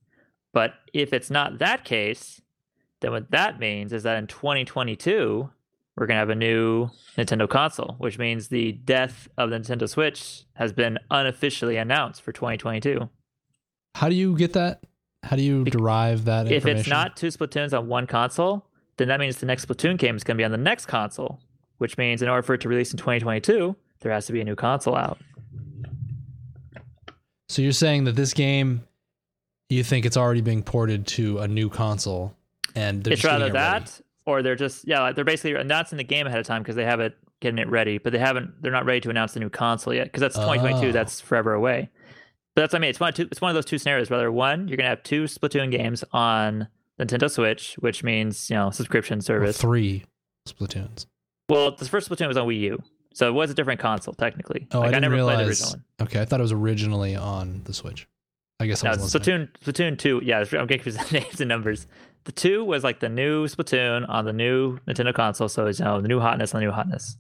But 0.54 0.74
if 0.94 1.12
it's 1.12 1.30
not 1.30 1.58
that 1.60 1.84
case, 1.84 2.42
then 3.02 3.12
what 3.12 3.30
that 3.32 3.60
means 3.60 3.92
is 3.92 4.04
that 4.04 4.18
in 4.18 4.28
2022, 4.28 5.50
we're 5.98 6.06
going 6.08 6.16
to 6.16 6.20
have 6.20 6.30
a 6.30 6.36
new 6.36 6.90
Nintendo 7.18 7.48
console, 7.50 7.96
which 7.98 8.18
means 8.18 8.48
the 8.48 8.72
death 8.74 9.28
of 9.38 9.50
the 9.50 9.58
Nintendo 9.58 9.88
Switch 9.90 10.44
has 10.54 10.72
been 10.74 10.98
unofficially 11.12 11.78
announced 11.78 12.22
for 12.22 12.32
2022. 12.32 13.10
How 13.96 14.10
do 14.10 14.16
you 14.16 14.36
get 14.36 14.52
that? 14.54 14.84
How 15.24 15.38
do 15.38 15.42
you 15.42 15.64
derive 15.64 16.26
that 16.26 16.52
If 16.52 16.66
it's 16.66 16.86
not 16.86 17.16
two 17.16 17.28
Splatoons 17.28 17.76
on 17.76 17.88
one 17.88 18.08
console, 18.08 18.68
then 18.98 19.08
that 19.08 19.22
means 19.22 19.38
the 19.38 19.46
next 19.46 19.66
Splatoon 19.66 19.98
game 19.98 20.18
is 20.18 20.24
going 20.26 20.36
to 20.36 20.42
be 20.42 20.44
on 20.44 20.52
the 20.52 20.58
next 20.58 20.88
console, 20.88 21.40
which 21.78 21.98
means 21.98 22.22
in 22.22 22.28
order 22.28 22.42
for 22.42 22.56
it 22.56 22.62
to 22.62 22.70
release 22.70 22.92
in 22.92 22.98
2022, 22.98 23.74
there 24.02 24.12
has 24.12 24.26
to 24.26 24.34
be 24.34 24.42
a 24.42 24.44
new 24.44 24.56
console 24.56 24.98
out. 24.98 25.18
So 27.48 27.62
you're 27.62 27.72
saying 27.72 28.04
that 28.04 28.18
this 28.18 28.34
game, 28.34 28.84
you 29.70 29.82
think 29.82 30.06
it's 30.06 30.18
already 30.18 30.42
being 30.42 30.62
ported 30.62 31.08
to 31.08 31.40
a 31.40 31.48
new 31.48 31.70
console, 31.70 32.36
and 32.76 33.02
they're 33.02 33.14
it's 33.14 33.22
just 33.22 33.32
rather 33.32 33.48
it 33.48 33.54
that 33.54 34.02
or 34.26 34.42
they're 34.44 34.56
just 34.56 34.86
yeah 34.86 35.02
like 35.02 35.16
they're 35.16 35.24
basically 35.24 35.54
announcing 35.54 35.98
the 35.98 36.04
game 36.04 36.28
ahead 36.28 36.40
of 36.40 36.46
time 36.46 36.62
because 36.62 36.76
they 36.76 36.84
have 36.84 37.00
it 37.00 37.16
getting 37.40 37.60
it 37.60 37.70
ready 37.70 37.98
but 37.98 38.12
they 38.12 38.20
haven't 38.20 38.62
they're 38.62 38.72
not 38.72 38.86
ready 38.86 39.00
to 39.00 39.10
announce 39.10 39.34
the 39.34 39.40
new 39.40 39.50
console 39.50 39.94
yet 39.94 40.06
because 40.06 40.22
that's 40.22 40.36
2022 40.36 40.88
Oh. 40.88 40.92
that's 40.92 41.22
forever 41.22 41.54
away 41.54 41.90
but 42.56 42.62
that's 42.62 42.74
what 42.74 42.80
i 42.80 42.82
mean 42.82 42.90
it's 42.90 43.00
one 43.00 43.10
of 43.10 43.16
two, 43.16 43.28
it's 43.32 43.42
one 43.42 43.50
of 43.52 43.56
those 43.56 43.66
two 43.66 43.78
scenarios 43.78 44.10
rather 44.10 44.32
one 44.32 44.68
you're 44.68 44.78
gonna 44.78 44.90
have 44.90 45.04
two 45.04 45.24
splatoon 45.26 45.72
games 45.72 46.04
on 46.14 46.68
nintendo 47.00 47.30
switch 47.30 47.76
which 47.80 48.04
means 48.04 48.50
you 48.50 48.56
know 48.56 48.70
subscription 48.72 49.20
Or 49.20 49.22
service 49.22 49.58
three 49.58 50.06
Splatoons. 50.48 51.06
well 51.50 51.72
the 51.76 51.86
first 51.86 52.10
splatoon 52.10 52.28
was 52.28 52.38
on 52.38 52.48
wii 52.48 52.60
u 52.60 52.84
so 53.14 53.28
it 53.30 53.34
was 53.34 53.50
a 53.50 53.54
different 53.54 53.80
console 53.80 54.14
technically 54.14 54.68
Oh, 54.72 54.80
like, 54.80 54.88
I 54.90 54.92
didn't 54.92 55.02
never 55.04 55.16
played 55.16 55.24
the 55.24 55.28
realize. 55.44 55.48
original 55.62 55.70
one 56.00 56.08
Okay, 56.08 56.22
I 56.22 56.26
thought 56.26 56.40
it 56.40 56.44
was 56.44 56.52
originally 56.52 57.16
on 57.16 57.62
the 57.64 57.74
Switch. 57.74 58.08
I 58.60 58.68
guess 58.68 58.84
I 58.84 58.88
No, 58.90 58.92
was 59.02 59.14
listening. 59.16 59.48
Splatoon, 59.64 59.94
Splatoon 59.94 59.98
2. 59.98 60.22
Yeah, 60.26 60.40
I'm 60.40 60.46
getting 60.68 60.68
confused 60.84 61.00
with 61.00 61.10
the 61.12 61.20
names 61.22 61.40
and 61.42 61.48
numbers. 61.48 61.88
The 62.26 62.34
2 62.34 62.66
was 62.66 62.84
like 62.84 63.00
the 63.00 63.08
new 63.08 63.48
Splatoon 63.48 64.08
on 64.10 64.26
the 64.26 64.34
new 64.34 64.78
Nintendo 64.80 65.14
console. 65.14 65.48
So 65.48 65.68
it's, 65.68 65.80
you 65.80 65.86
know, 65.86 66.02
the 66.02 66.10
new 66.10 66.20
hotness 66.20 66.54
on 66.54 66.60
the 66.60 66.66
new 66.68 66.72
hotness. 66.74 67.16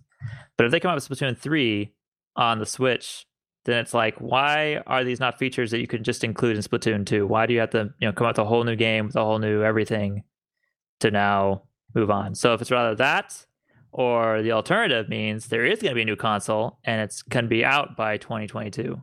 But 0.58 0.65
if 0.65 0.71
they 0.74 0.82
come 0.82 0.91
out 0.91 0.95
with 0.95 1.08
Splatoon 1.08 1.38
3 1.38 1.93
on 2.36 2.60
the 2.60 2.65
Switch, 2.65 3.26
then 3.65 3.80
it's 3.80 3.93
like, 3.93 4.15
why 4.17 4.82
are 4.88 5.04
these 5.04 5.19
not 5.19 5.39
features 5.39 5.71
that 5.71 5.80
you 5.80 5.88
could 5.88 6.04
just 6.04 6.23
include 6.23 6.56
in 6.56 6.62
Splatoon 6.62 7.06
2? 7.06 7.28
Why 7.28 7.45
do 7.45 7.54
you 7.54 7.60
have 7.60 7.71
to, 7.71 7.93
you 7.99 8.08
know, 8.08 8.13
come 8.13 8.28
out 8.28 8.38
with 8.38 8.45
a 8.45 8.45
whole 8.45 8.63
new 8.63 8.75
game 8.75 9.08
with 9.08 9.15
a 9.15 9.23
whole 9.23 9.39
new 9.39 9.63
everything 9.63 10.23
to 10.99 11.12
now 11.12 11.63
move 11.93 12.10
on? 12.10 12.36
So 12.36 12.54
if 12.54 12.62
it's 12.62 12.71
rather 12.71 12.95
that 12.95 13.45
or 13.91 14.41
the 14.41 14.51
alternative 14.51 15.10
means 15.10 15.47
there 15.47 15.65
is 15.65 15.82
going 15.82 15.91
to 15.91 15.95
be 15.95 16.01
a 16.01 16.06
new 16.06 16.15
console 16.15 16.80
and 16.84 17.01
it's 17.01 17.21
going 17.21 17.45
to 17.45 17.49
be 17.49 17.65
out 17.65 17.95
by 17.95 18.17
2022. 18.17 19.01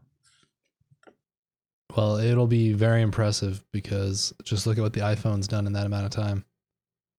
Well, 1.96 2.16
it'll 2.16 2.46
be 2.46 2.72
very 2.72 3.02
impressive 3.02 3.62
because 3.72 4.32
just 4.44 4.66
look 4.66 4.78
at 4.78 4.82
what 4.82 4.92
the 4.92 5.00
iPhone's 5.00 5.48
done 5.48 5.66
in 5.66 5.72
that 5.74 5.86
amount 5.86 6.04
of 6.04 6.10
time. 6.10 6.44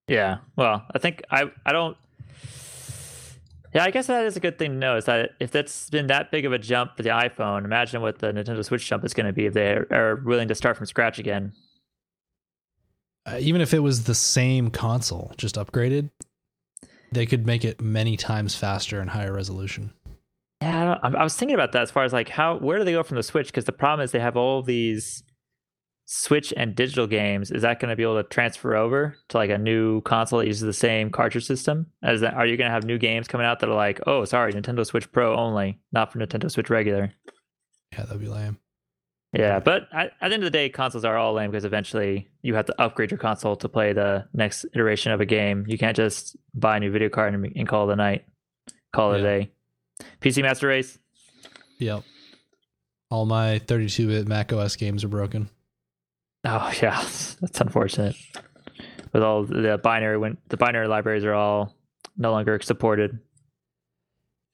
Yeah. 0.08 0.38
Well, 0.56 0.84
I 0.94 1.00
think 1.00 1.24
I 1.30 1.52
I 1.66 1.72
don't. 1.72 1.98
Yeah, 3.74 3.84
I 3.84 3.92
guess 3.92 4.08
that 4.08 4.26
is 4.26 4.38
a 4.38 4.40
good 4.40 4.60
thing 4.60 4.72
to 4.72 4.78
know. 4.78 4.98
Is 4.98 5.06
that 5.06 5.32
if 5.40 5.52
that's 5.52 5.90
been 5.90 6.08
that 6.08 6.30
big 6.32 6.46
of 6.46 6.54
a 6.54 6.60
jump 6.60 6.96
for 6.96 7.04
the 7.04 7.10
iPhone, 7.10 7.66
imagine 7.66 8.02
what 8.02 8.20
the 8.20 8.32
Nintendo 8.32 8.64
Switch 8.64 8.88
jump 8.88 9.04
is 9.04 9.14
going 9.14 9.26
to 9.26 9.34
be 9.34 9.48
if 9.48 9.54
they 9.54 9.72
are 9.92 10.22
willing 10.24 10.48
to 10.48 10.56
start 10.56 10.78
from 10.78 10.86
scratch 10.86 11.18
again. 11.18 11.54
Uh, 13.26 13.38
even 13.40 13.62
if 13.62 13.74
it 13.74 13.80
was 13.80 14.04
the 14.04 14.14
same 14.14 14.70
console, 14.70 15.32
just 15.38 15.56
upgraded, 15.56 16.12
they 17.12 17.26
could 17.26 17.48
make 17.48 17.64
it 17.66 17.82
many 17.82 18.18
times 18.18 18.56
faster 18.56 19.00
and 19.00 19.10
higher 19.10 19.34
resolution. 19.34 19.94
Yeah, 20.62 20.98
I, 21.02 21.08
I 21.08 21.24
was 21.24 21.36
thinking 21.36 21.56
about 21.56 21.72
that 21.72 21.82
as 21.82 21.92
far 21.92 22.04
as 22.04 22.14
like 22.14 22.30
how 22.30 22.58
where 22.58 22.78
do 22.78 22.84
they 22.84 22.92
go 22.92 23.04
from 23.04 23.18
the 23.18 23.24
Switch? 23.24 23.48
Because 23.48 23.66
the 23.66 23.72
problem 23.72 24.04
is 24.04 24.12
they 24.12 24.20
have 24.20 24.38
all 24.38 24.62
these 24.62 25.24
Switch 26.06 26.54
and 26.58 26.76
digital 26.76 27.08
games. 27.08 27.50
Is 27.50 27.62
that 27.62 27.80
going 27.80 27.90
to 27.90 27.96
be 27.96 28.04
able 28.04 28.22
to 28.22 28.28
transfer 28.28 28.76
over 28.76 29.16
to 29.30 29.38
like 29.38 29.50
a 29.50 29.58
new 29.58 30.02
console 30.02 30.40
that 30.40 30.48
uses 30.48 30.62
the 30.64 30.74
same 30.74 31.10
cartridge 31.10 31.46
system? 31.46 31.88
As 32.04 32.22
that, 32.22 32.34
are 32.34 32.46
you 32.46 32.58
going 32.58 32.68
to 32.68 32.74
have 32.74 32.84
new 32.84 32.98
games 32.98 33.28
coming 33.28 33.48
out 33.48 33.60
that 33.62 33.70
are 33.70 33.76
like, 33.76 34.02
oh, 34.06 34.26
sorry, 34.26 34.52
Nintendo 34.54 34.86
Switch 34.86 35.10
Pro 35.12 35.36
only, 35.36 35.80
not 35.92 36.12
for 36.12 36.20
Nintendo 36.20 36.52
Switch 36.52 36.70
regular? 36.70 37.12
Yeah, 37.94 38.04
that'd 38.04 38.20
be 38.20 38.28
lame. 38.28 38.58
Yeah, 39.32 39.60
but 39.60 39.88
at, 39.92 40.12
at 40.22 40.28
the 40.30 40.34
end 40.36 40.44
of 40.44 40.46
the 40.46 40.50
day, 40.52 40.70
consoles 40.70 41.06
are 41.06 41.18
all 41.18 41.34
lame 41.34 41.50
because 41.50 41.66
eventually 41.66 42.30
you 42.44 42.54
have 42.54 42.66
to 42.68 42.82
upgrade 42.82 43.10
your 43.10 43.18
console 43.18 43.56
to 43.56 43.70
play 43.70 43.92
the 43.94 44.26
next 44.34 44.66
iteration 44.76 45.12
of 45.12 45.22
a 45.22 45.26
game. 45.26 45.66
You 45.68 45.78
can't 45.78 45.96
just 45.98 46.36
buy 46.54 46.78
a 46.78 46.80
new 46.80 46.92
video 46.92 47.10
card 47.10 47.34
and, 47.34 47.52
and 47.56 47.68
call 47.68 47.90
it 47.90 47.94
a 47.94 47.96
night, 47.96 48.26
call 48.94 49.14
it 49.14 49.22
Yeah. 49.22 49.28
a 49.28 49.40
day. 49.40 49.52
PC 50.22 50.42
Master 50.44 50.68
Race. 50.68 51.00
Yep. 51.80 52.04
All 53.10 53.26
my 53.26 53.60
32-bit 53.66 54.28
Mac 54.28 54.54
OS 54.54 54.76
games 54.76 55.04
are 55.04 55.08
broken. 55.08 55.50
Oh 56.46 56.72
yeah, 56.82 57.02
that's 57.42 57.62
unfortunate. 57.62 58.16
With 59.12 59.24
all 59.24 59.44
the 59.44 59.80
binary 59.82 60.18
when 60.18 60.38
the 60.50 60.58
binary 60.58 60.88
libraries 60.88 61.24
are 61.24 61.34
all 61.34 61.76
no 62.18 62.32
longer 62.32 62.60
supported. 62.62 63.20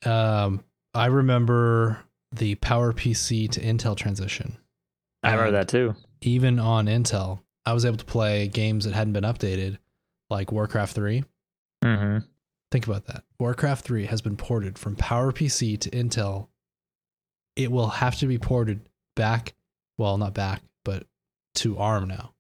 Um, 0.06 0.64
I 0.94 1.08
remember 1.08 2.00
the 2.32 2.56
PowerPC 2.56 3.50
to 3.52 3.60
Intel 3.62 3.96
transition. 3.96 4.58
I 5.24 5.32
remember 5.32 5.48
And 5.48 5.56
that 5.56 5.68
too. 5.68 5.96
Even 6.22 6.60
on 6.60 6.86
Intel, 6.88 7.40
I 7.66 7.74
was 7.74 7.86
able 7.86 7.98
to 7.98 8.06
play 8.06 8.48
games 8.48 8.86
that 8.86 8.94
hadn't 8.94 9.14
been 9.14 9.24
updated, 9.24 9.78
like 10.30 10.52
Warcraft 10.52 10.96
3. 10.96 11.24
hmm 11.84 12.18
Think 12.72 12.86
about 12.86 13.06
that. 13.08 13.24
Warcraft 13.40 13.84
3 13.84 14.06
has 14.06 14.22
been 14.22 14.38
ported 14.38 14.78
from 14.78 14.96
PowerPC 14.96 15.80
to 15.80 15.90
Intel. 15.90 16.48
It 17.56 17.72
will 17.72 17.90
have 17.90 18.18
to 18.20 18.28
be 18.28 18.38
ported 18.38 18.82
back, 19.16 19.56
well, 19.98 20.18
not 20.18 20.34
back, 20.36 20.62
to 21.60 21.78
ARM 21.78 22.08
now. 22.08 22.34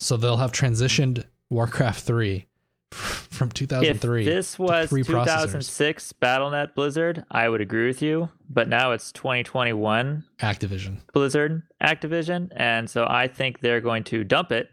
So 0.00 0.16
they'll 0.16 0.36
have 0.36 0.52
transitioned 0.52 1.24
Warcraft 1.50 2.00
3 2.04 2.46
from 2.92 3.48
If 3.48 3.54
2003. 3.54 4.24
this 4.24 4.58
was 4.58 4.88
three 4.90 5.02
2006 5.02 6.12
BattleNet 6.22 6.74
Blizzard, 6.74 7.24
I 7.30 7.48
would 7.48 7.60
agree 7.60 7.86
with 7.86 8.02
you. 8.02 8.28
But 8.48 8.68
now 8.68 8.92
it's 8.92 9.12
2021 9.12 10.24
Activision. 10.40 10.98
Blizzard 11.12 11.62
Activision, 11.82 12.50
and 12.56 12.88
so 12.88 13.06
I 13.08 13.28
think 13.28 13.60
they're 13.60 13.80
going 13.80 14.04
to 14.04 14.24
dump 14.24 14.52
it 14.52 14.68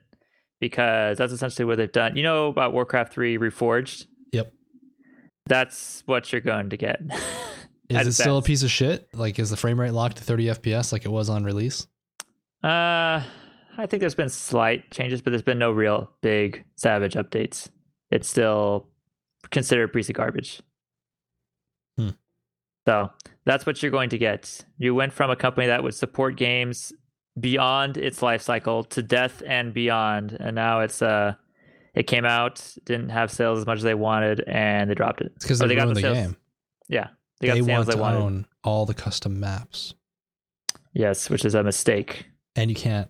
because 0.60 1.18
that's 1.18 1.34
essentially 1.34 1.66
what 1.66 1.78
they've 1.78 1.92
done. 1.92 2.16
You 2.16 2.24
know 2.24 2.48
about 2.48 2.74
Warcraft 2.74 3.13
3 3.13 3.38
Reforged? 3.38 4.06
Yep. 4.32 4.54
That's 5.48 6.04
what 6.06 6.32
you're 6.32 6.42
going 6.42 6.70
to 6.70 6.78
get. 6.78 7.02
Is 7.89 8.08
it 8.08 8.13
still 8.13 8.38
a 8.38 8.42
piece 8.42 8.63
of 8.63 8.72
shit? 8.72 9.08
Like, 9.13 9.38
is 9.38 9.50
the 9.52 9.58
frame 9.58 9.80
rate 9.80 9.92
locked 9.92 10.18
to 10.18 10.24
30 10.24 10.46
FPS 10.46 10.92
like 10.92 11.06
it 11.06 11.12
was 11.12 11.30
on 11.30 11.44
release? 11.44 11.86
Uh, 12.63 13.22
I 13.77 13.86
think 13.86 14.01
there's 14.01 14.15
been 14.15 14.29
slight 14.29 14.91
changes, 14.91 15.21
but 15.21 15.31
there's 15.31 15.41
been 15.41 15.59
no 15.59 15.71
real 15.71 16.12
big 16.21 16.63
savage 16.75 17.13
updates. 17.15 17.69
It's 18.12 18.27
still 18.29 18.88
considered 19.51 19.91
piece 19.93 20.09
of 20.09 20.15
garbage. 20.15 20.62
Hmm. 21.97 22.09
So 22.88 23.09
that's 23.45 23.65
what 23.65 23.81
you're 23.81 23.91
going 23.91 24.09
to 24.09 24.17
get. 24.17 24.63
You 24.77 24.93
went 24.93 25.13
from 25.13 25.29
a 25.31 25.36
company 25.36 25.67
that 25.67 25.83
would 25.83 25.93
support 25.95 26.36
games 26.36 26.93
beyond 27.39 27.97
its 27.97 28.21
life 28.21 28.41
cycle 28.41 28.83
to 28.83 29.01
death 29.01 29.41
and 29.45 29.73
beyond, 29.73 30.38
and 30.39 30.55
now 30.55 30.81
it's 30.81 31.01
uh, 31.01 31.33
it 31.95 32.03
came 32.03 32.25
out, 32.25 32.75
didn't 32.86 33.09
have 33.09 33.31
sales 33.31 33.59
as 33.59 33.65
much 33.65 33.77
as 33.77 33.83
they 33.83 33.95
wanted, 33.95 34.43
and 34.47 34.89
they 34.89 34.93
dropped 34.95 35.21
it. 35.21 35.31
It's 35.36 35.45
because 35.45 35.62
Or 35.62 35.67
they, 35.67 35.75
got 35.75 35.91
the, 35.93 35.99
sales- 36.01 36.17
game. 36.17 36.38
Yeah, 36.89 37.07
They, 37.39 37.47
they 37.49 37.59
got 37.59 37.65
the 37.65 37.71
want 37.73 37.86
they 37.88 37.93
to 37.93 37.99
wanted. 38.01 38.17
own 38.19 38.45
all 38.63 38.86
the 38.86 38.93
custom 38.93 39.39
maps, 39.39 39.93
Yes, 40.93 41.29
which 41.29 41.43
is 41.45 41.55
a 41.55 41.63
mistake. 41.63 42.27
and 42.55 42.69
you 42.69 42.75
can't 42.75 43.09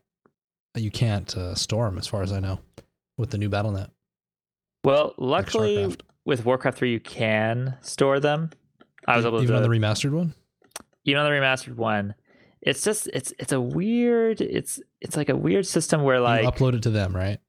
you 0.75 0.91
can't 0.91 1.35
uh, 1.37 1.55
store 1.55 1.85
them, 1.89 1.97
as 1.97 2.07
far 2.07 2.21
as 2.23 2.31
I 2.31 2.39
know, 2.39 2.59
with 3.17 3.29
the 3.31 3.37
new 3.37 3.49
BattleNet. 3.49 3.89
Well, 4.83 5.13
luckily 5.17 5.75
StarCraft. 5.77 6.01
with 6.25 6.45
Warcraft 6.45 6.77
3 6.77 6.91
you 6.91 6.99
can 6.99 7.77
store 7.81 8.19
them. 8.19 8.49
I 9.07 9.15
was 9.17 9.25
able 9.25 9.37
to 9.39 9.43
even 9.43 9.55
on 9.55 9.61
the 9.61 9.69
remastered 9.69 10.11
one. 10.11 10.33
even 11.05 11.21
on 11.21 11.25
the 11.29 11.35
remastered 11.37 11.75
one. 11.75 12.15
It's 12.61 12.83
just 12.83 13.07
it's 13.13 13.33
it's 13.39 13.51
a 13.51 13.59
weird 13.59 14.39
it's 14.41 14.81
it's 15.01 15.17
like 15.17 15.27
a 15.29 15.35
weird 15.35 15.65
system 15.67 16.03
where 16.03 16.19
like 16.21 16.43
you 16.43 16.49
upload 16.49 16.75
it 16.75 16.83
to 16.83 16.89
them, 16.89 17.13
right? 17.15 17.39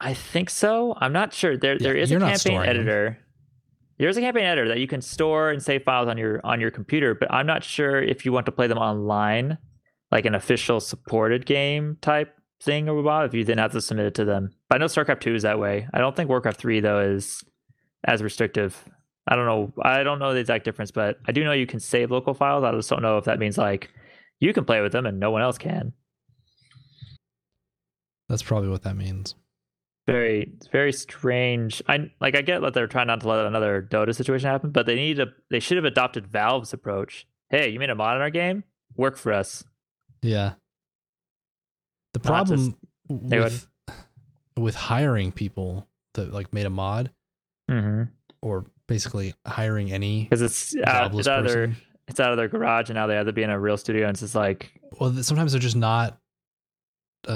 I 0.00 0.14
think 0.14 0.50
so. 0.50 0.96
I'm 1.00 1.12
not 1.12 1.32
sure. 1.32 1.56
There 1.56 1.78
there 1.78 1.96
Yeah, 1.96 2.02
is 2.02 2.12
a 2.12 2.18
campaign 2.18 2.60
them. 2.60 2.68
editor. 2.68 3.18
There's 3.98 4.16
a 4.16 4.20
campaign 4.20 4.44
editor 4.44 4.68
that 4.68 4.78
you 4.78 4.86
can 4.88 5.00
store 5.00 5.50
and 5.50 5.62
save 5.62 5.82
files 5.84 6.08
on 6.08 6.18
your 6.18 6.40
on 6.44 6.60
your 6.60 6.70
computer, 6.70 7.14
but 7.14 7.32
I'm 7.32 7.46
not 7.46 7.62
sure 7.64 8.00
if 8.02 8.24
you 8.24 8.32
want 8.32 8.46
to 8.46 8.52
play 8.52 8.66
them 8.68 8.78
online, 8.78 9.58
like 10.12 10.26
an 10.26 10.34
official 10.36 10.78
supported 10.78 11.46
game 11.46 11.96
type 12.00 12.36
thing 12.62 12.88
or 12.88 13.02
what, 13.02 13.24
if 13.24 13.34
you 13.34 13.44
then 13.44 13.58
have 13.58 13.72
to 13.72 13.80
submit 13.80 14.06
it 14.06 14.14
to 14.14 14.24
them. 14.24 14.50
But 14.68 14.76
I 14.76 14.78
know 14.78 14.86
StarCraft 14.86 15.20
2 15.20 15.34
is 15.34 15.42
that 15.42 15.58
way. 15.58 15.88
I 15.92 15.98
don't 15.98 16.14
think 16.14 16.28
Warcraft 16.28 16.60
3 16.60 16.80
though 16.80 17.00
is 17.00 17.42
as 18.04 18.22
restrictive. 18.22 18.84
I 19.26 19.36
don't 19.36 19.46
know. 19.46 19.72
I 19.82 20.02
don't 20.02 20.18
know 20.18 20.34
the 20.34 20.40
exact 20.40 20.64
difference, 20.64 20.90
but 20.90 21.18
I 21.26 21.32
do 21.32 21.42
know 21.44 21.52
you 21.52 21.66
can 21.66 21.80
save 21.80 22.10
local 22.10 22.34
files. 22.34 22.62
I 22.62 22.72
just 22.72 22.90
don't 22.90 23.02
know 23.02 23.18
if 23.18 23.24
that 23.24 23.38
means 23.38 23.56
like 23.58 23.90
you 24.38 24.52
can 24.52 24.64
play 24.64 24.80
with 24.80 24.92
them 24.92 25.06
and 25.06 25.18
no 25.18 25.30
one 25.30 25.42
else 25.42 25.58
can. 25.58 25.92
That's 28.28 28.42
probably 28.42 28.68
what 28.68 28.82
that 28.82 28.96
means. 28.96 29.34
very 30.06 30.52
very 30.72 30.92
strange. 30.92 31.82
I 31.88 32.10
like 32.20 32.36
I 32.36 32.42
get 32.42 32.60
that 32.62 32.74
they're 32.74 32.86
trying 32.86 33.06
not 33.06 33.20
to 33.20 33.28
let 33.28 33.46
another 33.46 33.86
Dota 33.88 34.14
situation 34.14 34.50
happen, 34.50 34.70
but 34.70 34.86
they 34.86 34.96
need 34.96 35.16
to 35.16 35.26
they 35.50 35.60
should 35.60 35.76
have 35.76 35.84
adopted 35.84 36.26
Valve's 36.26 36.72
approach. 36.72 37.26
Hey, 37.50 37.68
you 37.70 37.78
made 37.78 37.90
a 37.90 37.94
mod 37.94 38.16
in 38.16 38.22
our 38.22 38.30
game? 38.30 38.64
Work 38.96 39.16
for 39.16 39.32
us. 39.32 39.64
Yeah. 40.22 40.52
The 42.14 42.20
problem 42.20 42.76
they 43.08 43.40
with 43.40 43.66
with 44.56 44.74
hiring 44.74 45.32
people 45.32 45.88
that 46.14 46.32
like 46.32 46.52
made 46.52 46.66
a 46.66 46.70
mod 46.70 47.10
Mm-hmm. 47.70 48.02
or 48.42 48.66
basically 48.86 49.34
hiring 49.46 49.92
any 49.92 50.24
Because 50.24 50.42
it's 50.42 50.76
out, 50.84 51.14
it's 51.14 51.28
out 51.28 51.46
of 51.46 51.50
their 51.50 51.74
it's 52.08 52.20
out 52.20 52.32
of 52.32 52.36
their 52.36 52.48
garage, 52.48 52.90
and 52.90 52.96
now 52.96 53.06
they 53.06 53.14
have 53.14 53.26
to 53.26 53.32
be 53.32 53.42
in 53.44 53.50
a 53.50 53.58
real 53.58 53.76
studio, 53.78 54.06
and 54.08 54.14
it's 54.14 54.20
just 54.20 54.34
like 54.34 54.72
Well, 55.00 55.14
sometimes 55.22 55.52
they're 55.52 55.60
just 55.60 55.76
not 55.76 56.18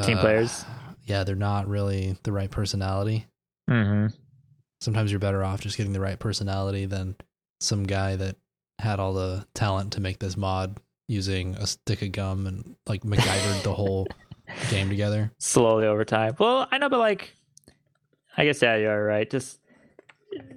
Team 0.03 0.19
uh, 0.19 0.21
players? 0.21 0.65
Yeah, 1.05 1.23
they're 1.25 1.37
not 1.37 1.69
really 1.69 2.17
the 2.25 2.33
right 2.33 2.51
personality. 2.51 3.27
mm-hmm. 3.71 4.09
Sometimes 4.81 5.11
you're 5.11 5.21
better 5.21 5.43
off 5.45 5.61
just 5.61 5.77
getting 5.79 5.93
the 5.93 6.01
right 6.01 6.19
personality 6.19 6.85
than 6.87 7.15
some 7.61 7.85
guy 7.85 8.17
that 8.17 8.37
had 8.81 9.01
all 9.01 9.15
the 9.15 9.47
talent 9.55 9.93
to 9.95 10.01
make 10.01 10.19
this 10.19 10.37
mod 10.37 10.79
using 11.09 11.55
a 11.57 11.67
stick 11.67 12.03
of 12.03 12.13
gum 12.13 12.47
and 12.47 12.77
like 12.87 13.03
MacGyvered 13.03 13.63
the 13.63 13.73
whole 13.75 14.07
game 14.71 14.89
together. 14.89 15.33
slowly 15.39 15.87
over 15.87 16.05
time. 16.05 16.35
Well, 16.39 16.67
I 16.71 16.79
know, 16.79 16.89
but 16.89 16.99
like, 16.99 17.35
I 18.37 18.45
guess 18.45 18.61
yeah, 18.63 18.77
you're 18.77 19.05
right. 19.05 19.29
Just 19.31 19.61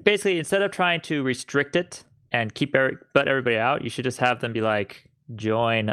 basically, 0.03 0.39
instead 0.39 0.61
of 0.61 0.71
trying 0.71 1.01
to 1.01 1.23
restrict 1.23 1.75
it 1.75 2.03
and 2.31 2.53
keep 2.53 2.75
every, 2.75 2.97
but 3.13 3.27
everybody 3.27 3.57
out, 3.57 3.83
you 3.83 3.89
should 3.89 4.03
just 4.05 4.19
have 4.19 4.39
them 4.41 4.53
be 4.53 4.61
like 4.61 5.09
join, 5.35 5.91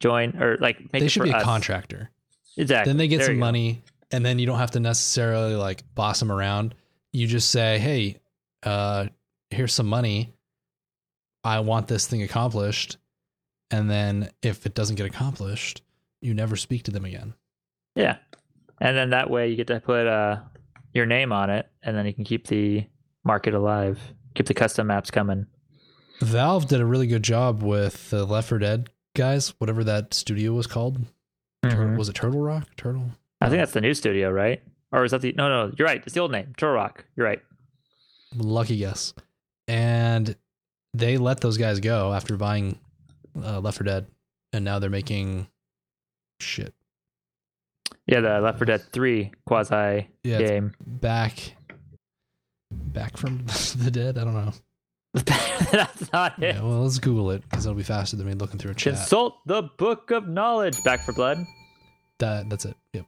join, 0.00 0.36
or 0.42 0.56
like 0.60 0.78
make 0.92 1.00
they 1.02 1.08
should 1.08 1.22
be 1.22 1.30
a 1.30 1.36
us. 1.36 1.42
contractor. 1.42 2.10
Exactly. 2.56 2.90
Then 2.90 2.98
they 2.98 3.08
get 3.08 3.18
There 3.18 3.26
some 3.26 3.34
you 3.36 3.40
go. 3.40 3.46
money, 3.46 3.82
and 4.12 4.24
then 4.24 4.38
you 4.38 4.46
don't 4.46 4.58
have 4.58 4.70
to 4.72 4.80
necessarily 4.80 5.54
like 5.54 5.82
boss 5.94 6.20
them 6.20 6.30
around. 6.30 6.74
You 7.12 7.26
just 7.26 7.50
say, 7.50 7.78
"Hey, 7.78 8.18
uh, 8.62 9.06
here's 9.50 9.72
some 9.72 9.86
money. 9.86 10.34
I 11.42 11.60
want 11.60 11.88
this 11.88 12.06
thing 12.06 12.22
accomplished." 12.22 12.98
And 13.70 13.90
then 13.90 14.30
if 14.42 14.66
it 14.66 14.74
doesn't 14.74 14.96
get 14.96 15.06
accomplished, 15.06 15.82
you 16.20 16.34
never 16.34 16.56
speak 16.56 16.84
to 16.84 16.90
them 16.90 17.04
again. 17.04 17.34
Yeah, 17.96 18.16
and 18.80 18.96
then 18.96 19.10
that 19.10 19.30
way 19.30 19.48
you 19.48 19.56
get 19.56 19.66
to 19.68 19.80
put 19.80 20.06
uh 20.06 20.40
your 20.92 21.06
name 21.06 21.32
on 21.32 21.50
it, 21.50 21.68
and 21.82 21.96
then 21.96 22.06
you 22.06 22.12
can 22.12 22.24
keep 22.24 22.46
the 22.46 22.86
market 23.24 23.54
alive, 23.54 23.98
keep 24.34 24.46
the 24.46 24.54
custom 24.54 24.86
maps 24.88 25.10
coming. 25.10 25.46
Valve 26.20 26.68
did 26.68 26.80
a 26.80 26.86
really 26.86 27.06
good 27.06 27.22
job 27.24 27.62
with 27.62 28.10
the 28.10 28.24
Left 28.24 28.48
4 28.48 28.58
Dead 28.58 28.90
guys, 29.16 29.54
whatever 29.58 29.82
that 29.84 30.14
studio 30.14 30.52
was 30.52 30.66
called. 30.66 30.98
Mhm. 31.64 31.96
Was 31.96 32.08
it 32.08 32.14
Turtle 32.14 32.40
Rock? 32.42 32.68
Turtle? 32.76 33.10
I 33.40 33.48
think 33.48 33.60
that's 33.60 33.72
the 33.72 33.80
new 33.80 33.94
studio, 33.94 34.30
right? 34.30 34.62
Or 34.92 35.04
is 35.04 35.10
that 35.10 35.20
the 35.22 35.32
no 35.32 35.48
no? 35.48 35.72
You're 35.76 35.86
right. 35.88 36.02
It's 36.04 36.14
the 36.14 36.20
old 36.20 36.30
name, 36.32 36.52
Turtle 36.56 36.76
Rock. 36.76 37.04
You're 37.16 37.26
right. 37.26 37.42
Lucky 38.36 38.76
guess. 38.76 39.14
And 39.66 40.36
they 40.92 41.16
let 41.18 41.40
those 41.40 41.56
guys 41.58 41.80
go 41.80 42.12
after 42.12 42.36
buying 42.36 42.78
uh, 43.42 43.60
Left 43.60 43.78
4 43.78 43.84
Dead, 43.84 44.06
and 44.52 44.64
now 44.64 44.78
they're 44.78 44.90
making 44.90 45.48
shit. 46.40 46.74
Yeah, 48.06 48.20
the 48.20 48.40
Left 48.40 48.58
4 48.58 48.66
Dead 48.66 48.82
3 48.92 49.32
quasi 49.46 50.08
Yeah, 50.22 50.38
game. 50.38 50.72
back, 50.84 51.56
back 52.70 53.16
from 53.16 53.44
the 53.76 53.90
dead. 53.90 54.18
I 54.18 54.24
don't 54.24 54.34
know. 54.34 54.52
That's 55.14 56.12
not 56.12 56.42
it. 56.42 56.56
Yeah, 56.56 56.62
well, 56.62 56.82
let's 56.82 56.98
Google 56.98 57.30
it 57.30 57.42
because 57.48 57.64
it'll 57.66 57.76
be 57.76 57.82
faster 57.84 58.16
than 58.16 58.26
me 58.26 58.34
looking 58.34 58.58
through 58.58 58.72
a 58.72 58.74
chat. 58.74 58.94
Consult 58.94 59.36
the 59.46 59.62
Book 59.78 60.10
of 60.10 60.26
Knowledge. 60.28 60.82
Back 60.84 61.00
4 61.04 61.14
Blood. 61.14 61.38
that 62.18 62.48
that's 62.50 62.64
it. 62.64 62.76
Yep. 62.94 63.06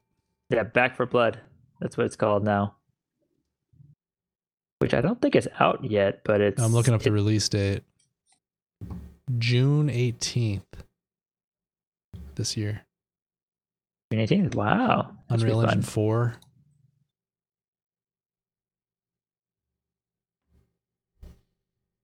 Yeah, 0.50 0.62
Back 0.62 0.96
4 0.96 1.06
Blood. 1.06 1.40
That's 1.80 1.96
what 1.96 2.06
it's 2.06 2.16
called 2.16 2.44
now. 2.44 2.76
Which 4.78 4.94
I 4.94 5.00
don't 5.00 5.20
think 5.20 5.34
is 5.34 5.48
out 5.58 5.82
yet, 5.84 6.20
but 6.24 6.40
it's. 6.40 6.62
I'm 6.62 6.72
looking 6.72 6.94
up 6.94 7.02
the 7.02 7.10
release 7.10 7.48
date. 7.48 7.82
June 9.38 9.88
18th 9.88 10.62
this 12.36 12.56
year. 12.56 12.82
June 14.12 14.26
18th. 14.26 14.54
Wow. 14.54 15.16
That's 15.28 15.42
Unreal 15.42 15.62
Engine 15.62 15.82
fun. 15.82 15.90
4. 15.90 16.34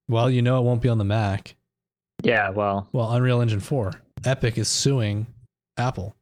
Well, 0.07 0.29
you 0.29 0.41
know 0.41 0.57
it 0.59 0.63
won't 0.63 0.81
be 0.81 0.89
on 0.89 0.97
the 0.97 1.03
Mac. 1.03 1.55
Yeah, 2.21 2.49
well, 2.49 2.87
Well, 2.91 3.11
Unreal 3.11 3.41
Engine 3.41 3.59
4. 3.59 3.93
Epic 4.25 4.57
is 4.57 4.67
suing 4.67 5.27
Apple. 5.77 6.15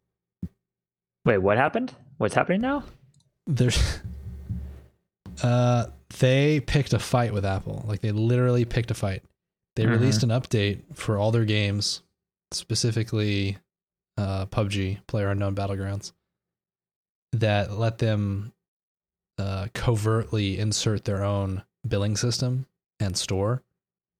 Wait, 1.25 1.37
what 1.37 1.57
happened? 1.57 1.93
What's 2.17 2.33
happening 2.33 2.61
now? 2.61 2.83
There's 3.47 3.99
uh 5.43 5.87
they 6.19 6.59
picked 6.59 6.93
a 6.93 6.99
fight 6.99 7.33
with 7.33 7.45
Apple. 7.45 7.83
Like 7.87 8.01
they 8.01 8.11
literally 8.11 8.65
picked 8.65 8.91
a 8.91 8.93
fight. 8.93 9.23
They 9.75 9.85
Mhm. 9.85 9.91
released 9.91 10.23
an 10.23 10.29
update 10.29 10.81
for 10.95 11.17
all 11.17 11.31
their 11.31 11.45
games, 11.45 12.01
specifically 12.51 13.57
uh 14.17 14.45
PUBG, 14.47 14.99
Player 15.07 15.29
Unknown 15.29 15.55
Battlegrounds, 15.55 16.11
that 17.33 17.71
let 17.71 17.97
them 17.99 18.53
uh 19.37 19.67
covertly 19.73 20.59
insert 20.59 21.05
their 21.05 21.23
own 21.23 21.63
billing 21.87 22.15
system 22.17 22.65
and 22.99 23.17
store 23.17 23.63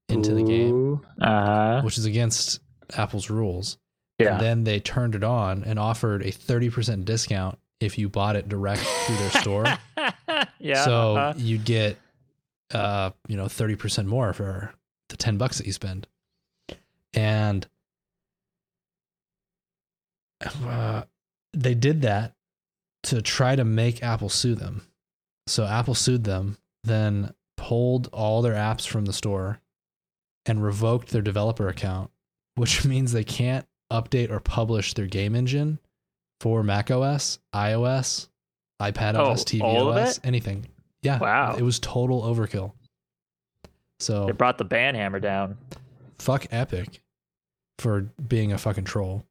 into 0.10 0.34
the 0.34 0.44
game, 0.44 1.02
Uh 1.22 1.82
which 1.82 1.98
is 1.98 2.06
against 2.06 2.60
Apple's 2.98 3.30
rules. 3.30 3.78
yeah. 4.18 4.34
And 4.34 4.42
then 4.42 4.64
they 4.64 4.80
turned 4.80 5.16
it 5.16 5.24
on 5.24 5.64
and 5.64 5.78
offered 5.80 6.22
a 6.24 6.32
30% 6.32 7.06
discount 7.06 7.58
if 7.80 7.98
you 7.98 8.10
bought 8.10 8.36
it 8.36 8.48
direct 8.50 8.82
through 8.82 9.16
their 9.18 9.30
store. 9.32 9.66
yeah. 10.60 10.84
so 10.86 11.16
uh-huh. 11.16 11.34
you'd 11.38 11.66
get 11.66 11.98
uh 12.74 13.12
you 13.28 13.36
know 13.38 13.46
30% 13.46 14.06
more 14.06 14.32
for 14.34 14.74
the 15.12 15.18
10 15.18 15.38
bucks 15.38 15.58
that 15.58 15.68
you 15.68 15.74
spend 15.74 16.08
and 17.14 17.68
uh, 20.66 21.04
they 21.54 21.76
did 21.76 22.02
that 22.02 22.34
to 23.04 23.22
try 23.22 23.56
to 23.56 23.64
make 23.64 24.02
apple 24.02 24.30
sue 24.30 24.56
them 24.56 24.88
so 25.48 25.66
apple 25.66 25.94
sued 25.96 26.24
them 26.24 26.58
then 26.84 27.34
pulled 27.58 28.08
all 28.12 28.42
their 28.42 28.54
apps 28.56 28.88
from 28.88 29.06
the 29.06 29.14
store 29.14 29.60
and 30.46 30.64
revoked 30.64 31.10
their 31.10 31.22
developer 31.22 31.68
account 31.68 32.10
which 32.56 32.86
means 32.86 33.12
they 33.12 33.24
can't 33.24 33.68
update 33.92 34.32
or 34.32 34.40
publish 34.40 34.94
their 34.94 35.06
game 35.06 35.36
engine 35.36 35.78
for 36.40 36.64
macOS, 36.64 37.38
iOS, 37.54 38.28
iPad 38.82 39.16
Oh, 39.16 39.26
OS, 39.26 39.44
TV 39.44 39.62
OS, 39.62 40.20
anything. 40.24 40.66
Yeah. 41.04 41.20
Wow. 41.20 41.56
It 41.56 41.62
was 41.62 41.80
total 41.80 42.24
overkill. 42.24 42.74
So 44.02 44.26
they 44.26 44.32
brought 44.32 44.58
the 44.58 44.66
ban 44.66 44.96
hammer 44.96 45.20
down. 45.20 45.58
fuck 46.20 46.48
Epic 46.52 47.02
for 47.80 48.02
being 48.28 48.52
a 48.52 48.58
fucking 48.58 48.84
troll. 48.84 49.26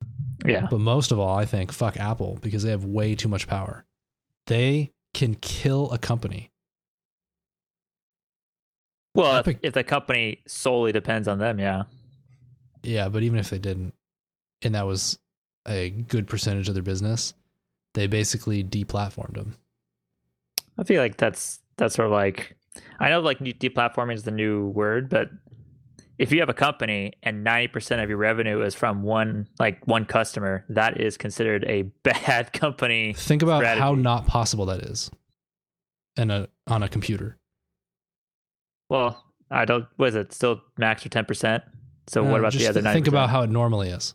Yeah. 0.45 0.67
But 0.71 0.81
most 0.81 1.13
of 1.13 1.19
all, 1.19 1.37
I 1.37 1.45
think 1.45 1.73
fuck 1.73 1.97
Apple 1.97 2.39
because 2.41 2.63
they 2.63 2.71
have 2.71 2.85
way 2.85 3.15
too 3.15 3.29
much 3.29 3.47
power. 3.47 3.85
They 4.47 4.93
can 5.13 5.35
kill 5.35 5.91
a 5.91 5.99
company. 5.99 6.51
Well, 9.15 9.37
if, 9.37 9.49
Epic- 9.49 9.59
if 9.63 9.75
the 9.75 9.85
company 9.85 10.41
solely 10.47 10.93
depends 10.93 11.27
on 11.27 11.39
them, 11.39 11.59
yeah. 11.59 11.85
Yeah, 12.83 13.09
but 13.09 13.23
even 13.23 13.39
if 13.39 13.51
they 13.51 13.59
didn't, 13.59 13.93
and 14.63 14.75
that 14.75 14.87
was 14.87 15.19
a 15.67 15.91
good 15.91 16.27
percentage 16.29 16.69
of 16.69 16.75
their 16.75 16.83
business, 16.83 17.35
they 17.95 18.07
basically 18.07 18.63
deplatformed 18.65 19.35
them. 19.35 19.57
I 20.79 20.85
feel 20.85 21.03
like 21.03 21.17
that's 21.17 21.61
that's 21.77 21.97
sort 21.97 22.07
of 22.07 22.13
like 22.13 22.57
I 22.99 23.11
know 23.11 23.21
like 23.21 23.41
new- 23.41 23.55
deplatforming 23.55 24.15
is 24.15 24.23
the 24.25 24.31
new 24.31 24.69
word, 24.69 25.09
but 25.09 25.31
if 26.19 26.31
you 26.33 26.41
have 26.41 26.49
a 26.49 26.55
company 26.55 27.13
and 27.23 27.43
ninety 27.43 27.69
percent 27.69 28.01
of 28.03 28.09
your 28.09 28.19
revenue 28.19 28.63
is 28.63 28.75
from 28.75 29.03
one 29.03 29.49
like 29.59 29.87
one 29.87 30.05
customer, 30.05 30.65
that 30.69 31.01
is 31.01 31.17
considered 31.17 31.65
a 31.65 31.83
bad 32.03 32.53
company. 32.53 33.15
Think 33.15 33.43
about 33.43 33.65
how 33.79 33.95
not 33.95 34.27
possible 34.27 34.67
that 34.67 34.81
is, 34.81 35.11
in 36.17 36.31
a 36.31 36.49
on 36.67 36.83
a 36.83 36.89
computer. 36.89 37.39
Well, 38.89 39.25
I 39.51 39.65
don't. 39.65 39.87
Was 39.99 40.15
it 40.15 40.33
still 40.33 40.61
max 40.79 41.05
or 41.07 41.09
ten 41.09 41.25
percent? 41.25 41.65
So 42.07 42.25
Uh, 42.25 42.31
what 42.31 42.41
about 42.41 42.53
the 42.53 42.67
other? 42.67 42.83
90%? 42.83 42.93
Think 42.93 43.07
about 43.07 43.31
how 43.31 43.43
it 43.43 43.51
normally 43.51 43.89
is. 43.91 44.15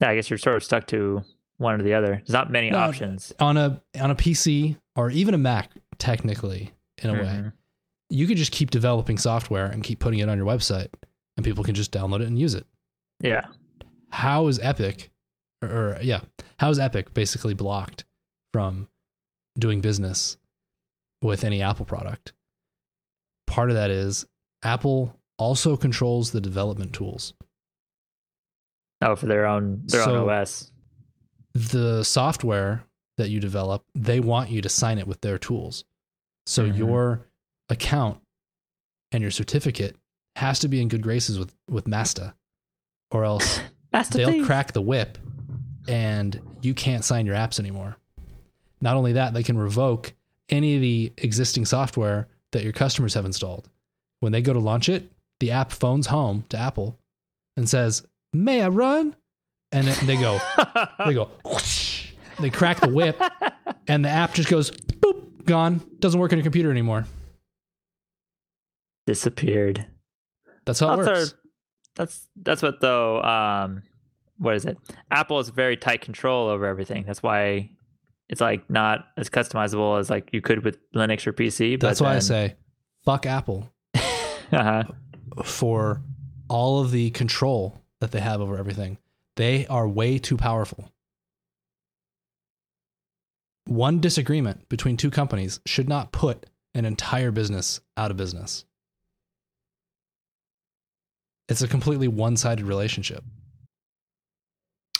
Yeah, 0.00 0.10
I 0.10 0.16
guess 0.16 0.28
you're 0.28 0.38
sort 0.38 0.56
of 0.56 0.64
stuck 0.64 0.86
to 0.88 1.22
one 1.58 1.80
or 1.80 1.82
the 1.82 1.94
other. 1.94 2.16
There's 2.16 2.30
not 2.30 2.50
many 2.50 2.70
No, 2.70 2.78
options. 2.78 3.32
on 3.40 3.56
a 3.56 3.80
on 4.00 4.10
a 4.10 4.14
PC 4.14 4.76
or 4.94 5.10
even 5.10 5.34
a 5.34 5.38
Mac, 5.38 5.70
technically, 5.98 6.72
in 7.02 7.10
a 7.10 7.14
way, 7.14 7.18
Mhm. 7.20 7.52
you 8.10 8.26
could 8.26 8.36
just 8.36 8.52
keep 8.52 8.70
developing 8.70 9.18
software 9.18 9.66
and 9.66 9.82
keep 9.82 9.98
putting 9.98 10.18
it 10.20 10.28
on 10.28 10.36
your 10.38 10.46
website, 10.46 10.88
and 11.36 11.44
people 11.44 11.64
can 11.64 11.74
just 11.74 11.92
download 11.92 12.20
it 12.20 12.26
and 12.28 12.38
use 12.38 12.54
it. 12.54 12.66
Yeah. 13.20 13.46
How 14.10 14.46
is 14.48 14.58
Epic, 14.60 15.10
or, 15.62 15.68
or 15.68 15.98
yeah, 16.02 16.20
how 16.58 16.70
is 16.70 16.78
Epic 16.78 17.12
basically 17.14 17.54
blocked 17.54 18.04
from 18.52 18.88
doing 19.58 19.80
business 19.80 20.36
with 21.22 21.44
any 21.44 21.62
Apple 21.62 21.84
product? 21.86 22.32
Part 23.46 23.70
of 23.70 23.76
that 23.76 23.90
is 23.90 24.26
Apple 24.62 25.18
also 25.38 25.76
controls 25.76 26.30
the 26.32 26.40
development 26.40 26.92
tools. 26.94 27.34
Oh, 29.02 29.14
for 29.16 29.26
their 29.26 29.46
own 29.46 29.82
their 29.86 30.04
So- 30.04 30.16
own 30.22 30.28
OS. 30.30 30.72
The 31.56 32.02
software 32.04 32.84
that 33.16 33.30
you 33.30 33.40
develop, 33.40 33.84
they 33.94 34.20
want 34.20 34.50
you 34.50 34.60
to 34.62 34.68
sign 34.68 34.98
it 34.98 35.06
with 35.06 35.20
their 35.22 35.38
tools. 35.38 35.84
So 36.46 36.68
Mhm. 36.68 36.76
your 36.78 37.26
account 37.68 38.20
and 39.10 39.22
your 39.22 39.30
certificate 39.30 39.96
has 40.36 40.58
to 40.60 40.68
be 40.68 40.80
in 40.80 40.88
good 40.88 41.02
graces 41.02 41.38
with 41.38 41.54
with 41.68 41.88
Masta, 41.88 42.34
or 43.10 43.24
else 43.24 43.60
Master 43.92 44.18
they'll 44.18 44.44
crack 44.44 44.72
the 44.72 44.82
whip, 44.82 45.18
and 45.88 46.40
you 46.62 46.74
can't 46.74 47.04
sign 47.04 47.24
your 47.26 47.34
apps 47.34 47.58
anymore. 47.58 47.96
Not 48.80 48.96
only 48.96 49.12
that, 49.14 49.32
they 49.32 49.42
can 49.42 49.56
revoke 49.56 50.12
any 50.48 50.74
of 50.76 50.80
the 50.82 51.12
existing 51.16 51.64
software 51.64 52.28
that 52.52 52.62
your 52.62 52.72
customers 52.72 53.14
have 53.14 53.24
installed. 53.24 53.68
When 54.20 54.32
they 54.32 54.42
go 54.42 54.52
to 54.52 54.58
launch 54.60 54.88
it, 54.88 55.10
the 55.40 55.50
app 55.50 55.72
phones 55.72 56.08
home 56.08 56.44
to 56.50 56.58
Apple 56.58 56.98
and 57.56 57.68
says, 57.68 58.06
"May 58.32 58.60
I 58.62 58.68
run?" 58.68 59.16
And 59.76 59.86
then 59.86 60.06
they 60.06 60.16
go, 60.16 60.40
they 61.06 61.12
go, 61.14 61.28
whoosh. 61.44 62.12
they 62.40 62.48
crack 62.50 62.80
the 62.80 62.88
whip, 62.88 63.20
and 63.86 64.04
the 64.04 64.08
app 64.08 64.32
just 64.32 64.48
goes, 64.48 64.70
boop, 64.70 65.44
gone. 65.44 65.82
Doesn't 65.98 66.18
work 66.18 66.32
on 66.32 66.38
your 66.38 66.44
computer 66.44 66.70
anymore. 66.70 67.04
disappeared. 69.06 69.86
That's 70.64 70.80
how 70.80 70.94
it 70.94 70.96
That's 70.96 71.08
our- 71.08 71.14
works. 71.14 71.34
that's 71.94 72.28
that's 72.42 72.62
what 72.62 72.80
though. 72.80 73.22
Um, 73.22 73.82
what 74.38 74.54
is 74.54 74.64
it? 74.64 74.76
Apple 75.10 75.38
has 75.38 75.48
very 75.48 75.76
tight 75.76 76.00
control 76.00 76.48
over 76.48 76.66
everything. 76.66 77.04
That's 77.06 77.22
why 77.22 77.70
it's 78.28 78.40
like 78.40 78.68
not 78.68 79.06
as 79.16 79.30
customizable 79.30 79.98
as 79.98 80.10
like 80.10 80.28
you 80.32 80.40
could 80.40 80.64
with 80.64 80.78
Linux 80.94 81.26
or 81.26 81.32
PC. 81.32 81.78
But 81.78 81.86
That's 81.88 82.00
why 82.00 82.16
I 82.16 82.18
say, 82.18 82.56
fuck 83.04 83.24
Apple 83.26 83.70
uh-huh. 83.94 84.84
for 85.44 86.02
all 86.48 86.80
of 86.80 86.90
the 86.90 87.10
control 87.10 87.80
that 88.00 88.10
they 88.10 88.20
have 88.20 88.40
over 88.40 88.58
everything. 88.58 88.98
They 89.36 89.66
are 89.66 89.86
way 89.86 90.18
too 90.18 90.36
powerful. 90.36 90.90
One 93.66 94.00
disagreement 94.00 94.68
between 94.68 94.96
two 94.96 95.10
companies 95.10 95.60
should 95.66 95.88
not 95.88 96.12
put 96.12 96.46
an 96.74 96.84
entire 96.84 97.30
business 97.30 97.80
out 97.96 98.10
of 98.10 98.16
business. 98.16 98.64
It's 101.48 101.62
a 101.62 101.68
completely 101.68 102.08
one 102.08 102.36
sided 102.36 102.64
relationship. 102.64 103.22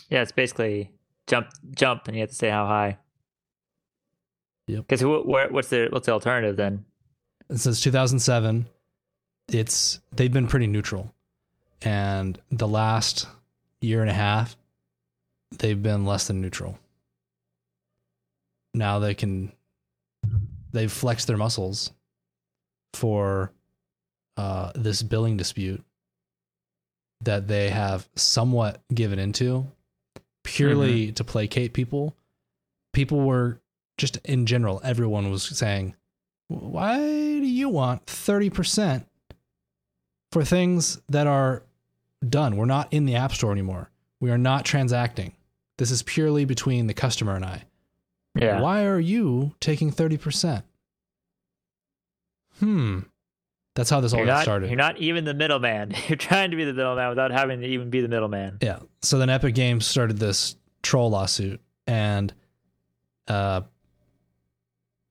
Yeah, 0.08 0.22
it's 0.22 0.32
basically 0.32 0.90
jump, 1.26 1.48
jump, 1.74 2.06
and 2.06 2.16
you 2.16 2.20
have 2.20 2.30
to 2.30 2.36
say 2.36 2.50
how 2.50 2.66
high. 2.66 2.98
Yep. 4.68 4.86
Because 4.88 5.04
what's 5.04 5.68
the 5.68 5.88
what's 5.90 6.06
the 6.06 6.12
alternative 6.12 6.56
then? 6.56 6.84
Since 7.54 7.80
2007 7.80 8.66
it's 9.48 10.00
they've 10.12 10.32
been 10.32 10.48
pretty 10.48 10.66
neutral 10.66 11.14
and 11.82 12.40
the 12.50 12.66
last 12.66 13.28
year 13.80 14.00
and 14.00 14.10
a 14.10 14.14
half 14.14 14.56
they've 15.58 15.82
been 15.82 16.04
less 16.04 16.26
than 16.26 16.40
neutral. 16.40 16.78
Now 18.74 18.98
they 18.98 19.14
can 19.14 19.52
they've 20.72 20.92
flexed 20.92 21.26
their 21.26 21.36
muscles 21.36 21.92
for 22.94 23.52
uh, 24.36 24.72
this 24.74 25.02
billing 25.02 25.36
dispute 25.36 25.82
that 27.22 27.48
they 27.48 27.70
have 27.70 28.08
somewhat 28.14 28.82
given 28.92 29.18
into 29.18 29.66
purely 30.44 31.12
to 31.12 31.24
placate 31.24 31.72
people. 31.72 32.14
People 32.92 33.20
were 33.20 33.60
just 33.98 34.18
in 34.24 34.44
general 34.44 34.80
everyone 34.84 35.30
was 35.30 35.44
saying 35.44 35.94
why 36.48 36.98
do 36.98 37.46
you 37.46 37.68
want 37.68 38.04
30% 38.06 39.04
for 40.30 40.44
things 40.44 41.00
that 41.08 41.26
are 41.26 41.62
done? 42.30 42.56
We're 42.56 42.64
not 42.66 42.92
in 42.92 43.06
the 43.06 43.16
App 43.16 43.32
Store 43.32 43.52
anymore. 43.52 43.90
We 44.20 44.30
are 44.30 44.38
not 44.38 44.64
transacting. 44.64 45.34
This 45.78 45.90
is 45.90 46.02
purely 46.02 46.44
between 46.44 46.86
the 46.86 46.94
customer 46.94 47.34
and 47.34 47.44
I. 47.44 47.64
Yeah. 48.34 48.60
Why 48.60 48.84
are 48.84 49.00
you 49.00 49.54
taking 49.60 49.92
30%? 49.92 50.62
Hmm. 52.60 53.00
That's 53.74 53.90
how 53.90 54.00
this 54.00 54.12
all 54.14 54.20
You're 54.20 54.26
got 54.26 54.36
not, 54.36 54.42
started. 54.42 54.70
you're 54.70 54.78
not 54.78 54.96
even 54.98 55.26
the 55.26 55.34
middleman. 55.34 55.92
You're 56.08 56.16
trying 56.16 56.50
to 56.50 56.56
be 56.56 56.64
the 56.64 56.72
middleman 56.72 57.10
without 57.10 57.30
having 57.30 57.60
to 57.60 57.66
even 57.66 57.90
be 57.90 58.00
the 58.00 58.08
middleman. 58.08 58.56
Yeah. 58.62 58.78
So 59.02 59.18
then 59.18 59.28
Epic 59.28 59.54
Games 59.54 59.86
started 59.86 60.18
this 60.18 60.56
troll 60.82 61.10
lawsuit, 61.10 61.60
and 61.86 62.32
uh, 63.28 63.60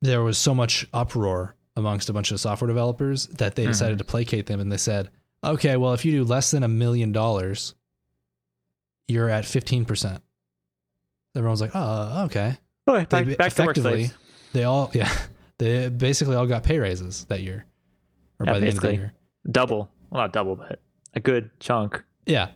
there 0.01 0.23
was 0.23 0.39
so 0.39 0.55
much 0.55 0.87
uproar 0.93 1.55
amongst 1.75 2.09
a 2.09 2.13
bunch 2.13 2.31
of 2.31 2.39
software 2.39 2.67
developers 2.67 3.27
that 3.27 3.55
they 3.55 3.67
decided 3.67 3.99
to 3.99 4.03
placate 4.03 4.47
them, 4.47 4.59
and 4.59 4.71
they 4.71 4.77
said, 4.77 5.11
"Okay, 5.45 5.77
well, 5.77 5.93
if 5.93 6.05
you 6.05 6.11
do 6.11 6.23
less 6.23 6.51
than 6.51 6.63
a 6.63 6.67
million 6.67 7.11
dollars 7.11 7.75
you're 9.07 9.29
at 9.29 9.43
15%. 9.43 10.19
Everyone's 11.35 11.61
like, 11.61 11.71
oh, 11.73 12.25
okay. 12.25 12.57
Okay, 12.87 13.23
They 13.23 13.35
back, 13.35 13.47
effectively, 13.47 14.11
they 14.53 14.63
all, 14.63 14.91
yeah, 14.93 15.11
they 15.57 15.89
basically 15.89 16.35
all 16.35 16.45
got 16.45 16.63
pay 16.63 16.79
raises 16.79 17.25
that 17.25 17.41
year 17.41 17.65
or 18.39 18.45
Yeah, 18.45 18.53
by 18.53 18.59
the 18.59 18.67
end 18.67 18.77
of 18.77 18.83
the 18.83 18.93
year. 18.93 19.13
Double. 19.51 19.89
Well, 20.09 20.21
not 20.21 20.33
double, 20.33 20.55
but 20.55 20.79
a 21.13 21.19
good 21.19 21.49
chunk. 21.59 22.03
Yeah. 22.25 22.49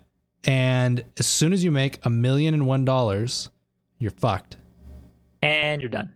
And 0.46 1.04
as 1.18 1.28
soon 1.28 1.52
as 1.52 1.64
you 1.64 1.72
make 1.72 2.00
a 2.06 2.10
million 2.10 2.54
and 2.54 2.66
one 2.66 2.86
dollars, 2.86 3.50
you're 3.98 4.12
fucked. 4.12 4.58
And 5.42 5.82
you're 5.82 5.90
done. 5.90 6.14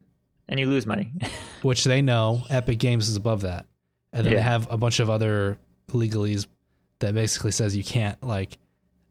And 0.48 0.60
you 0.60 0.68
lose 0.68 0.86
money. 0.86 1.12
Which 1.62 1.84
they 1.84 2.02
know 2.02 2.44
Epic 2.50 2.80
Games 2.80 3.10
is 3.10 3.16
above 3.16 3.42
that. 3.42 3.66
And 4.12 4.26
then 4.26 4.34
they 4.36 4.42
have 4.42 4.72
a 4.72 4.78
bunch 4.78 5.00
of 5.00 5.10
other 5.10 5.58
legalese 5.90 6.46
that 7.04 7.14
basically 7.14 7.52
says 7.52 7.76
you 7.76 7.84
can't 7.84 8.22
like 8.24 8.58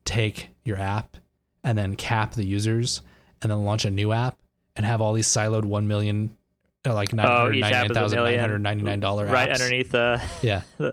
take 0.05 0.49
your 0.65 0.79
app 0.79 1.17
and 1.65 1.77
then 1.79 1.95
cap 1.97 2.35
the 2.35 2.45
users 2.45 3.03
and 3.41 3.51
then 3.51 3.65
launch 3.65 3.85
a 3.85 3.91
new 3.91 4.13
app 4.13 4.39
and 4.77 4.85
have 4.87 5.01
all 5.01 5.13
these 5.13 5.29
siloed 5.29 5.65
1 5.65 5.87
million 5.87 6.37
uh, 6.85 6.93
like 6.95 7.11
Oh, 7.17 7.51
each 7.53 7.63
app 7.65 7.91
is 7.91 7.97
a 8.13 8.17
million. 8.17 8.63
$999 8.63 9.31
right 9.31 9.49
apps. 9.51 9.53
underneath 9.61 9.93
the. 9.93 10.21
Yeah. 10.43 10.63
They're 10.79 10.93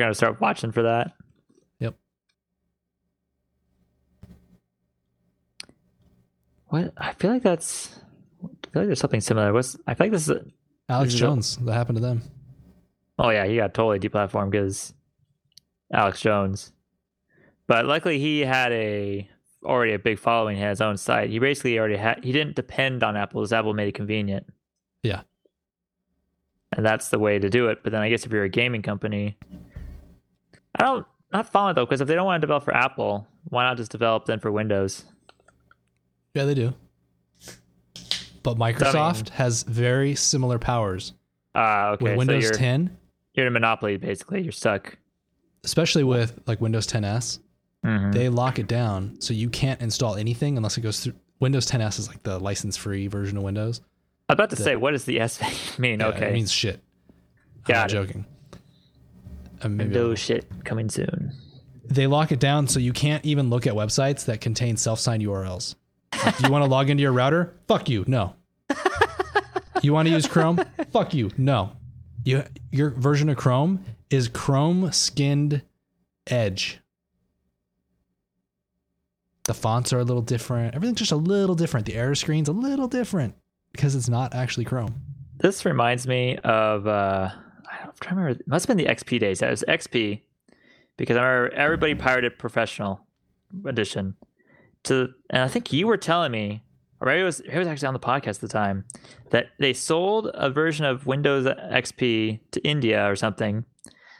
going 0.00 0.10
to 0.10 0.14
start 0.14 0.40
watching 0.40 0.72
for 0.72 0.82
that. 0.82 1.12
Yep. 1.78 1.94
What? 6.68 6.92
I 6.96 7.12
feel 7.14 7.30
like 7.30 7.42
that's. 7.42 7.98
I 8.42 8.46
feel 8.72 8.82
like 8.82 8.86
there's 8.86 9.00
something 9.00 9.20
similar. 9.20 9.52
What's, 9.52 9.76
I 9.86 9.94
feel 9.94 10.06
like 10.06 10.12
this 10.12 10.22
is. 10.22 10.30
A, 10.30 10.44
Alex 10.88 11.08
This 11.12 11.14
is 11.14 11.20
a- 11.20 11.24
Jones, 11.24 11.56
that 11.58 11.72
happened 11.74 11.96
to 11.96 12.02
them. 12.02 12.22
oh, 13.18 13.30
yeah, 13.30 13.46
he 13.46 13.56
got 13.56 13.72
totally 13.72 13.98
deplatformed 14.00 14.50
because 14.50 14.92
Alex 15.92 16.20
Jones. 16.20 16.72
But 17.66 17.86
luckily, 17.86 18.18
he 18.18 18.40
had 18.40 18.72
a 18.72 19.28
already 19.64 19.92
a 19.92 19.98
big 19.98 20.18
following. 20.18 20.56
He 20.56 20.62
had 20.62 20.70
his 20.70 20.80
own 20.80 20.96
site. 20.96 21.30
He 21.30 21.38
basically 21.38 21.78
already 21.78 21.96
had. 21.96 22.24
He 22.24 22.32
didn't 22.32 22.56
depend 22.56 23.02
on 23.02 23.16
Apple. 23.16 23.42
As 23.42 23.52
Apple 23.52 23.74
made 23.74 23.88
it 23.88 23.94
convenient. 23.94 24.46
Yeah. 25.02 25.22
And 26.74 26.84
that's 26.84 27.10
the 27.10 27.18
way 27.18 27.38
to 27.38 27.50
do 27.50 27.68
it. 27.68 27.82
But 27.82 27.92
then 27.92 28.00
I 28.00 28.08
guess 28.08 28.24
if 28.24 28.32
you're 28.32 28.44
a 28.44 28.48
gaming 28.48 28.82
company, 28.82 29.36
I 30.76 30.84
don't 30.84 31.06
not 31.32 31.50
following 31.50 31.72
it 31.72 31.74
though 31.74 31.86
because 31.86 32.00
if 32.00 32.08
they 32.08 32.14
don't 32.14 32.26
want 32.26 32.40
to 32.40 32.46
develop 32.46 32.64
for 32.64 32.74
Apple, 32.74 33.26
why 33.44 33.64
not 33.64 33.76
just 33.76 33.90
develop 33.90 34.24
then 34.26 34.40
for 34.40 34.50
Windows? 34.50 35.04
Yeah, 36.34 36.44
they 36.44 36.54
do. 36.54 36.74
But 38.42 38.56
Microsoft 38.56 39.30
has 39.30 39.62
very 39.62 40.14
similar 40.14 40.58
powers. 40.58 41.12
Ah, 41.54 41.90
okay. 41.90 42.04
with 42.04 42.16
Windows 42.16 42.44
so 42.44 42.48
you're, 42.48 42.58
10, 42.58 42.96
you're 43.34 43.46
in 43.46 43.52
a 43.52 43.52
monopoly 43.52 43.98
basically. 43.98 44.42
You're 44.42 44.52
stuck. 44.52 44.96
Especially 45.64 46.04
with 46.04 46.38
like 46.46 46.60
Windows 46.60 46.86
10s, 46.86 47.38
Mhm. 47.84 48.12
they 48.12 48.28
lock 48.28 48.58
it 48.58 48.66
down 48.68 49.20
so 49.20 49.34
you 49.34 49.48
can't 49.50 49.80
install 49.80 50.16
anything 50.16 50.56
unless 50.56 50.76
it 50.78 50.82
goes 50.82 51.00
through 51.00 51.14
Windows 51.40 51.66
10s 51.66 51.98
is 51.98 52.06
like 52.08 52.22
the 52.22 52.38
license-free 52.38 53.08
version 53.08 53.36
of 53.36 53.42
Windows. 53.42 53.80
I 54.28 54.32
was 54.32 54.36
about 54.36 54.50
to 54.50 54.56
the- 54.56 54.62
say, 54.62 54.76
what 54.76 54.92
does 54.92 55.04
the 55.04 55.18
S 55.20 55.40
mean? 55.78 56.00
Yeah, 56.00 56.06
okay. 56.08 56.28
it 56.28 56.32
means 56.34 56.52
shit. 56.52 56.80
I'm 57.68 57.74
not 57.74 57.90
it. 57.90 57.92
joking. 57.94 58.24
Uh, 59.64 59.68
Windows 59.68 60.18
shit 60.18 60.46
coming 60.64 60.88
soon. 60.88 61.32
they 61.88 62.06
lock 62.06 62.32
it 62.32 62.38
down 62.40 62.66
so 62.68 62.78
you 62.80 62.92
can't 62.92 63.24
even 63.24 63.50
look 63.50 63.66
at 63.66 63.74
websites 63.74 64.24
that 64.26 64.40
contain 64.40 64.76
self-signed 64.76 65.22
URLs. 65.22 65.74
Like, 66.24 66.40
you 66.40 66.50
want 66.50 66.64
to 66.64 66.70
log 66.70 66.88
into 66.90 67.02
your 67.02 67.12
router? 67.12 67.52
Fuck 67.68 67.88
you. 67.88 68.04
No. 68.06 68.34
You 69.82 69.92
want 69.92 70.06
to 70.06 70.14
use 70.14 70.28
Chrome? 70.28 70.60
Fuck 70.92 71.12
you. 71.12 71.32
No. 71.36 71.72
You 72.24 72.44
your 72.70 72.90
version 72.90 73.28
of 73.28 73.36
Chrome 73.36 73.84
is 74.10 74.28
Chrome 74.28 74.92
skinned 74.92 75.62
Edge. 76.28 76.78
The 79.44 79.54
fonts 79.54 79.92
are 79.92 79.98
a 79.98 80.04
little 80.04 80.22
different. 80.22 80.74
Everything's 80.74 81.00
just 81.00 81.12
a 81.12 81.16
little 81.16 81.56
different. 81.56 81.86
The 81.86 81.96
error 81.96 82.14
screen's 82.14 82.48
a 82.48 82.52
little 82.52 82.86
different 82.86 83.34
because 83.72 83.96
it's 83.96 84.08
not 84.08 84.34
actually 84.34 84.64
Chrome. 84.64 85.00
This 85.38 85.64
reminds 85.64 86.06
me 86.06 86.36
of 86.38 86.86
uh 86.86 87.30
I 87.70 87.84
don't- 87.84 88.10
remember. 88.10 88.30
It 88.40 88.46
must 88.46 88.66
have 88.66 88.76
been 88.76 88.84
the 88.86 88.90
XP 88.92 89.18
days. 89.18 89.42
It 89.42 89.50
was 89.50 89.64
XP 89.66 90.22
because 90.96 91.16
I 91.16 91.24
remember 91.24 91.56
everybody 91.56 91.94
pirated 91.96 92.38
Professional 92.38 93.00
Edition. 93.64 94.14
To 94.84 95.08
and 95.30 95.42
I 95.42 95.48
think 95.48 95.72
you 95.72 95.86
were 95.88 95.96
telling 95.96 96.30
me, 96.32 96.62
or 97.02 97.06
maybe 97.06 97.22
it 97.22 97.24
was 97.24 97.40
it 97.40 97.58
was 97.58 97.66
actually 97.66 97.88
on 97.88 97.94
the 97.94 98.00
podcast 98.00 98.36
at 98.36 98.40
the 98.42 98.48
time, 98.48 98.84
that 99.30 99.46
they 99.58 99.72
sold 99.72 100.30
a 100.34 100.48
version 100.48 100.84
of 100.84 101.04
Windows 101.04 101.46
XP 101.46 102.38
to 102.52 102.60
India 102.62 103.10
or 103.10 103.16
something 103.16 103.64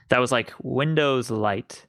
that 0.09 0.19
was 0.19 0.33
like 0.33 0.53
Windows 0.61 1.31
Lite, 1.31 1.87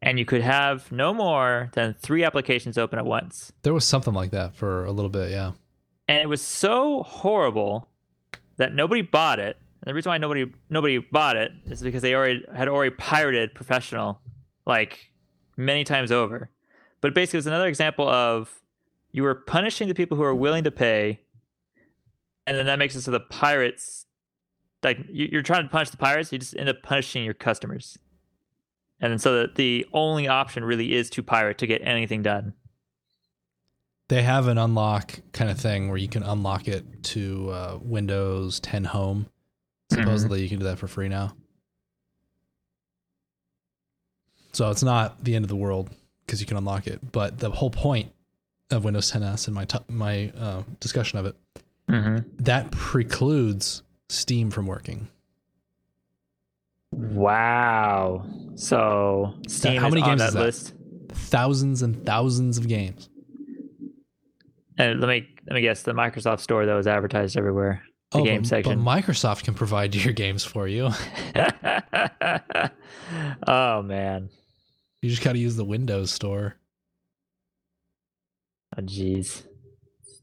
and 0.00 0.18
you 0.18 0.24
could 0.24 0.40
have 0.40 0.90
no 0.90 1.12
more 1.12 1.70
than 1.74 1.94
three 2.00 2.24
applications 2.24 2.78
open 2.78 2.98
at 2.98 3.04
once. 3.04 3.52
There 3.62 3.74
was 3.74 3.84
something 3.84 4.14
like 4.14 4.30
that 4.30 4.56
for 4.56 4.86
a 4.86 4.90
little 4.90 5.10
bit, 5.10 5.30
yeah. 5.30 5.52
and 6.08 6.22
it 6.22 6.28
was 6.30 6.40
so 6.40 7.02
horrible 7.02 7.90
that 8.56 8.74
nobody 8.74 9.02
bought 9.02 9.38
it. 9.38 9.58
And 9.82 9.90
the 9.90 9.94
reason 9.94 10.08
why 10.08 10.16
nobody 10.16 10.46
nobody 10.70 10.96
bought 10.96 11.36
it 11.36 11.52
is 11.66 11.82
because 11.82 12.00
they 12.00 12.14
already 12.14 12.42
had 12.56 12.68
already 12.68 12.94
pirated 12.96 13.54
professional 13.54 14.22
like 14.66 15.10
many 15.58 15.84
times 15.84 16.10
over. 16.10 16.48
But 17.02 17.14
basically, 17.14 17.38
it's 17.38 17.46
another 17.46 17.66
example 17.66 18.08
of 18.08 18.61
you 19.12 19.22
were 19.22 19.34
punishing 19.34 19.88
the 19.88 19.94
people 19.94 20.16
who 20.16 20.22
are 20.22 20.34
willing 20.34 20.64
to 20.64 20.70
pay, 20.70 21.20
and 22.46 22.56
then 22.56 22.66
that 22.66 22.78
makes 22.78 22.96
it 22.96 23.02
so 23.02 23.10
the 23.10 23.20
pirates, 23.20 24.06
like 24.82 24.98
you- 25.08 25.28
you're 25.30 25.42
trying 25.42 25.62
to 25.64 25.68
punish 25.68 25.90
the 25.90 25.96
pirates, 25.96 26.32
you 26.32 26.38
just 26.38 26.56
end 26.56 26.68
up 26.68 26.82
punishing 26.82 27.24
your 27.24 27.34
customers. 27.34 27.98
And 29.00 29.10
then 29.12 29.18
so 29.18 29.34
that 29.40 29.56
the 29.56 29.86
only 29.92 30.28
option 30.28 30.64
really 30.64 30.94
is 30.94 31.10
to 31.10 31.22
pirate 31.22 31.58
to 31.58 31.66
get 31.66 31.82
anything 31.84 32.22
done. 32.22 32.54
They 34.08 34.22
have 34.22 34.46
an 34.46 34.58
unlock 34.58 35.20
kind 35.32 35.50
of 35.50 35.58
thing 35.58 35.88
where 35.88 35.96
you 35.96 36.08
can 36.08 36.22
unlock 36.22 36.68
it 36.68 37.02
to 37.04 37.50
uh, 37.50 37.78
Windows 37.82 38.60
10 38.60 38.84
Home. 38.84 39.28
Supposedly, 39.90 40.42
you 40.42 40.48
can 40.48 40.58
do 40.58 40.64
that 40.64 40.78
for 40.78 40.86
free 40.86 41.08
now. 41.08 41.34
So 44.52 44.70
it's 44.70 44.82
not 44.82 45.24
the 45.24 45.34
end 45.34 45.44
of 45.44 45.48
the 45.48 45.56
world 45.56 45.90
because 46.26 46.40
you 46.40 46.46
can 46.46 46.56
unlock 46.56 46.86
it. 46.86 47.12
But 47.12 47.38
the 47.38 47.50
whole 47.50 47.70
point 47.70 48.12
of 48.72 48.84
Windows 48.84 49.12
10s 49.12 49.46
and 49.46 49.54
my 49.54 49.64
t- 49.64 49.78
my 49.88 50.32
uh, 50.38 50.62
discussion 50.80 51.18
of 51.18 51.26
it 51.26 51.36
Mm-hmm. 51.90 52.44
that 52.44 52.70
precludes 52.70 53.82
Steam 54.08 54.50
from 54.50 54.66
working. 54.66 55.08
Wow. 56.92 58.24
So 58.54 59.34
Steam 59.48 59.80
how 59.80 59.88
is 59.88 59.94
many 59.94 60.02
on 60.02 60.10
games 60.10 60.20
that, 60.20 60.28
is 60.28 60.34
that? 60.34 60.40
list. 60.40 60.74
Thousands 61.08 61.82
and 61.82 62.04
thousands 62.06 62.58
of 62.58 62.68
games. 62.68 63.08
And 64.78 65.00
let 65.00 65.08
me 65.08 65.28
let 65.46 65.54
me 65.54 65.60
guess, 65.60 65.82
the 65.82 65.92
Microsoft 65.92 66.40
store 66.40 66.64
that 66.66 66.74
was 66.74 66.86
advertised 66.86 67.36
everywhere. 67.36 67.82
The 68.12 68.18
oh, 68.18 68.24
game 68.24 68.42
but, 68.42 68.48
section. 68.48 68.82
but 68.84 68.90
Microsoft 68.90 69.44
can 69.44 69.54
provide 69.54 69.94
your 70.04 70.12
games 70.14 70.44
for 70.44 70.68
you. 70.68 70.90
oh 73.46 73.82
man. 73.82 74.30
You 75.02 75.10
just 75.10 75.22
got 75.22 75.32
to 75.32 75.38
use 75.38 75.56
the 75.56 75.64
Windows 75.64 76.10
store. 76.12 76.54
Oh 78.76 78.82
jeez. 78.82 79.42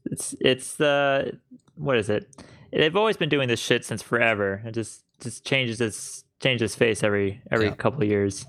It's 0.06 0.34
it's 0.40 0.74
the 0.76 1.38
what 1.76 1.96
is 1.96 2.08
it? 2.10 2.28
They've 2.72 2.96
always 2.96 3.16
been 3.16 3.28
doing 3.28 3.48
this 3.48 3.60
shit 3.60 3.84
since 3.84 4.02
forever. 4.02 4.62
It 4.64 4.72
just 4.72 5.02
just 5.20 5.44
changes 5.44 5.80
its 5.80 6.24
changes 6.40 6.74
face 6.74 7.02
every 7.02 7.42
every 7.50 7.66
Yeah. 7.66 7.74
couple 7.74 8.02
of 8.02 8.08
years. 8.08 8.46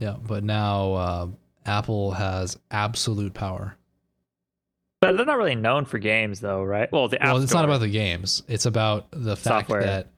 Yeah, 0.00 0.16
but 0.20 0.42
now 0.44 0.92
uh, 0.94 1.26
Apple 1.64 2.10
has 2.12 2.58
absolute 2.70 3.32
power. 3.34 3.76
But 5.00 5.16
they're 5.16 5.26
not 5.26 5.38
really 5.38 5.54
known 5.54 5.84
for 5.84 5.98
games 5.98 6.40
though, 6.40 6.62
right? 6.62 6.90
Well, 6.90 7.08
the 7.08 7.22
App 7.22 7.34
well, 7.34 7.42
it's 7.42 7.52
not 7.54 7.64
about 7.64 7.80
the 7.80 7.88
games. 7.88 8.42
It's 8.48 8.66
about 8.66 9.08
the 9.12 9.36
fact 9.36 9.68
Software. 9.68 9.82
that 9.82 10.08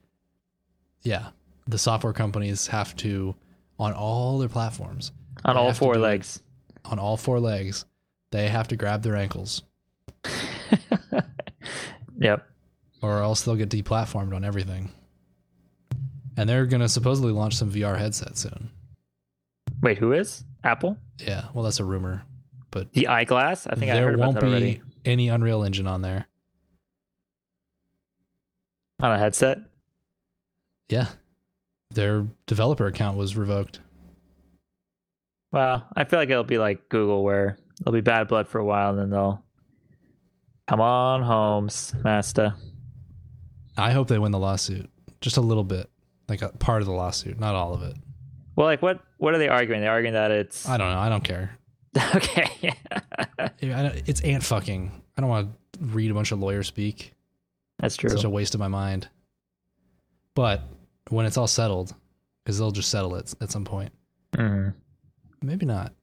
yeah, 1.03 1.29
the 1.67 1.77
software 1.77 2.13
companies 2.13 2.67
have 2.67 2.95
to 2.97 3.35
on 3.79 3.93
all 3.93 4.39
their 4.39 4.49
platforms, 4.49 5.11
on 5.45 5.55
all 5.55 5.71
four 5.73 5.95
legs. 5.97 6.41
on 6.85 6.97
all 6.99 7.15
four 7.17 7.39
legs, 7.39 7.85
they 8.31 8.47
have 8.47 8.67
to 8.69 8.75
grab 8.75 9.03
their 9.03 9.15
ankles 9.15 9.63
yep. 12.17 12.45
or 13.01 13.19
else 13.21 13.41
they'll 13.43 13.55
get 13.55 13.69
deplatformed 13.69 14.35
on 14.35 14.43
everything. 14.43 14.91
And 16.35 16.47
they're 16.47 16.65
going 16.65 16.81
to 16.81 16.89
supposedly 16.89 17.31
launch 17.31 17.55
some 17.55 17.71
VR 17.71 17.97
headsets 17.97 18.41
soon. 18.41 18.69
Wait, 19.81 19.97
who 19.97 20.11
is? 20.13 20.43
Apple? 20.63 20.97
Yeah, 21.17 21.45
well 21.53 21.63
that's 21.63 21.79
a 21.79 21.85
rumor, 21.85 22.23
but 22.71 22.91
The 22.93 23.07
eyeglass? 23.07 23.65
I 23.67 23.75
think 23.75 23.91
I 23.91 23.97
heard 23.97 24.15
about 24.15 24.25
won't 24.25 24.35
that 24.35 24.41
be 24.41 24.47
already. 24.51 24.81
any 25.05 25.29
Unreal 25.29 25.63
Engine 25.63 25.87
on 25.87 26.01
there. 26.01 26.27
On 28.99 29.11
a 29.11 29.17
headset? 29.17 29.59
Yeah. 30.89 31.07
Their 31.91 32.27
developer 32.47 32.87
account 32.87 33.17
was 33.17 33.35
revoked. 33.37 33.79
Well, 35.51 35.87
I 35.95 36.03
feel 36.03 36.19
like 36.19 36.29
it'll 36.29 36.43
be 36.43 36.57
like 36.57 36.89
Google 36.89 37.23
where 37.23 37.57
there'll 37.79 37.93
be 37.93 38.01
bad 38.01 38.27
blood 38.27 38.47
for 38.47 38.59
a 38.59 38.65
while 38.65 38.91
and 38.91 38.99
then 38.99 39.09
they'll 39.09 39.43
come 40.67 40.81
on, 40.81 41.21
Holmes, 41.21 41.93
master. 42.03 42.53
I 43.77 43.91
hope 43.91 44.07
they 44.07 44.19
win 44.19 44.31
the 44.31 44.39
lawsuit. 44.39 44.89
Just 45.21 45.37
a 45.37 45.41
little 45.41 45.63
bit. 45.63 45.89
Like 46.27 46.41
a 46.41 46.49
part 46.49 46.81
of 46.81 46.87
the 46.87 46.93
lawsuit, 46.93 47.39
not 47.39 47.55
all 47.55 47.73
of 47.73 47.83
it. 47.83 47.95
Well, 48.55 48.65
like 48.67 48.81
what 48.81 48.99
what 49.17 49.33
are 49.33 49.37
they 49.37 49.47
arguing? 49.47 49.81
They're 49.81 49.91
arguing 49.91 50.13
that 50.15 50.31
it's 50.31 50.67
I 50.67 50.77
don't 50.77 50.89
know. 50.91 50.99
I 50.99 51.09
don't 51.09 51.23
care. 51.23 51.57
okay. 52.15 52.73
It's 53.59 54.21
ant 54.21 54.43
fucking. 54.43 54.91
I 55.17 55.21
don't 55.21 55.29
want 55.29 55.51
to 55.73 55.79
read 55.79 56.11
a 56.11 56.13
bunch 56.13 56.31
of 56.31 56.39
lawyer 56.39 56.63
speak. 56.63 57.13
That's 57.79 57.95
true. 57.95 58.07
It's 58.09 58.15
such 58.17 58.25
a 58.25 58.29
waste 58.29 58.55
of 58.55 58.59
my 58.59 58.67
mind. 58.67 59.07
But 60.35 60.63
when 61.09 61.25
it's 61.25 61.37
all 61.37 61.47
settled, 61.47 61.93
because 62.43 62.57
they'll 62.59 62.71
just 62.71 62.89
settle 62.89 63.15
it 63.15 63.33
at 63.41 63.51
some 63.51 63.65
point. 63.65 63.91
Mhm. 64.33 64.73
Maybe 65.41 65.65
not. 65.65 65.93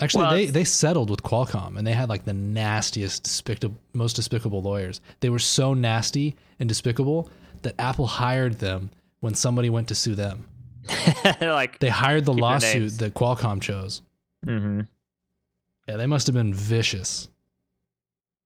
Actually, 0.00 0.22
Well, 0.24 0.30
they, 0.32 0.46
they 0.46 0.64
settled 0.64 1.08
with 1.08 1.22
Qualcomm 1.22 1.78
and 1.78 1.86
they 1.86 1.92
had 1.94 2.08
like 2.10 2.24
the 2.24 2.34
nastiest, 2.34 3.22
despicable, 3.24 3.76
most 3.94 4.14
despicable 4.14 4.60
lawyers. 4.60 5.00
They 5.20 5.30
were 5.30 5.38
so 5.38 5.72
nasty 5.72 6.36
and 6.60 6.68
despicable 6.68 7.30
that 7.62 7.74
Apple 7.78 8.06
hired 8.06 8.58
them 8.58 8.90
when 9.20 9.34
somebody 9.34 9.70
went 9.70 9.88
to 9.88 9.94
sue 9.94 10.14
them. 10.14 10.46
like, 11.40 11.78
They 11.78 11.88
hired 11.88 12.26
the 12.26 12.34
lawsuit 12.34 12.98
that 12.98 13.14
Qualcomm 13.14 13.60
chose. 13.62 14.02
hmm 14.44 14.82
Yeah, 15.88 15.96
they 15.96 16.06
must 16.06 16.26
have 16.26 16.34
been 16.34 16.52
vicious. 16.52 17.28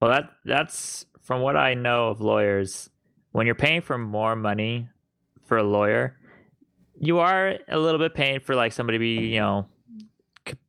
well, 0.01 0.13
that 0.13 0.31
that's 0.45 1.05
from 1.21 1.43
what 1.43 1.57
I 1.57 1.75
know 1.75 2.09
of 2.09 2.21
lawyers. 2.21 2.91
When 3.33 3.47
you're 3.47 3.55
paying 3.55 3.83
for 3.83 3.99
more 3.99 4.35
money 4.37 4.89
for 5.47 5.59
a 5.59 5.63
lawyer, 5.63 6.17
you 6.99 7.19
are 7.19 7.57
a 7.69 7.79
little 7.79 7.99
bit 7.99 8.15
paying 8.15 8.41
for 8.41 8.55
like 8.55 8.73
somebody 8.73 8.99
to 8.99 9.01
be, 9.01 9.27
you 9.35 9.41
know, 9.41 9.67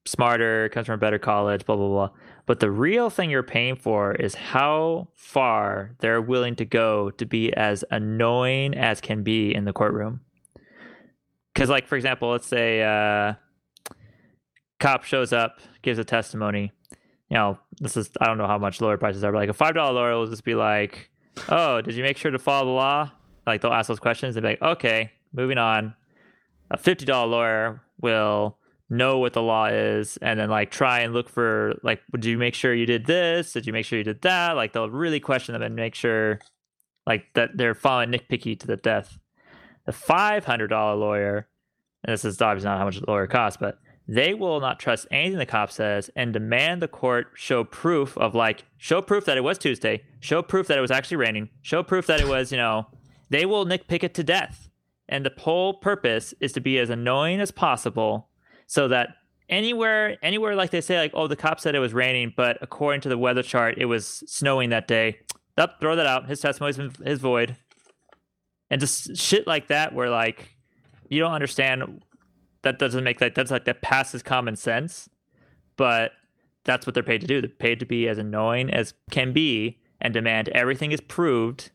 smarter, 0.05 0.69
comes 0.69 0.85
from 0.85 0.95
a 0.95 0.97
better 0.97 1.19
college, 1.19 1.65
blah 1.65 1.75
blah 1.75 1.87
blah. 1.87 2.09
But 2.45 2.59
the 2.59 2.71
real 2.71 3.09
thing 3.09 3.29
you're 3.29 3.43
paying 3.43 3.75
for 3.75 4.13
is 4.13 4.35
how 4.35 5.09
far 5.15 5.95
they're 5.99 6.21
willing 6.21 6.55
to 6.57 6.65
go 6.65 7.11
to 7.11 7.25
be 7.25 7.53
as 7.53 7.83
annoying 7.91 8.75
as 8.75 8.99
can 8.99 9.23
be 9.23 9.53
in 9.53 9.65
the 9.65 9.73
courtroom. 9.73 10.21
Because, 11.53 11.69
like, 11.69 11.87
for 11.87 11.95
example, 11.95 12.29
let's 12.29 12.47
say 12.47 12.81
uh, 12.81 13.33
cop 14.79 15.03
shows 15.03 15.33
up, 15.33 15.59
gives 15.81 15.99
a 15.99 16.03
testimony. 16.03 16.71
You 17.29 17.37
know, 17.37 17.59
this 17.79 17.95
is 17.95 18.09
I 18.19 18.25
don't 18.25 18.37
know 18.37 18.47
how 18.47 18.57
much 18.57 18.81
lawyer 18.81 18.97
prices 18.97 19.23
are, 19.23 19.31
but 19.31 19.37
like 19.37 19.49
a 19.49 19.53
five 19.53 19.75
dollar 19.75 19.93
lawyer 19.93 20.17
will 20.17 20.27
just 20.27 20.43
be 20.43 20.55
like, 20.55 21.09
"Oh, 21.49 21.81
did 21.81 21.95
you 21.95 22.03
make 22.03 22.17
sure 22.17 22.31
to 22.31 22.39
follow 22.39 22.65
the 22.65 22.71
law?" 22.71 23.11
Like 23.47 23.61
they'll 23.61 23.71
ask 23.71 23.87
those 23.87 23.99
questions. 23.99 24.35
They'll 24.35 24.41
be 24.41 24.49
like, 24.49 24.61
"Okay, 24.61 25.11
moving 25.33 25.57
on." 25.57 25.95
A 26.71 26.77
fifty 26.77 27.05
dollar 27.05 27.27
lawyer 27.27 27.81
will 28.01 28.57
know 28.91 29.17
what 29.17 29.33
the 29.33 29.41
law 29.41 29.67
is 29.67 30.17
and 30.17 30.39
then 30.39 30.49
like 30.49 30.69
try 30.69 30.99
and 30.99 31.13
look 31.13 31.29
for 31.29 31.73
like, 31.81 32.01
"Would 32.11 32.25
you 32.25 32.37
make 32.37 32.53
sure 32.53 32.73
you 32.73 32.85
did 32.85 33.05
this? 33.05 33.53
Did 33.53 33.65
you 33.65 33.73
make 33.73 33.85
sure 33.85 33.97
you 33.97 34.03
did 34.03 34.21
that?" 34.21 34.55
Like 34.55 34.73
they'll 34.73 34.89
really 34.89 35.19
question 35.19 35.53
them 35.53 35.63
and 35.63 35.75
make 35.75 35.95
sure 35.95 36.39
like 37.07 37.25
that 37.33 37.57
they're 37.57 37.73
following 37.73 38.11
nitpicky 38.11 38.59
to 38.59 38.67
the 38.67 38.77
death. 38.77 39.17
The 39.85 39.93
five 39.93 40.45
hundred 40.45 40.67
dollar 40.67 40.95
lawyer, 40.95 41.47
and 42.03 42.13
this 42.13 42.25
is 42.25 42.41
obviously 42.41 42.69
not 42.69 42.77
how 42.77 42.85
much 42.85 42.99
the 42.99 43.09
lawyer 43.09 43.27
costs, 43.27 43.57
but 43.59 43.79
they 44.07 44.33
will 44.33 44.59
not 44.59 44.79
trust 44.79 45.07
anything 45.09 45.39
the 45.39 45.45
cop 45.45 45.71
says 45.71 46.09
and 46.15 46.33
demand 46.33 46.81
the 46.81 46.87
court 46.87 47.27
show 47.35 47.63
proof 47.63 48.17
of 48.17 48.35
like 48.35 48.65
show 48.77 49.01
proof 49.01 49.25
that 49.25 49.37
it 49.37 49.43
was 49.43 49.57
Tuesday, 49.57 50.03
show 50.19 50.41
proof 50.41 50.67
that 50.67 50.77
it 50.77 50.81
was 50.81 50.91
actually 50.91 51.17
raining, 51.17 51.49
show 51.61 51.81
proof 51.81 52.07
that 52.07 52.19
it 52.19 52.27
was, 52.27 52.51
you 52.51 52.57
know, 52.57 52.87
they 53.29 53.45
will 53.45 53.65
nitpick 53.65 54.03
it 54.03 54.13
to 54.15 54.23
death. 54.23 54.69
And 55.07 55.25
the 55.25 55.33
whole 55.37 55.75
purpose 55.75 56.33
is 56.39 56.51
to 56.53 56.59
be 56.59 56.77
as 56.77 56.89
annoying 56.89 57.39
as 57.39 57.51
possible 57.51 58.29
so 58.71 58.87
that 58.87 59.17
anywhere 59.49 60.15
anywhere 60.21 60.55
like 60.55 60.69
they 60.69 60.79
say 60.79 60.97
like 60.97 61.11
oh 61.13 61.27
the 61.27 61.35
cop 61.35 61.59
said 61.59 61.75
it 61.75 61.79
was 61.79 61.93
raining 61.93 62.33
but 62.37 62.57
according 62.61 63.01
to 63.01 63.09
the 63.09 63.17
weather 63.17 63.43
chart 63.43 63.75
it 63.77 63.83
was 63.83 64.23
snowing 64.25 64.69
that 64.69 64.87
day. 64.87 65.19
Up 65.57 65.81
throw 65.81 65.97
that 65.97 66.05
out. 66.05 66.29
His 66.29 66.39
testimony's 66.39 66.77
been 66.77 66.93
is 67.05 67.19
void. 67.19 67.57
And 68.69 68.79
just 68.79 69.17
shit 69.17 69.45
like 69.45 69.67
that 69.67 69.93
where 69.93 70.09
like 70.09 70.55
you 71.09 71.19
don't 71.19 71.33
understand 71.33 72.01
that 72.61 72.79
doesn't 72.79 73.03
make 73.03 73.19
that 73.19 73.35
that's 73.35 73.51
like 73.51 73.65
that 73.65 73.81
passes 73.81 74.23
common 74.23 74.55
sense 74.55 75.09
but 75.75 76.13
that's 76.63 76.87
what 76.87 76.93
they're 76.93 77.03
paid 77.03 77.19
to 77.19 77.27
do. 77.27 77.41
They're 77.41 77.49
paid 77.49 77.81
to 77.81 77.85
be 77.85 78.07
as 78.07 78.17
annoying 78.17 78.73
as 78.73 78.93
can 79.09 79.33
be 79.33 79.79
and 79.99 80.13
demand 80.13 80.47
everything 80.49 80.93
is 80.93 81.01
proved 81.01 81.71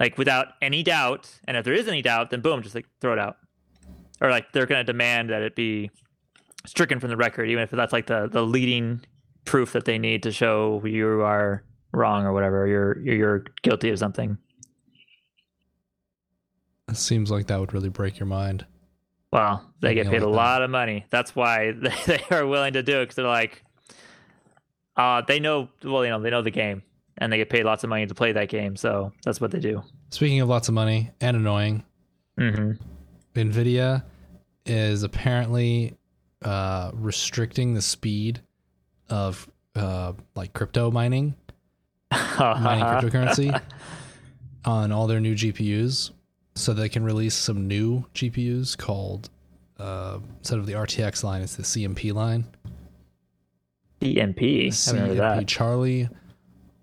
like 0.00 0.18
without 0.18 0.48
any 0.60 0.82
doubt. 0.82 1.38
And 1.46 1.56
if 1.56 1.64
there 1.64 1.74
is 1.74 1.86
any 1.86 2.02
doubt 2.02 2.30
then 2.30 2.40
boom 2.40 2.62
just 2.62 2.74
like 2.74 2.86
throw 3.00 3.12
it 3.12 3.20
out. 3.20 3.36
Or 4.20 4.30
like 4.30 4.50
they're 4.50 4.66
to 4.66 4.82
demand 4.82 5.30
that 5.30 5.42
it 5.42 5.54
be 5.54 5.92
stricken 6.66 7.00
from 7.00 7.10
the 7.10 7.16
record 7.16 7.48
even 7.48 7.62
if 7.62 7.70
that's 7.70 7.92
like 7.92 8.06
the 8.06 8.28
the 8.30 8.42
leading 8.42 9.00
proof 9.44 9.72
that 9.72 9.84
they 9.84 9.98
need 9.98 10.22
to 10.22 10.30
show 10.30 10.80
you 10.84 11.20
are 11.22 11.62
wrong 11.92 12.24
or 12.24 12.32
whatever 12.32 12.66
you're 12.66 12.98
you're, 13.00 13.44
guilty 13.62 13.90
of 13.90 13.98
something 13.98 14.38
It 16.88 16.96
seems 16.96 17.30
like 17.30 17.46
that 17.46 17.58
would 17.60 17.72
really 17.72 17.88
break 17.88 18.18
your 18.18 18.26
mind. 18.26 18.66
Well, 19.32 19.64
they 19.80 19.94
get 19.94 20.08
paid 20.08 20.16
a 20.18 20.26
that. 20.26 20.28
lot 20.28 20.62
of 20.62 20.70
money. 20.70 21.06
That's 21.10 21.34
why 21.34 21.72
they 22.06 22.20
are 22.30 22.46
willing 22.46 22.74
to 22.74 22.82
do 22.82 23.00
it 23.00 23.04
because 23.04 23.16
they're 23.16 23.24
like, 23.26 23.62
uh, 24.96 25.22
they 25.26 25.40
know, 25.40 25.68
well, 25.82 26.04
you 26.04 26.10
know, 26.10 26.20
they 26.20 26.28
know 26.28 26.42
the 26.42 26.50
game 26.50 26.82
and 27.16 27.32
they 27.32 27.38
get 27.38 27.48
paid 27.48 27.64
lots 27.64 27.82
of 27.82 27.88
money 27.88 28.06
to 28.06 28.14
play 28.14 28.32
that 28.32 28.48
game. 28.50 28.76
So 28.76 29.12
that's 29.24 29.40
what 29.40 29.50
they 29.52 29.60
do. 29.60 29.82
Speaking 30.10 30.40
of 30.40 30.48
lots 30.48 30.68
of 30.68 30.74
money 30.74 31.10
and 31.20 31.36
annoying, 31.36 31.84
hmm 32.36 32.72
Nvidia 33.34 34.04
is 34.66 35.02
apparently 35.02 35.96
uh, 36.44 36.90
restricting 36.94 37.74
the 37.74 37.82
speed 37.82 38.40
of 39.08 39.48
uh, 39.74 40.12
like 40.34 40.52
crypto 40.52 40.90
mining, 40.90 41.34
mining 42.10 42.30
cryptocurrency 42.84 43.60
on 44.64 44.92
all 44.92 45.06
their 45.06 45.20
new 45.20 45.34
GPUs, 45.34 46.10
so 46.54 46.72
they 46.72 46.88
can 46.88 47.04
release 47.04 47.34
some 47.34 47.66
new 47.66 48.04
GPUs 48.14 48.76
called 48.76 49.30
uh, 49.82 50.18
instead 50.38 50.58
of 50.58 50.66
the 50.66 50.74
RTX 50.74 51.24
line, 51.24 51.42
it's 51.42 51.56
the 51.56 51.64
CMP 51.64 52.14
line. 52.14 52.44
CMP. 54.00 54.70
I 54.70 54.96
haven't 54.96 55.16
heard 55.16 55.18
of 55.18 55.44
CMP. 55.44 55.48
Charlie 55.48 56.08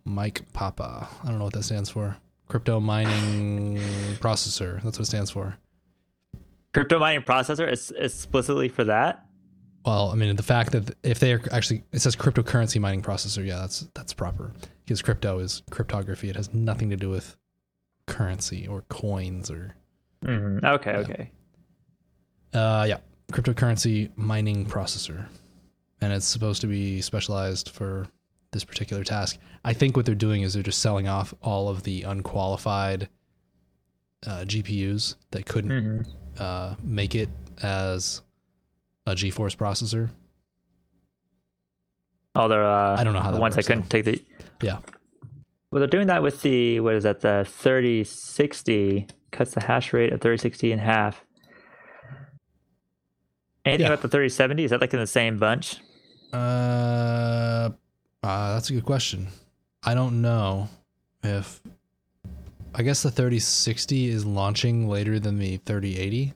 Mike 0.03 0.41
Papa. 0.51 1.07
I 1.23 1.27
don't 1.27 1.37
know 1.37 1.45
what 1.45 1.53
that 1.53 1.63
stands 1.63 1.89
for. 1.89 2.17
Crypto 2.49 2.79
mining 2.79 3.77
processor. 4.19 4.81
That's 4.83 4.97
what 4.97 5.03
it 5.03 5.05
stands 5.05 5.31
for. 5.31 5.57
Crypto 6.73 6.99
mining 6.99 7.21
processor 7.21 7.71
is 7.71 7.93
explicitly 7.97 8.67
for 8.67 8.83
that. 8.83 9.25
Well, 9.89 10.11
I 10.11 10.15
mean, 10.15 10.35
the 10.35 10.43
fact 10.43 10.71
that 10.73 10.95
if 11.01 11.17
they 11.17 11.33
are 11.33 11.41
actually, 11.51 11.83
it 11.91 11.97
says 11.97 12.15
cryptocurrency 12.15 12.79
mining 12.79 13.01
processor. 13.01 13.43
Yeah, 13.43 13.57
that's 13.61 13.87
that's 13.95 14.13
proper 14.13 14.51
because 14.85 15.01
crypto 15.01 15.39
is 15.39 15.63
cryptography. 15.71 16.29
It 16.29 16.35
has 16.35 16.53
nothing 16.53 16.91
to 16.91 16.95
do 16.95 17.09
with 17.09 17.35
currency 18.05 18.67
or 18.67 18.83
coins 18.83 19.49
or 19.49 19.73
hmm 20.23 20.59
Okay. 20.63 20.91
Okay. 20.91 21.31
uh, 22.53 22.85
yeah, 22.87 22.99
cryptocurrency 23.31 24.15
mining 24.15 24.63
processor, 24.67 25.25
and 26.01 26.13
it's 26.13 26.27
supposed 26.27 26.61
to 26.61 26.67
be 26.67 27.01
specialized 27.01 27.69
for 27.69 28.05
this 28.51 28.63
particular 28.63 29.03
task. 29.03 29.39
I 29.65 29.73
think 29.73 29.97
what 29.97 30.05
they're 30.05 30.13
doing 30.13 30.43
is 30.43 30.53
they're 30.53 30.61
just 30.61 30.83
selling 30.83 31.07
off 31.07 31.33
all 31.41 31.67
of 31.67 31.81
the 31.81 32.03
unqualified 32.03 33.09
uh, 34.27 34.41
GPUs 34.45 35.15
that 35.31 35.47
couldn't 35.47 35.71
hmm 35.71 36.01
uh, 36.37 36.75
make 36.83 37.15
it 37.15 37.29
as 37.63 38.21
a 39.09 39.15
GeForce 39.15 39.55
processor. 39.57 40.09
Oh, 42.35 42.47
they're 42.47 42.63
uh, 42.63 42.95
I 42.99 43.03
don't 43.03 43.13
know 43.13 43.19
how 43.21 43.31
the 43.31 43.39
ones 43.39 43.55
works, 43.55 43.67
that 43.67 43.73
couldn't 43.73 43.89
take 43.89 44.05
the. 44.05 44.23
Yeah. 44.61 44.77
Well, 45.71 45.79
they're 45.79 45.87
doing 45.87 46.07
that 46.07 46.23
with 46.23 46.41
the 46.41 46.79
what 46.79 46.95
is 46.95 47.03
that? 47.03 47.21
The 47.21 47.45
thirty 47.47 48.03
sixty 48.03 49.07
cuts 49.31 49.53
the 49.53 49.61
hash 49.61 49.93
rate 49.93 50.13
of 50.13 50.21
thirty 50.21 50.37
sixty 50.37 50.71
in 50.71 50.79
half. 50.79 51.23
Anything 53.65 53.81
Yeah. 53.87 53.93
about 53.93 54.01
the 54.01 54.07
thirty 54.07 54.29
seventy? 54.29 54.63
Is 54.63 54.71
that 54.71 54.81
like 54.81 54.93
in 54.93 54.99
the 54.99 55.07
same 55.07 55.37
bunch? 55.37 55.77
Uh, 56.31 57.69
uh, 58.23 58.53
that's 58.53 58.69
a 58.69 58.73
good 58.73 58.85
question. 58.85 59.27
I 59.83 59.93
don't 59.93 60.21
know 60.21 60.69
if. 61.23 61.61
I 62.75 62.83
guess 62.83 63.01
the 63.01 63.09
3060 63.09 64.09
is 64.09 64.27
launching 64.27 64.87
later 64.87 65.19
than 65.19 65.39
the 65.39 65.57
3080. 65.57 66.33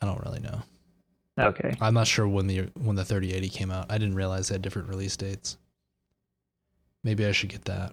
I 0.00 0.06
don't 0.06 0.24
really 0.24 0.38
know. 0.38 0.62
Okay. 1.38 1.74
I'm 1.80 1.94
not 1.94 2.06
sure 2.06 2.28
when 2.28 2.46
the 2.46 2.68
when 2.74 2.96
the 2.96 3.04
3080 3.04 3.48
came 3.48 3.70
out. 3.70 3.86
I 3.90 3.98
didn't 3.98 4.14
realize 4.14 4.48
they 4.48 4.54
had 4.54 4.62
different 4.62 4.88
release 4.88 5.16
dates. 5.16 5.56
Maybe 7.02 7.26
I 7.26 7.32
should 7.32 7.50
get 7.50 7.64
that. 7.64 7.92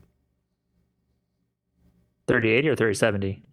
Thirty 2.28 2.50
eighty 2.50 2.70
or 2.70 2.76
thirty 2.76 2.94
seventy? 2.94 3.44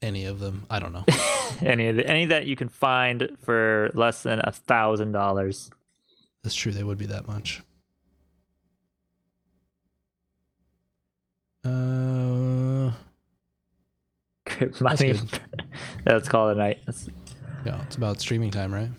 Any 0.00 0.24
of 0.24 0.40
them. 0.40 0.66
I 0.68 0.80
don't 0.80 0.92
know. 0.92 1.04
any 1.60 1.88
of 1.88 1.96
the, 1.96 2.06
any 2.06 2.24
that 2.26 2.46
you 2.46 2.56
can 2.56 2.68
find 2.68 3.36
for 3.42 3.90
less 3.94 4.22
than 4.24 4.40
a 4.42 4.50
thousand 4.50 5.12
dollars. 5.12 5.70
That's 6.42 6.54
true. 6.54 6.72
They 6.72 6.82
would 6.82 6.98
be 6.98 7.06
that 7.06 7.28
much. 7.28 7.62
Uh, 11.64 12.90
Money. 14.80 15.14
Let's 16.04 16.28
call 16.28 16.48
it 16.48 16.52
a 16.52 16.58
night. 16.58 16.78
That's, 16.86 17.08
yeah, 17.64 17.82
it's 17.82 17.96
about 17.96 18.20
streaming 18.20 18.50
time, 18.50 18.72
right? 18.72 18.90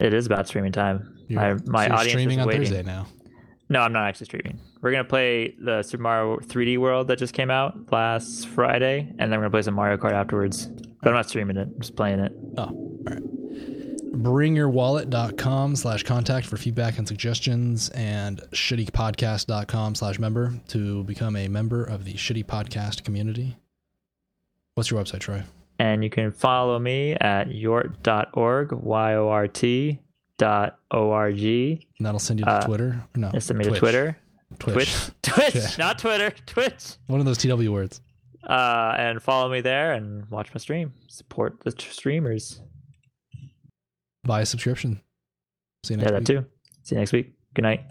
it 0.00 0.12
is 0.12 0.26
about 0.26 0.48
streaming 0.48 0.72
time. 0.72 1.16
You're, 1.28 1.40
my 1.40 1.54
my 1.66 1.84
so 1.84 1.88
you're 1.88 1.96
audience 1.98 2.10
streaming 2.10 2.38
is 2.38 2.42
on 2.42 2.48
waiting. 2.48 2.62
Thursday 2.62 2.82
now. 2.82 3.06
No, 3.68 3.80
I'm 3.80 3.92
not 3.92 4.06
actually 4.08 4.26
streaming. 4.26 4.58
We're 4.82 4.90
gonna 4.90 5.04
play 5.04 5.54
the 5.58 5.82
Super 5.82 6.02
Mario 6.02 6.38
3D 6.38 6.76
World 6.78 7.08
that 7.08 7.18
just 7.18 7.32
came 7.32 7.50
out 7.50 7.90
last 7.92 8.48
Friday, 8.48 9.08
and 9.18 9.32
then 9.32 9.38
we're 9.38 9.44
gonna 9.44 9.50
play 9.50 9.62
some 9.62 9.74
Mario 9.74 9.96
Kart 9.96 10.12
afterwards. 10.12 10.66
But 10.66 11.08
I'm 11.08 11.14
not 11.14 11.28
streaming 11.28 11.56
it. 11.56 11.68
I'm 11.74 11.80
just 11.80 11.96
playing 11.96 12.18
it. 12.20 12.32
Oh, 12.58 12.64
all 12.64 12.98
right. 13.06 13.22
bringyourwallet.com 14.12 15.76
slash 15.76 16.02
contact 16.02 16.46
for 16.46 16.56
feedback 16.56 16.98
and 16.98 17.08
suggestions 17.08 17.88
and 17.90 18.40
shittypodcast.com 18.52 19.94
slash 19.94 20.18
member 20.18 20.54
to 20.68 21.02
become 21.04 21.34
a 21.36 21.48
member 21.48 21.82
of 21.82 22.04
the 22.04 22.14
shitty 22.14 22.44
podcast 22.44 23.04
community. 23.04 23.56
What's 24.74 24.90
your 24.90 25.02
website, 25.02 25.20
Troy? 25.20 25.42
And 25.82 26.04
you 26.04 26.10
can 26.10 26.30
follow 26.30 26.78
me 26.78 27.14
at 27.14 27.48
yort.org, 27.48 28.70
Y-O-R-T 28.70 29.98
dot 30.38 30.78
O-R-G. 30.92 31.86
And 31.98 32.06
that'll 32.06 32.20
send 32.20 32.38
you 32.38 32.44
to 32.44 32.50
Uh, 32.52 32.60
Twitter. 32.66 33.02
No, 33.16 33.32
Send 33.40 33.58
me 33.58 33.64
to 33.64 33.76
Twitter. 33.76 34.16
Twitch. 34.60 34.74
Twitch. 34.76 35.10
Twitch, 35.22 35.78
not 35.78 35.98
Twitter. 35.98 36.30
Twitch. 36.46 36.92
One 37.08 37.18
of 37.18 37.26
those 37.26 37.38
TW 37.38 37.72
words. 37.72 38.00
Uh, 38.46 38.94
and 38.96 39.20
follow 39.20 39.50
me 39.50 39.60
there 39.60 39.92
and 39.94 40.28
watch 40.30 40.54
my 40.54 40.58
stream. 40.58 40.92
Support 41.08 41.60
the 41.64 41.72
t- 41.72 41.88
streamers. 41.90 42.60
Buy 44.24 44.42
a 44.42 44.46
subscription. 44.46 45.00
See 45.84 45.94
you 45.94 45.98
next 45.98 46.10
Yeah, 46.12 46.18
next 46.18 46.28
that 46.28 46.32
too. 46.42 46.46
See 46.84 46.94
you 46.94 47.00
next 47.00 47.12
week. 47.12 47.32
Good 47.54 47.62
night. 47.62 47.82